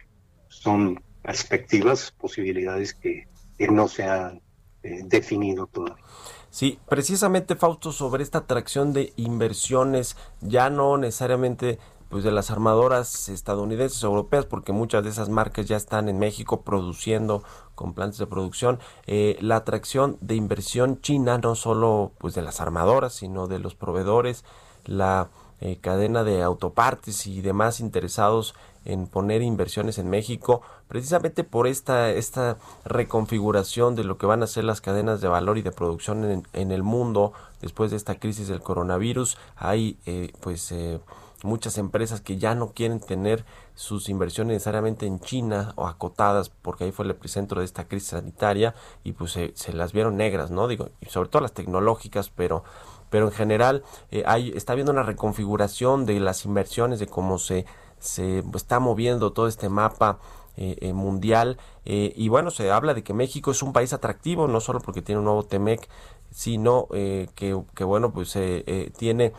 son 0.47 1.03
perspectivas, 1.21 2.11
posibilidades 2.11 2.93
que, 2.93 3.27
que 3.57 3.67
no 3.67 3.87
se 3.87 4.03
han 4.03 4.41
eh, 4.83 5.01
definido 5.03 5.67
todavía. 5.67 6.03
Sí, 6.49 6.79
precisamente 6.87 7.55
Fausto 7.55 7.91
sobre 7.91 8.23
esta 8.23 8.39
atracción 8.39 8.93
de 8.93 9.13
inversiones, 9.15 10.15
ya 10.41 10.69
no 10.69 10.97
necesariamente 10.97 11.79
pues 12.09 12.23
de 12.23 12.31
las 12.31 12.51
armadoras 12.51 13.27
estadounidenses 13.29 14.03
o 14.03 14.07
europeas, 14.07 14.45
porque 14.45 14.71
muchas 14.71 15.03
de 15.03 15.09
esas 15.09 15.29
marcas 15.29 15.65
ya 15.65 15.75
están 15.75 16.07
en 16.07 16.19
México 16.19 16.61
produciendo 16.61 17.43
con 17.75 17.93
plantas 17.93 18.17
de 18.17 18.27
producción, 18.27 18.79
eh, 19.07 19.37
la 19.41 19.57
atracción 19.57 20.17
de 20.21 20.35
inversión 20.35 21.01
china, 21.01 21.37
no 21.37 21.55
solo 21.55 22.13
pues 22.17 22.33
de 22.33 22.41
las 22.41 22.61
armadoras, 22.61 23.13
sino 23.13 23.47
de 23.47 23.59
los 23.59 23.75
proveedores, 23.75 24.45
la 24.85 25.29
eh, 25.59 25.77
cadena 25.81 26.23
de 26.23 26.43
autopartes 26.43 27.27
y 27.27 27.41
demás 27.41 27.79
interesados 27.79 28.53
en 28.85 29.07
poner 29.07 29.41
inversiones 29.41 29.97
en 29.97 30.09
México, 30.09 30.61
precisamente 30.87 31.43
por 31.43 31.67
esta, 31.67 32.09
esta 32.11 32.57
reconfiguración 32.85 33.95
de 33.95 34.05
lo 34.05 34.17
que 34.17 34.25
van 34.25 34.43
a 34.43 34.47
ser 34.47 34.63
las 34.63 34.79
cadenas 34.79 35.19
de 35.19 35.27
valor 35.27 35.57
y 35.57 35.61
de 35.61 35.71
producción 35.71 36.23
en, 36.23 36.47
en 36.53 36.71
el 36.71 36.83
mundo 36.83 37.33
después 37.61 37.91
de 37.91 37.97
esta 37.97 38.15
crisis 38.15 38.47
del 38.47 38.61
coronavirus. 38.61 39.37
Hay 39.57 39.97
eh, 40.05 40.31
pues 40.39 40.71
eh, 40.71 40.99
muchas 41.43 41.77
empresas 41.77 42.21
que 42.21 42.37
ya 42.37 42.55
no 42.55 42.71
quieren 42.71 42.99
tener 42.99 43.45
sus 43.75 44.09
inversiones 44.09 44.53
necesariamente 44.53 45.05
en 45.05 45.19
China 45.19 45.73
o 45.75 45.87
acotadas 45.87 46.49
porque 46.49 46.85
ahí 46.85 46.91
fue 46.91 47.05
el 47.05 47.11
epicentro 47.11 47.59
de 47.59 47.65
esta 47.65 47.87
crisis 47.87 48.09
sanitaria 48.09 48.73
y 49.03 49.11
pues 49.11 49.31
se, 49.31 49.51
se 49.55 49.73
las 49.73 49.91
vieron 49.91 50.17
negras, 50.17 50.49
¿no? 50.49 50.67
Digo, 50.67 50.89
y 51.01 51.07
sobre 51.07 51.29
todo 51.29 51.41
las 51.41 51.53
tecnológicas, 51.53 52.29
pero 52.29 52.63
pero 53.09 53.25
en 53.27 53.31
general 53.31 53.83
eh, 54.11 54.23
hay, 54.25 54.51
está 54.55 54.73
habiendo 54.73 54.91
una 54.91 55.03
reconfiguración 55.03 56.05
de 56.05 56.19
las 56.19 56.45
inversiones, 56.45 56.99
de 56.99 57.07
cómo 57.07 57.37
se, 57.37 57.65
se 57.99 58.43
está 58.55 58.79
moviendo 58.79 59.31
todo 59.31 59.47
este 59.47 59.69
mapa 59.69 60.19
eh, 60.55 60.77
eh, 60.81 60.93
mundial. 60.93 61.57
eh, 61.85 62.13
y 62.15 62.29
bueno, 62.29 62.51
se 62.51 62.71
habla 62.71 62.93
de 62.93 63.03
que 63.03 63.13
México 63.13 63.51
es 63.51 63.61
un 63.63 63.73
país 63.73 63.93
atractivo, 63.93 64.47
no 64.47 64.59
solo 64.59 64.79
porque 64.79 65.01
tiene 65.01 65.19
un 65.19 65.25
nuevo 65.25 65.43
TEMEC, 65.43 65.87
sino 66.31 66.87
eh, 66.93 67.27
que, 67.35 67.59
que, 67.75 67.83
bueno, 67.83 68.11
pues 68.11 68.35
eh, 68.35 68.91
tiene 68.97 69.33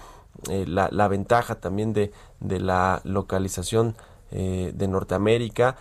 la, 0.48 0.88
la 0.92 1.08
ventaja 1.08 1.56
también 1.56 1.92
de, 1.92 2.12
de 2.40 2.60
la 2.60 3.00
localización 3.04 3.96
de 4.30 4.88
Norteamérica. 4.88 5.76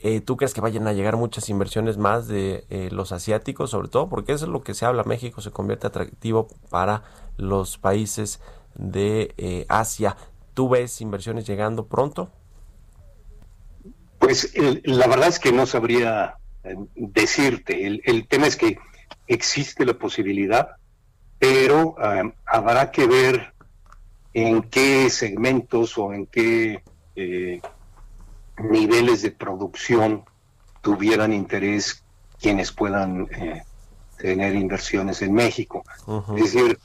Eh, 0.00 0.20
¿Tú 0.20 0.36
crees 0.36 0.54
que 0.54 0.60
vayan 0.60 0.86
a 0.86 0.92
llegar 0.92 1.16
muchas 1.16 1.48
inversiones 1.48 1.96
más 1.98 2.28
de 2.28 2.64
eh, 2.70 2.88
los 2.92 3.10
asiáticos, 3.10 3.70
sobre 3.70 3.88
todo? 3.88 4.08
Porque 4.08 4.32
eso 4.32 4.44
es 4.44 4.50
lo 4.50 4.62
que 4.62 4.74
se 4.74 4.86
habla. 4.86 5.02
México 5.04 5.40
se 5.40 5.50
convierte 5.50 5.88
atractivo 5.88 6.48
para 6.70 7.02
los 7.36 7.78
países 7.78 8.40
de 8.74 9.34
eh, 9.38 9.66
Asia. 9.68 10.16
¿Tú 10.54 10.68
ves 10.68 11.00
inversiones 11.00 11.46
llegando 11.46 11.86
pronto? 11.86 12.30
Pues 14.20 14.52
la 14.84 15.06
verdad 15.08 15.28
es 15.28 15.40
que 15.40 15.52
no 15.52 15.66
sabría 15.66 16.36
decirte. 16.94 17.86
El, 17.86 18.26
tema 18.28 18.46
es 18.46 18.56
que 18.56 18.78
existe 19.26 19.84
la 19.84 19.94
posibilidad, 19.94 20.76
pero 21.38 21.96
habrá 22.44 22.90
que 22.90 23.06
ver 23.06 23.54
en 24.34 24.62
qué 24.62 25.08
segmentos 25.08 25.96
o 25.96 26.12
en 26.12 26.26
qué 26.26 26.82
niveles 28.60 29.22
de 29.22 29.30
producción 29.30 30.24
tuvieran 30.80 31.32
interés 31.32 32.02
quienes 32.40 32.72
puedan 32.72 33.28
eh, 33.32 33.62
tener 34.16 34.54
inversiones 34.54 35.22
en 35.22 35.32
México. 35.34 35.82
Es 36.36 36.52
decir, 36.54 36.78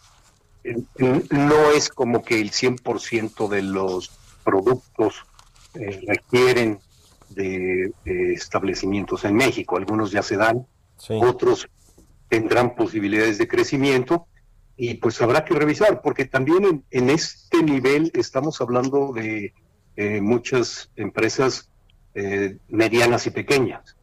no 1.32 1.72
es 1.72 1.90
como 1.90 2.24
que 2.24 2.40
el 2.40 2.52
100% 2.52 3.48
de 3.50 3.62
los 3.62 4.12
productos 4.44 5.26
eh, 5.76 6.02
requieren 6.08 6.80
de, 7.30 7.92
de 8.06 8.34
establecimientos 8.34 9.26
en 9.26 9.36
México. 9.36 9.78
Algunos 9.78 10.12
ya 10.12 10.22
se 10.24 10.38
dan, 10.38 10.66
Sí. 10.98 11.16
otros 11.22 11.68
tendrán 12.30 12.76
posibilidades 12.76 13.38
de 13.38 13.48
crecimiento 13.48 14.28
y 14.78 14.96
pues 14.96 15.22
habrá 15.22 15.44
que 15.44 15.54
revisar, 15.54 16.02
porque 16.02 16.26
también 16.26 16.64
en, 16.64 16.84
en 16.92 17.10
este 17.10 17.62
nivel 17.62 18.12
estamos 18.16 18.62
hablando 18.62 19.12
de 19.14 19.54
eh, 19.96 20.22
muchas 20.22 20.92
empresas 20.96 21.70
eh, 22.16 22.58
medianas 22.70 23.26
y 23.28 23.32
pequeñas 23.32 23.98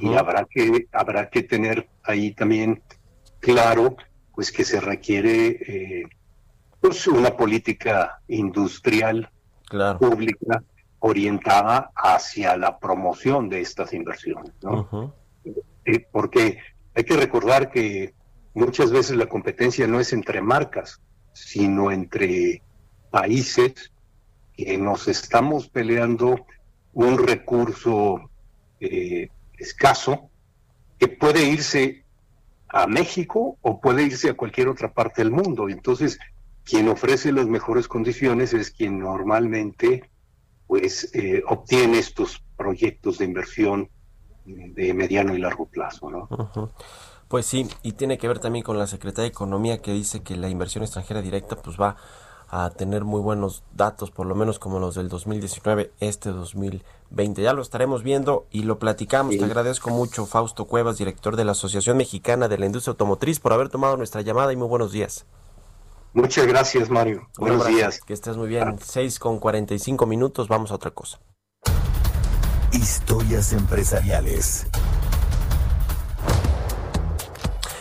y 0.00 0.14
habrá 0.14 0.46
que 0.48 0.86
habrá 0.92 1.28
que 1.28 1.42
tener 1.42 1.88
ahí 2.02 2.32
también 2.32 2.82
claro 3.40 3.96
pues 4.34 4.50
que 4.50 4.64
se 4.64 4.80
requiere 4.80 5.48
eh, 5.48 6.02
pues 6.80 7.06
una 7.06 7.36
política 7.36 8.20
industrial 8.28 9.30
Claro. 9.68 9.98
pública 9.98 10.62
orientada 11.00 11.90
hacia 11.96 12.56
la 12.56 12.78
promoción 12.78 13.48
de 13.48 13.60
estas 13.60 13.92
inversiones. 13.92 14.52
Eh, 15.84 16.06
porque 16.12 16.58
hay 16.94 17.04
que 17.04 17.16
recordar 17.16 17.70
que 17.70 18.14
muchas 18.54 18.92
veces 18.92 19.16
la 19.16 19.26
competencia 19.26 19.86
no 19.88 19.98
es 20.00 20.12
entre 20.12 20.40
marcas 20.40 21.00
sino 21.32 21.90
entre 21.90 22.62
países 23.10 23.92
que 24.56 24.78
nos 24.78 25.08
estamos 25.08 25.68
peleando 25.68 26.46
un 26.92 27.18
recurso 27.18 28.30
eh, 28.80 29.28
escaso 29.58 30.30
que 30.98 31.08
puede 31.08 31.44
irse 31.44 32.04
a 32.68 32.86
México 32.86 33.58
o 33.60 33.80
puede 33.80 34.04
irse 34.04 34.30
a 34.30 34.34
cualquier 34.34 34.68
otra 34.68 34.92
parte 34.92 35.22
del 35.22 35.30
mundo. 35.30 35.68
Entonces, 35.68 36.18
quien 36.64 36.88
ofrece 36.88 37.32
las 37.32 37.46
mejores 37.46 37.86
condiciones 37.86 38.52
es 38.52 38.70
quien 38.70 38.98
normalmente 38.98 40.10
pues 40.66 41.10
eh, 41.14 41.42
obtiene 41.46 41.98
estos 41.98 42.42
proyectos 42.56 43.18
de 43.18 43.24
inversión 43.24 43.88
de 44.44 44.94
mediano 44.94 45.34
y 45.34 45.38
largo 45.38 45.66
plazo, 45.66 46.10
¿no? 46.10 46.28
Pues 47.28 47.46
sí, 47.46 47.68
y 47.82 47.92
tiene 47.92 48.18
que 48.18 48.28
ver 48.28 48.38
también 48.38 48.64
con 48.64 48.78
la 48.78 48.86
Secretaría 48.86 49.24
de 49.24 49.30
Economía 49.30 49.82
que 49.82 49.92
dice 49.92 50.22
que 50.22 50.36
la 50.36 50.48
inversión 50.48 50.84
extranjera 50.84 51.22
directa 51.22 51.56
pues 51.56 51.76
va 51.80 51.96
a 52.48 52.70
tener 52.70 53.04
muy 53.04 53.20
buenos 53.20 53.62
datos, 53.74 54.10
por 54.10 54.26
lo 54.26 54.34
menos 54.34 54.58
como 54.58 54.78
los 54.78 54.94
del 54.94 55.08
2019, 55.08 55.92
este 56.00 56.30
2020. 56.30 57.42
Ya 57.42 57.52
lo 57.52 57.62
estaremos 57.62 58.02
viendo 58.02 58.46
y 58.50 58.62
lo 58.62 58.78
platicamos. 58.78 59.32
Sí. 59.32 59.38
Te 59.38 59.44
agradezco 59.44 59.90
mucho, 59.90 60.26
Fausto 60.26 60.66
Cuevas, 60.66 60.98
director 60.98 61.36
de 61.36 61.44
la 61.44 61.52
Asociación 61.52 61.96
Mexicana 61.96 62.48
de 62.48 62.58
la 62.58 62.66
Industria 62.66 62.92
Automotriz, 62.92 63.40
por 63.40 63.52
haber 63.52 63.68
tomado 63.68 63.96
nuestra 63.96 64.20
llamada 64.22 64.52
y 64.52 64.56
muy 64.56 64.68
buenos 64.68 64.92
días. 64.92 65.26
Muchas 66.12 66.46
gracias, 66.46 66.88
Mario. 66.88 67.28
Un 67.38 67.48
Buenos 67.48 67.60
abrazo, 67.62 67.76
días. 67.76 68.00
Que 68.00 68.14
estés 68.14 68.36
muy 68.36 68.48
bien. 68.48 68.78
6 68.82 69.18
con 69.18 69.38
45 69.38 70.06
minutos, 70.06 70.48
vamos 70.48 70.70
a 70.70 70.76
otra 70.76 70.90
cosa. 70.90 71.18
Historias 72.72 73.52
empresariales. 73.52 74.66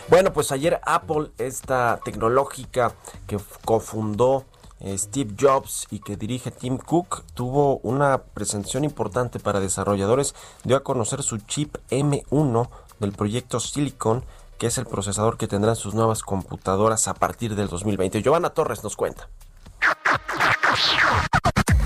Bueno, 0.08 0.34
pues 0.34 0.52
ayer 0.52 0.80
Apple, 0.86 1.32
esta 1.38 2.00
tecnológica 2.04 2.94
que 3.26 3.40
cofundó 3.64 4.46
Steve 4.82 5.36
Jobs 5.40 5.88
y 5.90 6.00
que 6.00 6.18
dirige 6.18 6.52
Tim 6.52 6.78
Cook, 6.78 7.24
tuvo 7.34 7.78
una 7.78 8.20
presentación 8.20 8.84
importante 8.84 9.40
para 9.40 9.60
desarrolladores. 9.60 10.36
Dio 10.64 10.78
a 10.78 10.84
conocer 10.84 11.24
su 11.24 11.38
chip 11.38 11.78
M1 11.90 12.70
del 13.00 13.12
proyecto 13.14 13.60
Silicon, 13.60 14.24
que 14.58 14.68
es 14.68 14.78
el 14.78 14.86
procesador 14.86 15.38
que 15.38 15.48
tendrán 15.48 15.76
sus 15.76 15.94
nuevas 15.94 16.22
computadoras 16.22 17.08
a 17.08 17.14
partir 17.14 17.56
del 17.56 17.68
2020. 17.68 18.22
Giovanna 18.22 18.52
Torres 18.52 18.84
nos 18.84 18.96
cuenta. 18.96 19.30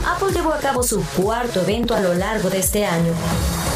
Apple 0.10 0.34
llevó 0.34 0.53
a 0.53 0.57
cabo 0.57 0.82
su 0.82 1.03
cuarto 1.16 1.62
evento 1.62 1.93
a 1.93 1.99
lo 1.99 2.16
largo 2.16 2.49
de 2.49 2.60
este 2.60 2.86
año. 2.86 3.14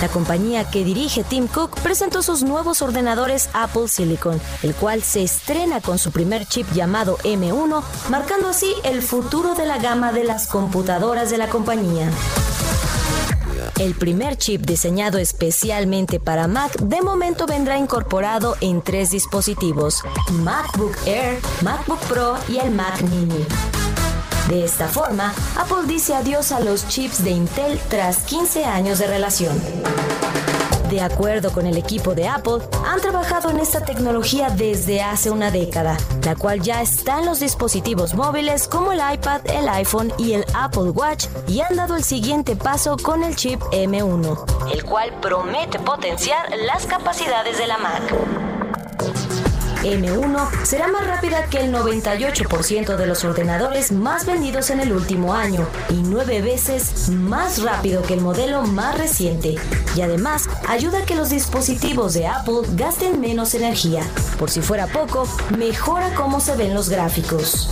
La 0.02 0.08
compañía 0.08 0.70
que 0.70 0.84
dirige 0.84 1.24
Tim 1.24 1.48
Cook 1.48 1.80
presentó 1.82 2.24
sus 2.24 2.42
nuevos 2.42 2.82
ordenadores 2.82 3.50
Apple 3.54 3.88
Silicon, 3.88 4.42
el 4.64 4.74
cual 4.74 5.04
se 5.04 5.22
estrena 5.22 5.80
con 5.80 6.00
su 6.00 6.12
primer 6.12 6.48
chip 6.48 6.68
llamado 6.74 7.18
M1, 7.20 7.84
marcando 8.10 8.50
así 8.50 8.74
el 8.84 9.04
futuro 9.04 9.54
de 9.54 9.68
la 9.68 9.78
gama 9.78 10.12
de 10.12 10.24
las 10.24 10.48
computadoras 10.48 11.30
de 11.30 11.38
la 11.38 11.50
compañía. 11.50 12.10
El 13.80 13.94
primer 13.94 14.36
chip 14.36 14.62
diseñado 14.62 15.20
especialmente 15.20 16.20
para 16.20 16.48
Mac 16.48 16.78
de 16.80 17.02
momento 17.02 17.46
vendrá 17.46 17.78
incorporado 17.78 18.56
en 18.60 18.82
tres 18.82 19.12
dispositivos, 19.12 20.04
MacBook 20.32 20.96
Air, 21.06 21.40
MacBook 21.62 22.00
Pro 22.02 22.38
y 22.50 22.58
el 22.58 22.72
Mac 22.72 23.02
Mini. 23.04 23.46
De 24.50 24.66
esta 24.66 24.88
forma, 24.88 25.34
Apple 25.58 25.88
dice 25.88 26.14
adiós 26.14 26.52
a 26.52 26.60
los 26.60 26.88
chips 26.88 27.24
de 27.24 27.32
Intel 27.32 27.80
tras 27.90 28.18
15 28.20 28.66
años 28.66 29.00
de 29.00 29.08
relación. 29.08 29.58
De 30.90 31.02
acuerdo 31.02 31.52
con 31.52 31.66
el 31.66 31.78
equipo 31.78 32.14
de 32.14 32.28
Apple, 32.28 32.60
han 32.86 33.00
trabajado 33.00 33.50
en 33.50 33.60
esta 33.60 33.84
tecnología 33.84 34.50
desde 34.50 35.02
hace 35.02 35.32
una 35.32 35.50
década, 35.50 35.98
la 36.24 36.36
cual 36.36 36.62
ya 36.62 36.82
está 36.82 37.20
en 37.20 37.26
los 37.26 37.40
dispositivos 37.40 38.14
móviles 38.14 38.68
como 38.68 38.92
el 38.92 39.00
iPad, 39.00 39.42
el 39.46 39.70
iPhone 39.70 40.14
y 40.18 40.34
el 40.34 40.46
Apple 40.54 40.92
Watch 40.92 41.28
y 41.48 41.62
han 41.62 41.78
dado 41.78 41.96
el 41.96 42.04
siguiente 42.04 42.56
paso 42.56 42.98
con 42.98 43.24
el 43.24 43.36
chip 43.36 43.60
M1, 43.72 44.72
el 44.72 44.84
cual 44.84 45.12
promete 45.22 45.80
potenciar 45.80 46.52
las 46.68 46.86
capacidades 46.86 47.58
de 47.58 47.68
la 47.68 47.78
Mac. 47.78 49.43
M1 49.84 50.64
será 50.64 50.88
más 50.88 51.06
rápida 51.06 51.46
que 51.48 51.60
el 51.60 51.74
98% 51.74 52.96
de 52.96 53.06
los 53.06 53.26
ordenadores 53.26 53.92
más 53.92 54.26
vendidos 54.26 54.70
en 54.70 54.80
el 54.80 54.94
último 54.94 55.34
año 55.34 55.68
y 55.90 55.96
nueve 55.96 56.42
veces 56.42 57.10
más 57.10 57.62
rápido 57.62 58.02
que 58.02 58.14
el 58.14 58.22
modelo 58.22 58.64
más 58.64 58.98
reciente. 58.98 59.56
Y 59.96 60.02
además 60.02 60.48
ayuda 60.68 61.00
a 61.00 61.06
que 61.06 61.16
los 61.16 61.30
dispositivos 61.30 62.14
de 62.14 62.28
Apple 62.28 62.62
gasten 62.76 63.20
menos 63.20 63.54
energía. 63.56 64.04
Por 64.40 64.50
si 64.50 64.62
fuera 64.62 64.88
poco, 64.88 65.28
mejora 65.58 66.14
cómo 66.16 66.40
se 66.40 66.56
ven 66.56 66.74
los 66.74 66.90
gráficos. 66.90 67.70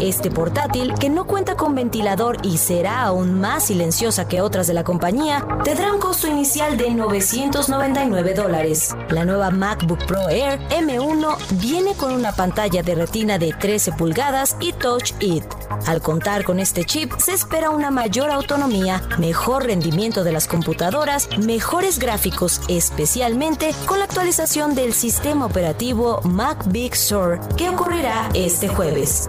Este 0.00 0.30
portátil, 0.30 0.94
que 0.94 1.10
no 1.10 1.26
cuenta 1.26 1.56
con 1.56 1.74
ventilador 1.74 2.38
y 2.42 2.56
será 2.56 3.02
aún 3.02 3.38
más 3.38 3.66
silenciosa 3.66 4.26
que 4.26 4.40
otras 4.40 4.66
de 4.66 4.72
la 4.72 4.82
compañía, 4.82 5.46
tendrá 5.62 5.92
un 5.92 6.00
costo 6.00 6.26
inicial 6.26 6.78
de 6.78 6.90
999 6.90 8.32
dólares. 8.32 8.96
La 9.10 9.26
nueva 9.26 9.50
MacBook 9.50 10.06
Pro 10.06 10.30
Air 10.30 10.58
M1 10.70 11.36
viene 11.60 11.92
con 11.94 12.12
una 12.12 12.32
pantalla 12.32 12.82
de 12.82 12.94
retina 12.94 13.38
de 13.38 13.52
13 13.52 13.92
pulgadas 13.92 14.56
y 14.58 14.72
Touch 14.72 15.12
It. 15.20 15.44
Al 15.86 16.00
contar 16.00 16.44
con 16.44 16.60
este 16.60 16.84
chip, 16.84 17.12
se 17.18 17.32
espera 17.32 17.70
una 17.70 17.90
mayor 17.90 18.30
autonomía, 18.30 19.02
mejor 19.18 19.64
rendimiento 19.64 20.24
de 20.24 20.32
las 20.32 20.46
computadoras, 20.46 21.28
mejores 21.38 21.98
gráficos, 21.98 22.60
especialmente 22.68 23.74
con 23.86 23.98
la 23.98 24.04
actualización 24.04 24.74
del 24.74 24.92
sistema 24.92 25.46
operativo 25.46 26.20
Mac 26.24 26.64
Big 26.68 26.96
Sur, 26.96 27.40
que 27.56 27.68
ocurrirá 27.68 28.28
este 28.34 28.68
jueves. 28.68 29.28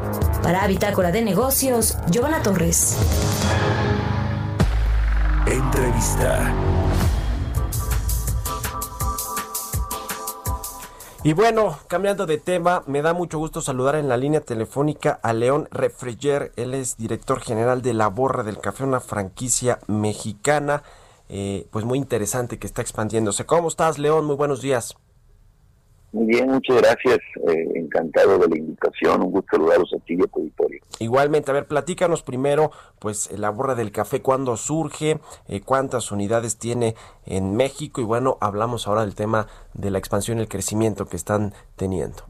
Bitácora 0.68 1.12
de 1.12 1.22
Negocios, 1.22 1.97
Giovanna 2.09 2.41
Torres. 2.41 2.97
Entrevista. 5.45 6.53
Y 11.24 11.34
bueno, 11.34 11.78
cambiando 11.88 12.26
de 12.26 12.39
tema, 12.39 12.84
me 12.88 13.03
da 13.03 13.14
mucho 13.14 13.38
gusto 13.38 13.62
saludar 13.62 13.95
en 13.95 14.09
la 14.09 14.18
línea 14.18 14.41
telefónica 14.41 15.20
a 15.22 15.34
León 15.34 15.68
Refreger. 15.70 16.51
Él 16.55 16.74
es 16.74 16.97
director 16.97 17.39
general 17.39 17.84
de 17.84 17.93
La 17.93 18.07
Borra 18.07 18.41
del 18.41 18.57
Café, 18.57 18.86
una 18.86 18.99
franquicia 18.99 19.80
mexicana, 19.86 20.82
eh, 21.30 21.68
pues 21.70 21.86
muy 21.86 21.99
interesante 21.99 22.57
que 22.57 22.66
está 22.66 22.82
expandiéndose. 22.82 23.45
¿Cómo 23.45 23.68
estás, 23.68 23.99
León? 23.99 24.26
Muy 24.26 24.36
buenos 24.36 24.62
días. 24.62 24.95
Muy 26.14 26.26
bien, 26.26 26.49
muchas 26.49 26.78
gracias. 26.78 27.20
Eh, 27.47 27.72
encantado 27.76 28.38
de 28.38 28.49
la 28.49 28.57
invitación. 28.57 29.22
Un 29.22 29.32
gusto 29.32 29.55
saludarlos 29.55 29.93
a 29.93 29.99
ti 30.05 30.16
y 30.20 30.22
a 30.22 30.28
tu 30.28 30.39
auditorio. 30.39 30.82
Igualmente, 30.99 31.51
a 31.51 31.53
ver, 31.53 31.68
platícanos 31.68 32.22
primero, 32.22 32.72
pues 32.99 33.32
la 33.38 33.49
borra 33.49 33.76
del 33.76 33.91
café, 33.91 34.22
cuándo 34.22 34.57
surge, 34.57 35.20
eh, 35.47 35.62
cuántas 35.62 36.12
unidades 36.12 36.57
tiene 36.57 36.95
en 37.26 37.55
México 37.55 38.01
y 38.01 38.03
bueno, 38.03 38.38
hablamos 38.41 38.88
ahora 38.88 39.01
del 39.01 39.16
tema 39.16 39.47
de 39.74 39.89
la 39.89 39.99
expansión 39.99 40.39
y 40.39 40.41
el 40.41 40.49
crecimiento 40.49 41.05
que 41.05 41.16
están 41.16 41.53
teniendo. 41.78 42.24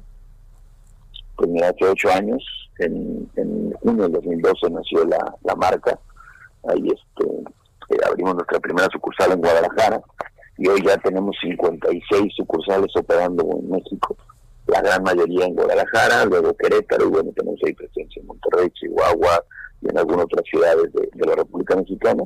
Pues 1.35 1.49
mira, 1.49 1.69
hace 1.69 1.85
ocho 1.85 2.11
años, 2.11 2.43
en, 2.77 3.27
en 3.35 3.71
junio 3.73 4.03
del 4.03 4.13
2012 4.13 4.69
nació 4.69 5.05
la, 5.05 5.35
la 5.43 5.55
marca. 5.55 5.99
Ahí 6.67 6.83
este, 6.85 7.31
eh, 7.89 7.97
abrimos 8.07 8.35
nuestra 8.35 8.59
primera 8.59 8.87
sucursal 8.91 9.31
en 9.31 9.39
Guadalajara 9.39 10.01
y 10.61 10.67
hoy 10.67 10.79
ya 10.85 10.95
tenemos 10.97 11.35
56 11.41 12.33
sucursales 12.37 12.95
operando 12.95 13.43
en 13.59 13.71
México, 13.71 14.15
la 14.67 14.79
gran 14.81 15.01
mayoría 15.01 15.45
en 15.45 15.55
Guadalajara, 15.55 16.23
luego 16.25 16.55
Querétaro, 16.55 17.07
y 17.07 17.09
bueno, 17.09 17.31
tenemos 17.35 17.59
ahí 17.65 17.73
presencia 17.73 18.21
en 18.21 18.27
Monterrey, 18.27 18.69
Chihuahua 18.69 19.43
y 19.81 19.89
en 19.89 19.97
algunas 19.97 20.25
otras 20.25 20.45
ciudades 20.47 20.93
de, 20.93 21.25
la 21.25 21.35
República 21.35 21.75
Mexicana. 21.75 22.23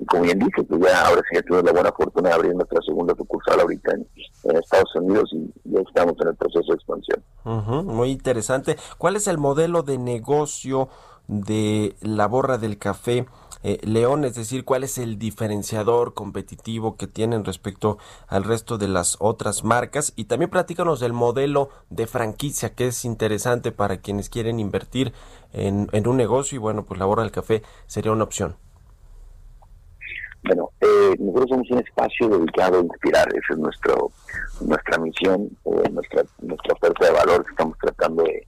Y 0.00 0.04
como 0.06 0.24
bien 0.24 0.40
dice, 0.40 0.64
pues 0.64 0.80
ya 0.82 1.06
ahora 1.06 1.22
sí 1.30 1.36
ya 1.36 1.42
tuvimos 1.42 1.64
la 1.66 1.72
buena 1.72 1.92
fortuna 1.92 2.28
de 2.30 2.34
abrir 2.34 2.54
nuestra 2.56 2.82
segunda 2.84 3.14
sucursal 3.16 3.60
ahorita 3.60 3.92
en, 3.94 4.56
Estados 4.56 4.94
Unidos 4.96 5.30
y 5.32 5.48
ya 5.64 5.80
estamos 5.80 6.14
en 6.20 6.28
el 6.28 6.34
proceso 6.34 6.66
de 6.66 6.74
expansión. 6.74 7.86
Muy 7.86 8.10
interesante. 8.10 8.76
¿Cuál 8.98 9.14
es 9.14 9.28
el 9.28 9.38
modelo 9.38 9.82
de 9.82 9.98
negocio 9.98 10.88
de 11.28 11.96
la 12.00 12.26
borra 12.26 12.58
del 12.58 12.78
café 12.78 13.26
eh, 13.62 13.78
León? 13.82 14.24
Es 14.24 14.34
decir, 14.34 14.64
¿cuál 14.64 14.84
es 14.84 14.98
el 14.98 15.18
diferenciador 15.18 16.14
competitivo 16.14 16.96
que 16.96 17.06
tienen 17.06 17.44
respecto 17.44 17.98
al 18.28 18.44
resto 18.44 18.78
de 18.78 18.88
las 18.88 19.16
otras 19.20 19.64
marcas? 19.64 20.12
Y 20.16 20.24
también 20.24 20.50
platícanos 20.50 21.00
del 21.00 21.12
modelo 21.12 21.70
de 21.90 22.06
franquicia, 22.06 22.74
que 22.74 22.88
es 22.88 23.04
interesante 23.04 23.72
para 23.72 23.98
quienes 23.98 24.28
quieren 24.28 24.60
invertir 24.60 25.12
en, 25.52 25.88
en 25.92 26.06
un 26.06 26.16
negocio 26.16 26.56
y 26.56 26.58
bueno, 26.58 26.84
pues 26.84 27.00
la 27.00 27.06
borra 27.06 27.22
del 27.22 27.32
café 27.32 27.62
sería 27.86 28.12
una 28.12 28.24
opción. 28.24 28.56
Bueno, 30.46 30.70
eh, 30.80 31.16
nosotros 31.18 31.48
somos 31.48 31.70
un 31.72 31.78
espacio 31.78 32.28
dedicado 32.28 32.78
a 32.78 32.82
inspirar, 32.82 33.26
esa 33.30 33.54
es 33.54 33.58
nuestro, 33.58 34.12
nuestra 34.60 34.98
misión, 34.98 35.50
eh, 35.64 35.90
nuestra, 35.90 36.22
nuestra 36.40 36.74
oferta 36.74 37.06
de 37.06 37.12
valor 37.12 37.44
que 37.44 37.50
estamos 37.50 37.76
tratando 37.78 38.22
de, 38.22 38.46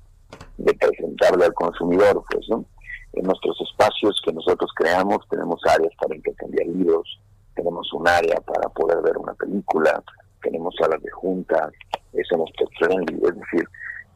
de 0.58 0.74
presentarle 0.74 1.46
al 1.46 1.54
consumidor, 1.54 2.22
pues, 2.30 2.46
¿no? 2.48 2.64
En 3.14 3.24
nuestros 3.24 3.58
espacios 3.60 4.20
que 4.24 4.32
nosotros 4.32 4.70
creamos 4.76 5.18
tenemos 5.30 5.60
áreas 5.66 5.92
para 6.00 6.14
intercambiar 6.14 6.66
libros, 6.66 7.20
tenemos 7.54 7.92
un 7.92 8.06
área 8.06 8.36
para 8.40 8.68
poder 8.68 9.00
ver 9.02 9.16
una 9.16 9.34
película, 9.34 10.02
tenemos 10.42 10.74
salas 10.78 11.02
de 11.02 11.10
juntas, 11.10 11.70
eh, 12.12 12.22
somos 12.28 12.50
pet 12.58 12.68
friendly, 12.78 13.16
es 13.16 13.34
decir, 13.34 13.68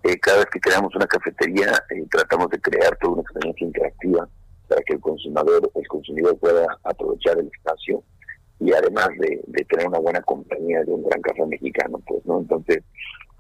eh, 0.05 0.19
cada 0.19 0.39
vez 0.39 0.47
que 0.53 0.61
creamos 0.61 0.95
una 0.95 1.07
cafetería 1.07 1.73
eh, 1.91 2.05
tratamos 2.11 2.51
de 2.51 2.61
crear 2.61 2.97
toda 3.01 3.15
una 3.15 3.23
experiencia 3.23 3.67
interactiva 3.67 4.29
para 4.69 4.83
que 4.83 4.95
el 4.95 5.01
consumidor, 5.01 5.71
el 5.75 5.89
consumidor 5.89 6.39
pueda 6.39 6.67
aprovechar 6.85 7.39
el 7.39 7.47
espacio 7.47 8.03
y 8.59 8.73
además 8.73 9.09
de, 9.19 9.41
de 9.47 9.65
tener 9.65 9.89
una 9.89 9.99
buena 9.99 10.21
compañía 10.23 10.83
de 10.85 10.93
un 10.93 11.03
gran 11.05 11.21
café 11.23 11.45
mexicano, 11.47 12.01
pues, 12.07 12.25
¿no? 12.27 12.39
Entonces, 12.39 12.83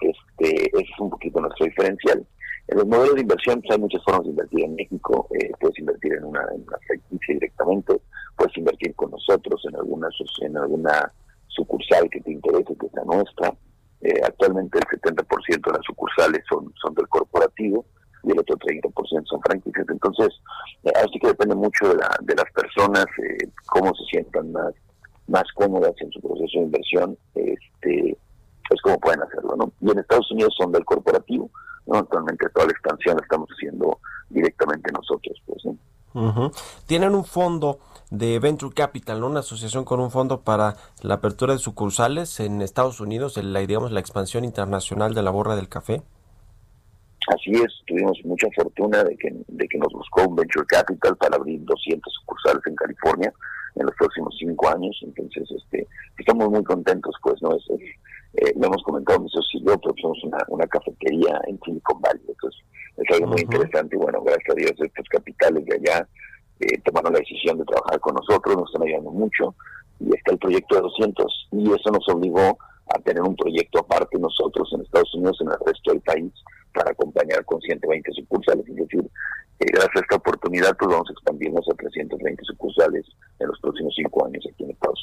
este, 0.01 0.67
ese 0.67 0.93
es 0.93 1.01
un 1.01 1.11
poquito 1.11 1.41
nuestro 1.41 1.67
diferencial. 1.67 2.27
En 2.73 2.79
los 2.79 2.87
modelos 2.87 3.17
de 3.17 3.21
inversión 3.21 3.61
pues, 3.61 3.71
hay 3.73 3.79
muchas 3.79 4.03
formas 4.03 4.25
de 4.25 4.31
invertir 4.31 4.65
en 4.65 4.75
México. 4.75 5.29
Eh, 5.35 5.53
puedes 5.61 5.79
invertir 5.79 6.15
en 6.15 6.25
una, 6.25 6.41
franquicia 6.87 7.35
directamente, 7.35 8.01
puedes 8.35 8.57
invertir 8.57 8.95
con 8.95 9.11
nosotros 9.11 9.63
en 9.69 9.77
alguna, 9.77 10.09
en 10.41 10.57
alguna 10.57 11.13
sucursal 11.49 12.09
que 12.09 12.23
te 12.23 12.33
interese, 12.33 12.75
que 12.81 12.89
sea 12.89 13.05
nuestra. 13.05 13.53
Eh, 14.01 14.23
actualmente 14.25 14.79
el 14.79 15.01
70% 15.01 15.67
de 15.67 15.73
las 15.73 15.85
sucursales 15.85 16.43
son, 16.49 16.73
del 16.95 17.09
corporativo 17.09 17.85
y 18.23 18.33
el 18.33 18.39
otro 18.39 18.57
30% 18.57 19.27
son 19.27 19.43
franquicias. 19.43 19.87
Entonces, 19.91 20.29
eh, 20.85 20.93
así 20.97 21.19
que 21.21 21.27
depende 21.27 21.55
mucho 21.55 21.91
de, 21.91 21.97
la, 21.97 22.09
de 22.23 22.35
las 22.35 22.51
personas, 22.55 23.05
cómo 23.67 23.95
se 23.97 24.05
sientan 24.05 24.51
más, 24.51 24.73
más 25.27 25.45
cómodas 25.57 25.93
en 26.01 26.11
su 26.11 26.23
proceso 26.23 26.61
de 26.61 26.65
inversión, 26.65 27.19
este, 27.35 28.17
pues 28.73 28.81
cómo 28.83 28.99
pueden 28.99 29.23
hacerlo. 29.23 29.55
¿no? 29.57 29.73
Y 29.81 29.91
en 29.91 29.99
Estados 29.99 30.31
Unidos 30.31 30.55
son 30.57 30.73
del 30.73 30.85
corporativo. 30.85 31.51
¿no? 31.87 31.99
Actualmente 31.99 32.49
toda 32.55 32.67
la 32.67 32.73
expansión 32.73 33.17
la 33.17 33.23
estamos 33.23 33.49
haciendo 33.51 33.99
directamente 34.31 34.91
nosotros. 34.93 35.41
Pues, 35.47 35.65
¿no? 35.65 36.51
Tienen 36.87 37.15
un 37.15 37.25
fondo 37.25 37.79
de 38.11 38.39
Venture 38.39 38.75
Capital, 38.75 39.21
¿no? 39.21 39.27
una 39.29 39.41
asociación 39.41 39.85
con 39.85 40.01
un 40.01 40.11
fondo 40.11 40.43
para 40.43 40.77
la 41.03 41.15
apertura 41.15 41.55
de 41.55 41.59
sucursales 41.59 42.39
en 42.41 42.61
Estados 42.61 43.01
Unidos, 43.01 43.39
la, 43.39 43.61
digamos 43.61 43.93
la 43.93 44.01
expansión 44.01 44.45
internacional 44.45 45.15
de 45.15 45.23
la 45.23 45.31
borra 45.31 45.57
del 45.57 45.69
café. 45.69 46.03
Así 47.29 47.53
es, 47.53 47.73
tuvimos 47.87 48.19
mucha 48.25 48.49
fortuna 48.55 49.05
de 49.05 49.17
que, 49.17 49.33
de 49.49 49.69
que 49.69 49.79
nos 49.79 49.93
buscó 49.93 50.29
un 50.29 50.37
Venture 50.37 50.67
Capital 50.67 51.17
para 51.17 51.37
abrir 51.37 51.65
200 51.65 52.13
sucursales 52.13 52.63
en 52.67 52.75
California 52.75 53.33
en 53.77 53.87
los 53.87 53.95
próximos 53.97 54.35
cinco 54.39 54.69
años. 54.69 54.99
Entonces, 55.03 55.49
este, 55.51 55.87
estamos 56.19 56.51
muy 56.51 56.65
contentos, 56.65 57.15
pues, 57.23 57.41
¿no? 57.41 57.55
Es, 57.55 57.63
es, 57.71 57.81
eh, 58.35 58.53
lo 58.57 58.67
hemos 58.67 58.83
comentado 58.83 59.21
mi 59.21 59.29
socio 59.29 59.61
y 59.61 59.67
yo, 59.67 59.79
pero 59.79 59.95
somos 60.01 60.25
una, 60.25 60.39
una 60.49 60.67
cafetería 60.67 61.41
en 61.47 61.59
Silicon 61.65 62.01
Valley. 62.01 62.23
Entonces, 62.29 62.63
es 62.97 63.15
algo 63.15 63.29
muy 63.29 63.43
interesante. 63.43 63.97
Y 63.97 63.99
bueno, 63.99 64.23
gracias 64.23 64.51
a 64.51 64.55
Dios, 64.55 64.73
estos 64.79 65.09
capitales 65.09 65.65
de 65.67 65.75
allá 65.75 66.09
eh, 66.61 66.79
tomaron 66.85 67.13
la 67.13 67.19
decisión 67.19 67.59
de 67.59 67.65
trabajar 67.65 68.01
con 68.01 68.15
nosotros, 68.15 68.57
nos 68.57 68.71
están 68.71 68.87
ayudando 68.87 69.11
mucho, 69.11 69.55
y 70.01 70.15
está 70.15 70.33
el 70.33 70.39
proyecto 70.39 70.77
de 70.77 70.83
200, 70.83 71.49
y 71.53 71.73
eso 71.73 71.91
nos 71.91 72.09
obligó 72.09 72.59
a 72.95 72.99
tener 73.01 73.23
un 73.23 73.37
proyecto 73.37 73.81
aparte 73.81 74.19
nosotros 74.19 74.69
en 74.73 74.83
Estados 74.83 75.15
Unidos, 75.15 75.39
en 75.41 75.49
el 75.49 75.59
resto 75.65 75.93
del 75.93 76.01
país, 76.01 76.33
para 76.75 76.91
acompañar 76.91 77.45
con 77.45 77.61
120 77.61 78.13
sucursales. 78.13 78.67
Es 78.69 78.77
decir, 78.77 79.05
eh, 79.59 79.67
gracias 79.73 79.97
a 79.97 80.01
esta 80.01 80.17
oportunidad, 80.17 80.77
pues 80.79 80.91
vamos 80.91 81.09
a 81.09 81.13
expandirnos 81.13 81.69
a 81.69 81.75
320 81.75 82.45
sucursales 82.45 83.07
en 83.39 83.49
los 83.49 83.61
próximos 83.61 83.95
cinco 83.97 84.27
años 84.27 84.45
aquí 84.51 84.65
en 84.65 84.71
Estados 84.71 85.02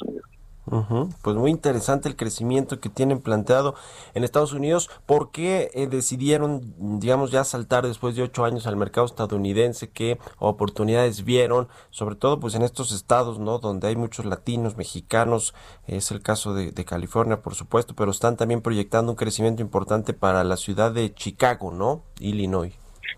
Pues 1.22 1.36
muy 1.36 1.50
interesante 1.50 2.08
el 2.08 2.14
crecimiento 2.14 2.78
que 2.78 2.88
tienen 2.88 3.20
planteado 3.20 3.74
en 4.14 4.22
Estados 4.22 4.52
Unidos. 4.52 4.88
¿Por 5.04 5.32
qué 5.32 5.70
eh, 5.74 5.88
decidieron, 5.88 6.74
digamos, 7.00 7.32
ya 7.32 7.42
saltar 7.42 7.86
después 7.86 8.14
de 8.14 8.22
ocho 8.22 8.44
años 8.44 8.66
al 8.66 8.76
mercado 8.76 9.06
estadounidense? 9.06 9.90
¿Qué 9.90 10.18
oportunidades 10.38 11.24
vieron? 11.24 11.68
Sobre 11.90 12.14
todo, 12.14 12.38
pues 12.38 12.54
en 12.54 12.62
estos 12.62 12.92
estados, 12.92 13.40
¿no? 13.40 13.58
Donde 13.58 13.88
hay 13.88 13.96
muchos 13.96 14.26
latinos, 14.26 14.76
mexicanos. 14.76 15.54
Es 15.88 16.12
el 16.12 16.22
caso 16.22 16.54
de, 16.54 16.70
de 16.70 16.84
California, 16.84 17.42
por 17.42 17.56
supuesto, 17.56 17.94
pero 17.96 18.12
están 18.12 18.36
también 18.36 18.62
proyectando 18.62 19.10
un 19.10 19.16
crecimiento 19.16 19.62
importante 19.62 20.12
para 20.12 20.44
la 20.44 20.56
ciudad 20.56 20.92
de 20.92 21.12
Chicago, 21.14 21.72
¿no? 21.72 22.04
Illinois. 22.20 22.74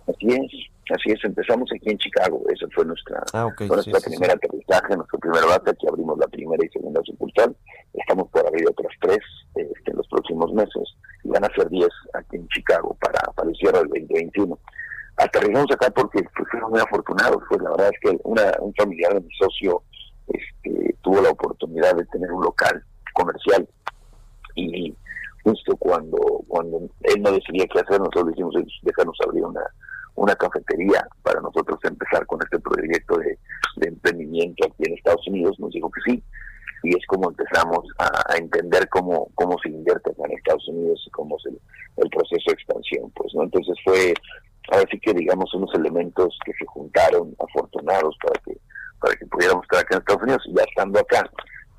Así 0.09 0.27
es, 0.27 0.72
así 0.91 1.11
es. 1.13 1.25
Empezamos 1.25 1.71
aquí 1.75 1.91
en 1.91 1.99
Chicago. 1.99 2.43
Esa 2.53 2.67
fue 2.75 2.85
nuestra, 2.85 3.23
Ah, 3.33 3.47
ok, 3.47 3.67
fue 3.67 3.83
sí, 3.83 3.91
nuestra 3.91 4.01
sí, 4.01 4.11
primer 4.11 4.31
aterrizaje, 4.33 4.97
nuestra 4.97 5.19
primera 5.19 5.47
base. 5.47 5.71
Aquí 5.71 5.87
abrimos 5.89 6.19
la 6.19 6.27
primera 6.29 6.65
y 6.65 6.69
segunda 6.71 7.01
sucursal. 7.05 7.57
Estamos 7.95 8.29
por 8.31 8.47
abrir 8.47 8.69
otras 8.69 8.93
tres 9.01 9.19
este, 9.55 9.91
en 9.91 9.97
los 9.97 10.09
próximos 10.09 10.53
meses. 10.53 10.83
Y 11.25 11.29
van 11.29 11.45
a 11.45 11.55
ser 11.55 11.69
diez 11.69 11.91
aquí 12.15 12.37
en 12.37 12.49
Chicago 12.49 12.97
para, 13.01 13.21
para 13.33 13.49
el 13.49 13.57
cierre 13.57 13.79
del 13.79 13.89
2021. 13.89 14.59
Aterrizamos 15.19 15.71
acá 15.73 15.91
porque 15.91 16.23
pues, 16.37 16.49
fuimos 16.51 16.71
muy 16.71 16.81
afortunados. 16.81 17.43
Pues 17.49 17.61
la 17.63 17.71
verdad 17.71 17.91
es 17.93 18.01
que 18.01 18.21
una, 18.25 18.53
un 18.61 18.75
familiar 18.75 19.15
de 19.15 19.21
mi 19.21 19.33
socio 19.35 19.83
este, 20.29 20.97
tuvo 21.03 21.21
la 21.21 21.31
oportunidad 21.31 21.95
de 21.97 22.05
tener 22.07 22.31
un 22.33 22.43
local 22.45 22.83
comercial 23.15 23.69
y 24.55 24.95
justo 25.45 25.77
cuando 25.77 26.19
cuando 26.49 26.79
él 27.03 27.23
no 27.23 27.33
decidía 27.33 27.67
qué 27.67 27.81
hacer, 27.81 27.99
nosotros 27.99 28.29
dijimos, 28.29 28.55
"Oye, 28.57 28.67
déjanos 28.83 29.17
abrir 29.27 29.45
una, 29.45 29.61
una 30.15 30.35
cafetería 30.35 31.07
para 31.23 31.41
nosotros 31.41 31.79
empezar 31.85 32.27
con 32.27 32.41
este 32.43 32.59
proyecto 32.59 33.17
de, 33.19 33.39
emprendimiento 33.81 34.67
aquí 34.67 34.85
en 34.87 34.95
Estados 34.95 35.27
Unidos. 35.27 35.59
Nos 35.59 35.73
dijo 35.73 35.91
que 35.91 36.13
sí. 36.13 36.23
Y 36.85 36.91
es 36.91 37.07
como 37.07 37.31
empezamos 37.31 37.85
a, 37.99 38.37
entender 38.37 38.89
cómo, 38.89 39.29
cómo 39.35 39.57
se 39.63 39.71
invierte 39.71 40.11
en 40.17 40.33
Estados 40.33 40.67
Unidos 40.69 41.03
y 41.07 41.11
cómo 41.11 41.37
es 41.37 41.47
el, 41.47 41.59
el 41.97 42.11
proceso 42.11 42.43
de 42.47 42.53
expansión. 42.53 43.11
pues 43.15 43.35
no 43.35 43.45
Entonces 43.45 43.77
fue, 43.85 44.15
ahora 44.71 44.85
sí 44.91 44.99
que 45.01 45.15
digamos, 45.15 45.53
unos 45.55 45.73
elementos 45.75 46.39
que 46.45 46.53
se 46.53 46.67
juntaron 46.67 47.35
afortunados 47.39 48.17
para 48.23 48.41
que 48.45 48.59
para 49.03 49.17
que 49.17 49.27
pudiéramos 49.27 49.65
estar 49.65 49.81
acá 49.81 49.97
en 49.97 50.01
Estados 50.01 50.23
Unidos. 50.23 50.43
Y 50.47 50.55
ya 50.55 50.63
estando 50.63 51.01
acá, 51.01 51.31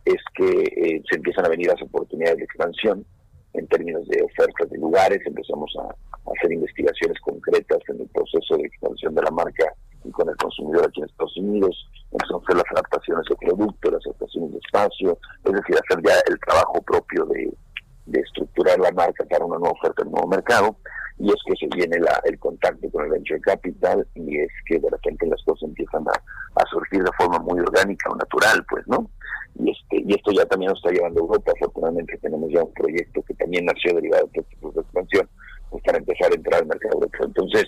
es 0.05 0.21
que 0.35 0.45
eh, 0.45 1.01
se 1.09 1.15
empiezan 1.15 1.45
a 1.45 1.49
venir 1.49 1.67
las 1.67 1.81
oportunidades 1.81 2.37
de 2.37 2.43
expansión 2.43 3.05
en 3.53 3.67
términos 3.67 4.07
de 4.07 4.21
ofertas 4.23 4.69
de 4.69 4.77
lugares, 4.77 5.19
empezamos 5.25 5.71
a, 5.79 5.95
hacer 6.31 6.53
investigaciones 6.53 7.19
concretas 7.19 7.79
en 7.89 7.99
el 7.99 8.07
proceso 8.07 8.55
de 8.55 8.63
expansión 8.63 9.13
de 9.13 9.21
la 9.23 9.31
marca 9.31 9.65
y 10.05 10.11
con 10.11 10.29
el 10.29 10.35
consumidor 10.37 10.85
aquí 10.87 11.01
en 11.01 11.09
Estados 11.09 11.37
Unidos, 11.37 11.89
empezamos 12.11 12.41
a 12.41 12.45
hacer 12.45 12.55
las 12.57 12.71
adaptaciones 12.71 13.25
de 13.29 13.35
producto, 13.35 13.91
las 13.91 14.05
adaptaciones 14.05 14.51
de 14.51 14.59
espacio, 14.59 15.19
es 15.43 15.51
decir, 15.51 15.75
hacer 15.75 16.03
ya 16.03 16.15
el 16.29 16.39
trabajo 16.39 16.81
propio 16.81 17.25
de, 17.25 17.53
de 18.05 18.19
estructurar 18.19 18.79
la 18.79 18.91
marca 18.91 19.25
para 19.25 19.45
una 19.45 19.59
nueva 19.59 19.73
oferta 19.73 20.01
en 20.01 20.07
un 20.07 20.13
nuevo 20.13 20.27
mercado, 20.29 20.77
y 21.19 21.27
es 21.27 21.35
que 21.45 21.55
se 21.55 21.67
viene 21.75 21.99
la, 21.99 22.21
el 22.25 22.39
contacto 22.39 22.89
con 22.89 23.05
el 23.05 23.11
Venture 23.11 23.41
Capital, 23.41 24.07
y 24.15 24.39
es 24.39 24.51
que 24.65 24.79
de 24.79 24.89
repente 24.89 25.27
las 25.27 25.41
cosas 25.43 25.63
empiezan 25.69 26.05
a, 26.07 26.61
a 26.61 26.65
surgir 26.69 27.03
de 27.03 27.11
forma 27.17 27.39
muy 27.39 27.59
orgánica 27.59 28.09
o 28.09 28.15
natural, 28.15 28.65
pues, 28.69 28.87
¿no? 28.87 29.09
Este 29.93 30.11
y 30.11 30.13
esto 30.13 30.31
ya 30.31 30.45
también 30.45 30.69
nos 30.69 30.79
está 30.79 30.91
llevando 30.91 31.19
a 31.19 31.23
Europa. 31.23 31.51
Afortunadamente 31.55 32.17
tenemos 32.17 32.51
ya 32.51 32.63
un 32.63 32.73
proyecto 32.73 33.21
que 33.23 33.33
también 33.35 33.65
nació 33.65 33.93
derivado 33.95 34.29
de 34.33 34.41
este 34.41 34.55
proceso 34.57 34.81
de 34.81 34.81
expansión 34.81 35.29
pues, 35.69 35.83
para 35.83 35.97
empezar 35.97 36.31
a 36.31 36.35
entrar 36.35 36.61
al 36.61 36.67
mercado 36.67 36.93
europeo. 36.95 37.25
Entonces, 37.25 37.65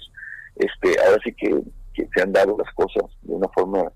este 0.56 1.00
ahora 1.06 1.20
sí 1.24 1.34
que, 1.34 1.62
que 1.94 2.10
se 2.14 2.22
han 2.22 2.32
dado 2.32 2.58
las 2.58 2.74
cosas 2.74 3.12
de 3.22 3.34
una 3.34 3.48
forma 3.50 3.92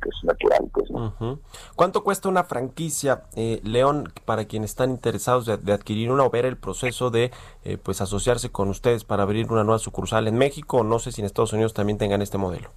pues 0.00 0.14
natural, 0.24 0.70
pues 0.72 0.90
¿no? 0.90 1.40
¿Cuánto 1.74 2.04
cuesta 2.04 2.28
una 2.28 2.44
franquicia, 2.44 3.24
eh, 3.34 3.60
León, 3.64 4.12
para 4.24 4.44
quienes 4.44 4.70
están 4.70 4.90
interesados 4.90 5.46
de, 5.46 5.56
de 5.56 5.72
adquirir 5.72 6.10
una 6.10 6.24
o 6.24 6.30
ver 6.30 6.44
el 6.44 6.58
proceso 6.58 7.10
de 7.10 7.32
eh, 7.64 7.78
pues 7.82 8.00
asociarse 8.02 8.50
con 8.50 8.68
ustedes 8.68 9.04
para 9.04 9.22
abrir 9.22 9.50
una 9.50 9.64
nueva 9.64 9.78
sucursal 9.78 10.28
en 10.28 10.36
México? 10.36 10.84
No 10.84 10.98
sé 10.98 11.12
si 11.12 11.22
en 11.22 11.26
Estados 11.26 11.54
Unidos 11.54 11.72
también 11.72 11.98
tengan 11.98 12.22
este 12.22 12.38
modelo. 12.38 12.70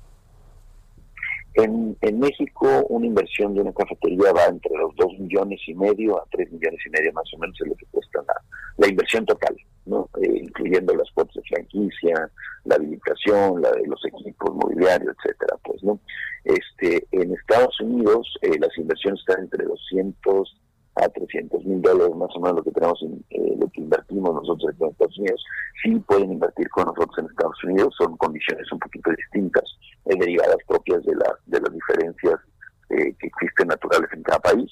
En, 1.63 1.97
en 2.01 2.19
México, 2.19 2.85
una 2.89 3.05
inversión 3.05 3.53
de 3.53 3.61
una 3.61 3.73
cafetería 3.73 4.31
va 4.31 4.45
entre 4.45 4.75
los 4.77 4.95
2 4.95 5.19
millones 5.19 5.59
y 5.67 5.73
medio 5.73 6.17
a 6.17 6.25
3 6.31 6.51
millones 6.51 6.79
y 6.85 6.89
medio 6.89 7.11
más 7.13 7.25
o 7.33 7.37
menos 7.37 7.55
es 7.61 7.67
lo 7.67 7.75
que 7.75 7.85
cuesta 7.91 8.21
la, 8.27 8.35
la 8.77 8.87
inversión 8.87 9.25
total, 9.25 9.55
¿no? 9.85 10.09
Eh, 10.21 10.41
incluyendo 10.43 10.95
las 10.95 11.09
cuotas 11.11 11.35
de 11.35 11.41
franquicia, 11.49 12.31
la 12.63 12.75
habilitación, 12.75 13.61
la 13.61 13.71
de 13.71 13.87
los 13.87 13.99
equipos, 14.05 14.55
mobiliario, 14.55 15.11
etcétera, 15.11 15.57
pues, 15.63 15.83
¿no? 15.83 15.99
Este, 16.45 17.05
en 17.11 17.33
Estados 17.33 17.79
Unidos, 17.81 18.37
eh, 18.41 18.57
las 18.59 18.77
inversiones 18.77 19.19
están 19.19 19.43
entre 19.43 19.65
200 19.65 20.57
a 20.95 21.07
300 21.09 21.63
mil 21.65 21.81
dólares 21.81 22.15
más 22.15 22.29
o 22.35 22.39
menos 22.39 22.57
lo 22.57 22.63
que 22.63 22.71
tenemos 22.71 23.01
en, 23.03 23.23
eh, 23.29 23.55
lo 23.59 23.67
que 23.69 23.81
invertimos 23.81 24.33
nosotros 24.33 24.69
aquí 24.69 24.83
en 24.83 24.89
Estados 24.89 25.17
Unidos 25.17 25.43
sí 25.83 25.95
pueden 26.07 26.31
invertir 26.33 26.69
con 26.69 26.85
nosotros 26.85 27.17
en 27.19 27.25
Estados 27.25 27.63
Unidos 27.63 27.95
son 27.97 28.17
condiciones 28.17 28.71
un 28.71 28.79
poquito 28.79 29.11
distintas 29.11 29.63
eh, 30.05 30.15
derivadas 30.19 30.57
propias 30.67 31.03
de 31.05 31.15
la 31.15 31.33
de 31.45 31.61
las 31.61 31.73
diferencias 31.73 32.35
eh, 32.89 33.13
que 33.19 33.27
existen 33.27 33.67
naturales 33.67 34.09
en 34.13 34.23
cada 34.23 34.39
país 34.39 34.71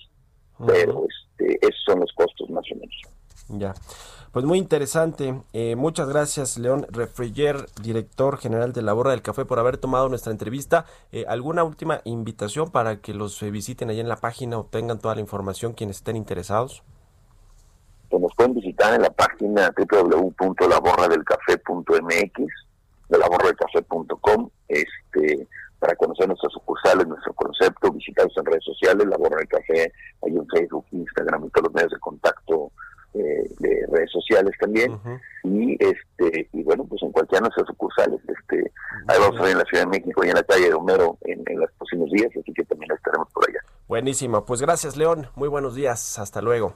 pero 0.66 1.06
este 1.06 1.58
esos 1.62 1.84
son 1.86 2.00
los 2.00 2.12
costos 2.14 2.50
más 2.50 2.66
o 2.72 2.76
menos 2.76 3.02
Ya. 3.50 3.74
Pues 4.38 4.46
muy 4.46 4.60
interesante. 4.60 5.42
Eh, 5.52 5.76
muchas 5.76 6.08
gracias, 6.08 6.60
León 6.60 6.86
Refriger, 6.92 7.66
director 7.82 8.38
general 8.38 8.72
de 8.72 8.84
la 8.84 8.94
Borra 8.94 9.10
del 9.10 9.24
Café, 9.24 9.46
por 9.46 9.58
haber 9.58 9.80
tomado 9.80 10.10
nuestra 10.10 10.32
entrevista. 10.32 10.86
Eh, 11.12 11.26
¿Alguna 11.28 11.64
última 11.64 12.02
invitación 12.04 12.70
para 12.70 13.02
que 13.02 13.16
los 13.16 13.42
eh, 13.42 13.50
visiten 13.50 13.90
allá 13.90 14.02
en 14.02 14.08
la 14.08 14.18
página, 14.18 14.60
obtengan 14.60 15.00
toda 15.00 15.16
la 15.16 15.22
información 15.22 15.74
quienes 15.74 15.98
estén 15.98 16.18
interesados? 16.18 16.84
que 18.12 18.20
nos 18.20 18.32
pueden 18.36 18.54
visitar 18.54 18.94
en 18.94 19.02
la 19.02 19.10
página 19.10 19.74
www.laborradelcafé.mx 19.76 22.48
de 23.10 23.18
laborradelcafé.com 23.18 24.50
este 24.68 25.48
para 25.80 25.96
conocer 25.96 26.28
nuestras 26.28 26.54
sucursales, 26.54 27.08
nuestro 27.08 27.34
concepto, 27.34 27.92
visitarnos 27.92 28.38
en 28.38 28.46
redes 28.46 28.66
sociales, 28.66 29.08
La 29.08 29.18
Borra 29.18 29.38
del 29.38 29.48
Café, 29.48 29.92
hay 30.24 30.36
en 30.36 30.48
Facebook, 30.48 30.86
Instagram 30.92 31.46
y 31.46 31.50
todos 31.50 31.64
los 31.64 31.74
medios 31.74 31.92
de 31.92 32.00
contacto 32.00 32.72
eh, 33.20 33.50
de 33.60 33.86
redes 33.92 34.12
sociales 34.12 34.54
también. 34.60 35.00
Y 35.44 35.78
este 35.84 36.50
y 36.54 36.64
bueno, 36.64 36.86
pues 36.86 37.02
en 37.04 37.12
cualquiera 37.12 37.40
de 37.40 37.50
nuestras 37.50 37.68
sucursales. 37.68 38.20
este 38.28 38.72
Ahí 39.08 39.20
vamos 39.20 39.40
a 39.40 39.44
ver 39.44 39.52
en 39.52 39.58
la 39.60 39.66
Ciudad 39.66 39.84
de 39.84 39.90
México 39.90 40.26
y 40.26 40.30
en 40.30 40.36
la 40.36 40.44
calle 40.44 40.68
de 40.68 40.74
Homero 40.74 41.18
en, 41.22 41.44
en 41.46 41.60
los 41.60 41.72
próximos 41.78 42.10
días, 42.12 42.30
así 42.40 42.54
que 42.54 42.64
también 42.66 42.92
estaremos 42.92 43.28
por 43.32 43.50
allá. 43.50 43.60
Buenísimo. 43.88 44.46
Pues 44.46 44.62
gracias, 44.62 44.98
León. 44.98 45.28
Muy 45.36 45.48
buenos 45.48 45.76
días. 45.76 46.20
Hasta 46.20 46.42
luego. 46.42 46.76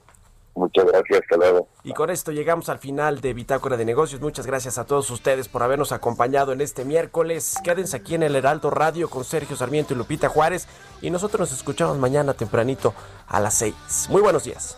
Muchas 0.54 0.86
gracias, 0.86 1.22
hasta 1.22 1.38
luego. 1.38 1.68
Y 1.84 1.94
con 1.94 2.10
esto 2.10 2.32
llegamos 2.32 2.68
al 2.70 2.80
final 2.80 3.22
de 3.22 3.34
Bitácora 3.34 3.78
de 3.78 3.86
Negocios. 3.86 4.22
Muchas 4.22 4.46
gracias 4.46 4.78
a 4.78 4.86
todos 4.86 5.10
ustedes 5.10 5.48
por 5.48 5.64
habernos 5.64 5.92
acompañado 5.92 6.52
en 6.52 6.62
este 6.62 6.84
miércoles. 6.84 7.56
Quédense 7.64 7.96
aquí 7.96 8.16
en 8.16 8.24
el 8.24 8.36
Heraldo 8.36 8.70
Radio 8.70 9.10
con 9.10 9.24
Sergio 9.24 9.56
Sarmiento 9.56 9.94
y 9.94 9.98
Lupita 9.98 10.28
Juárez. 10.28 10.68
Y 11.02 11.10
nosotros 11.10 11.40
nos 11.40 11.58
escuchamos 11.58 11.98
mañana 11.98 12.34
tempranito 12.34 12.94
a 13.28 13.40
las 13.40 13.54
6. 13.56 14.08
Muy 14.10 14.22
buenos 14.22 14.44
días. 14.44 14.78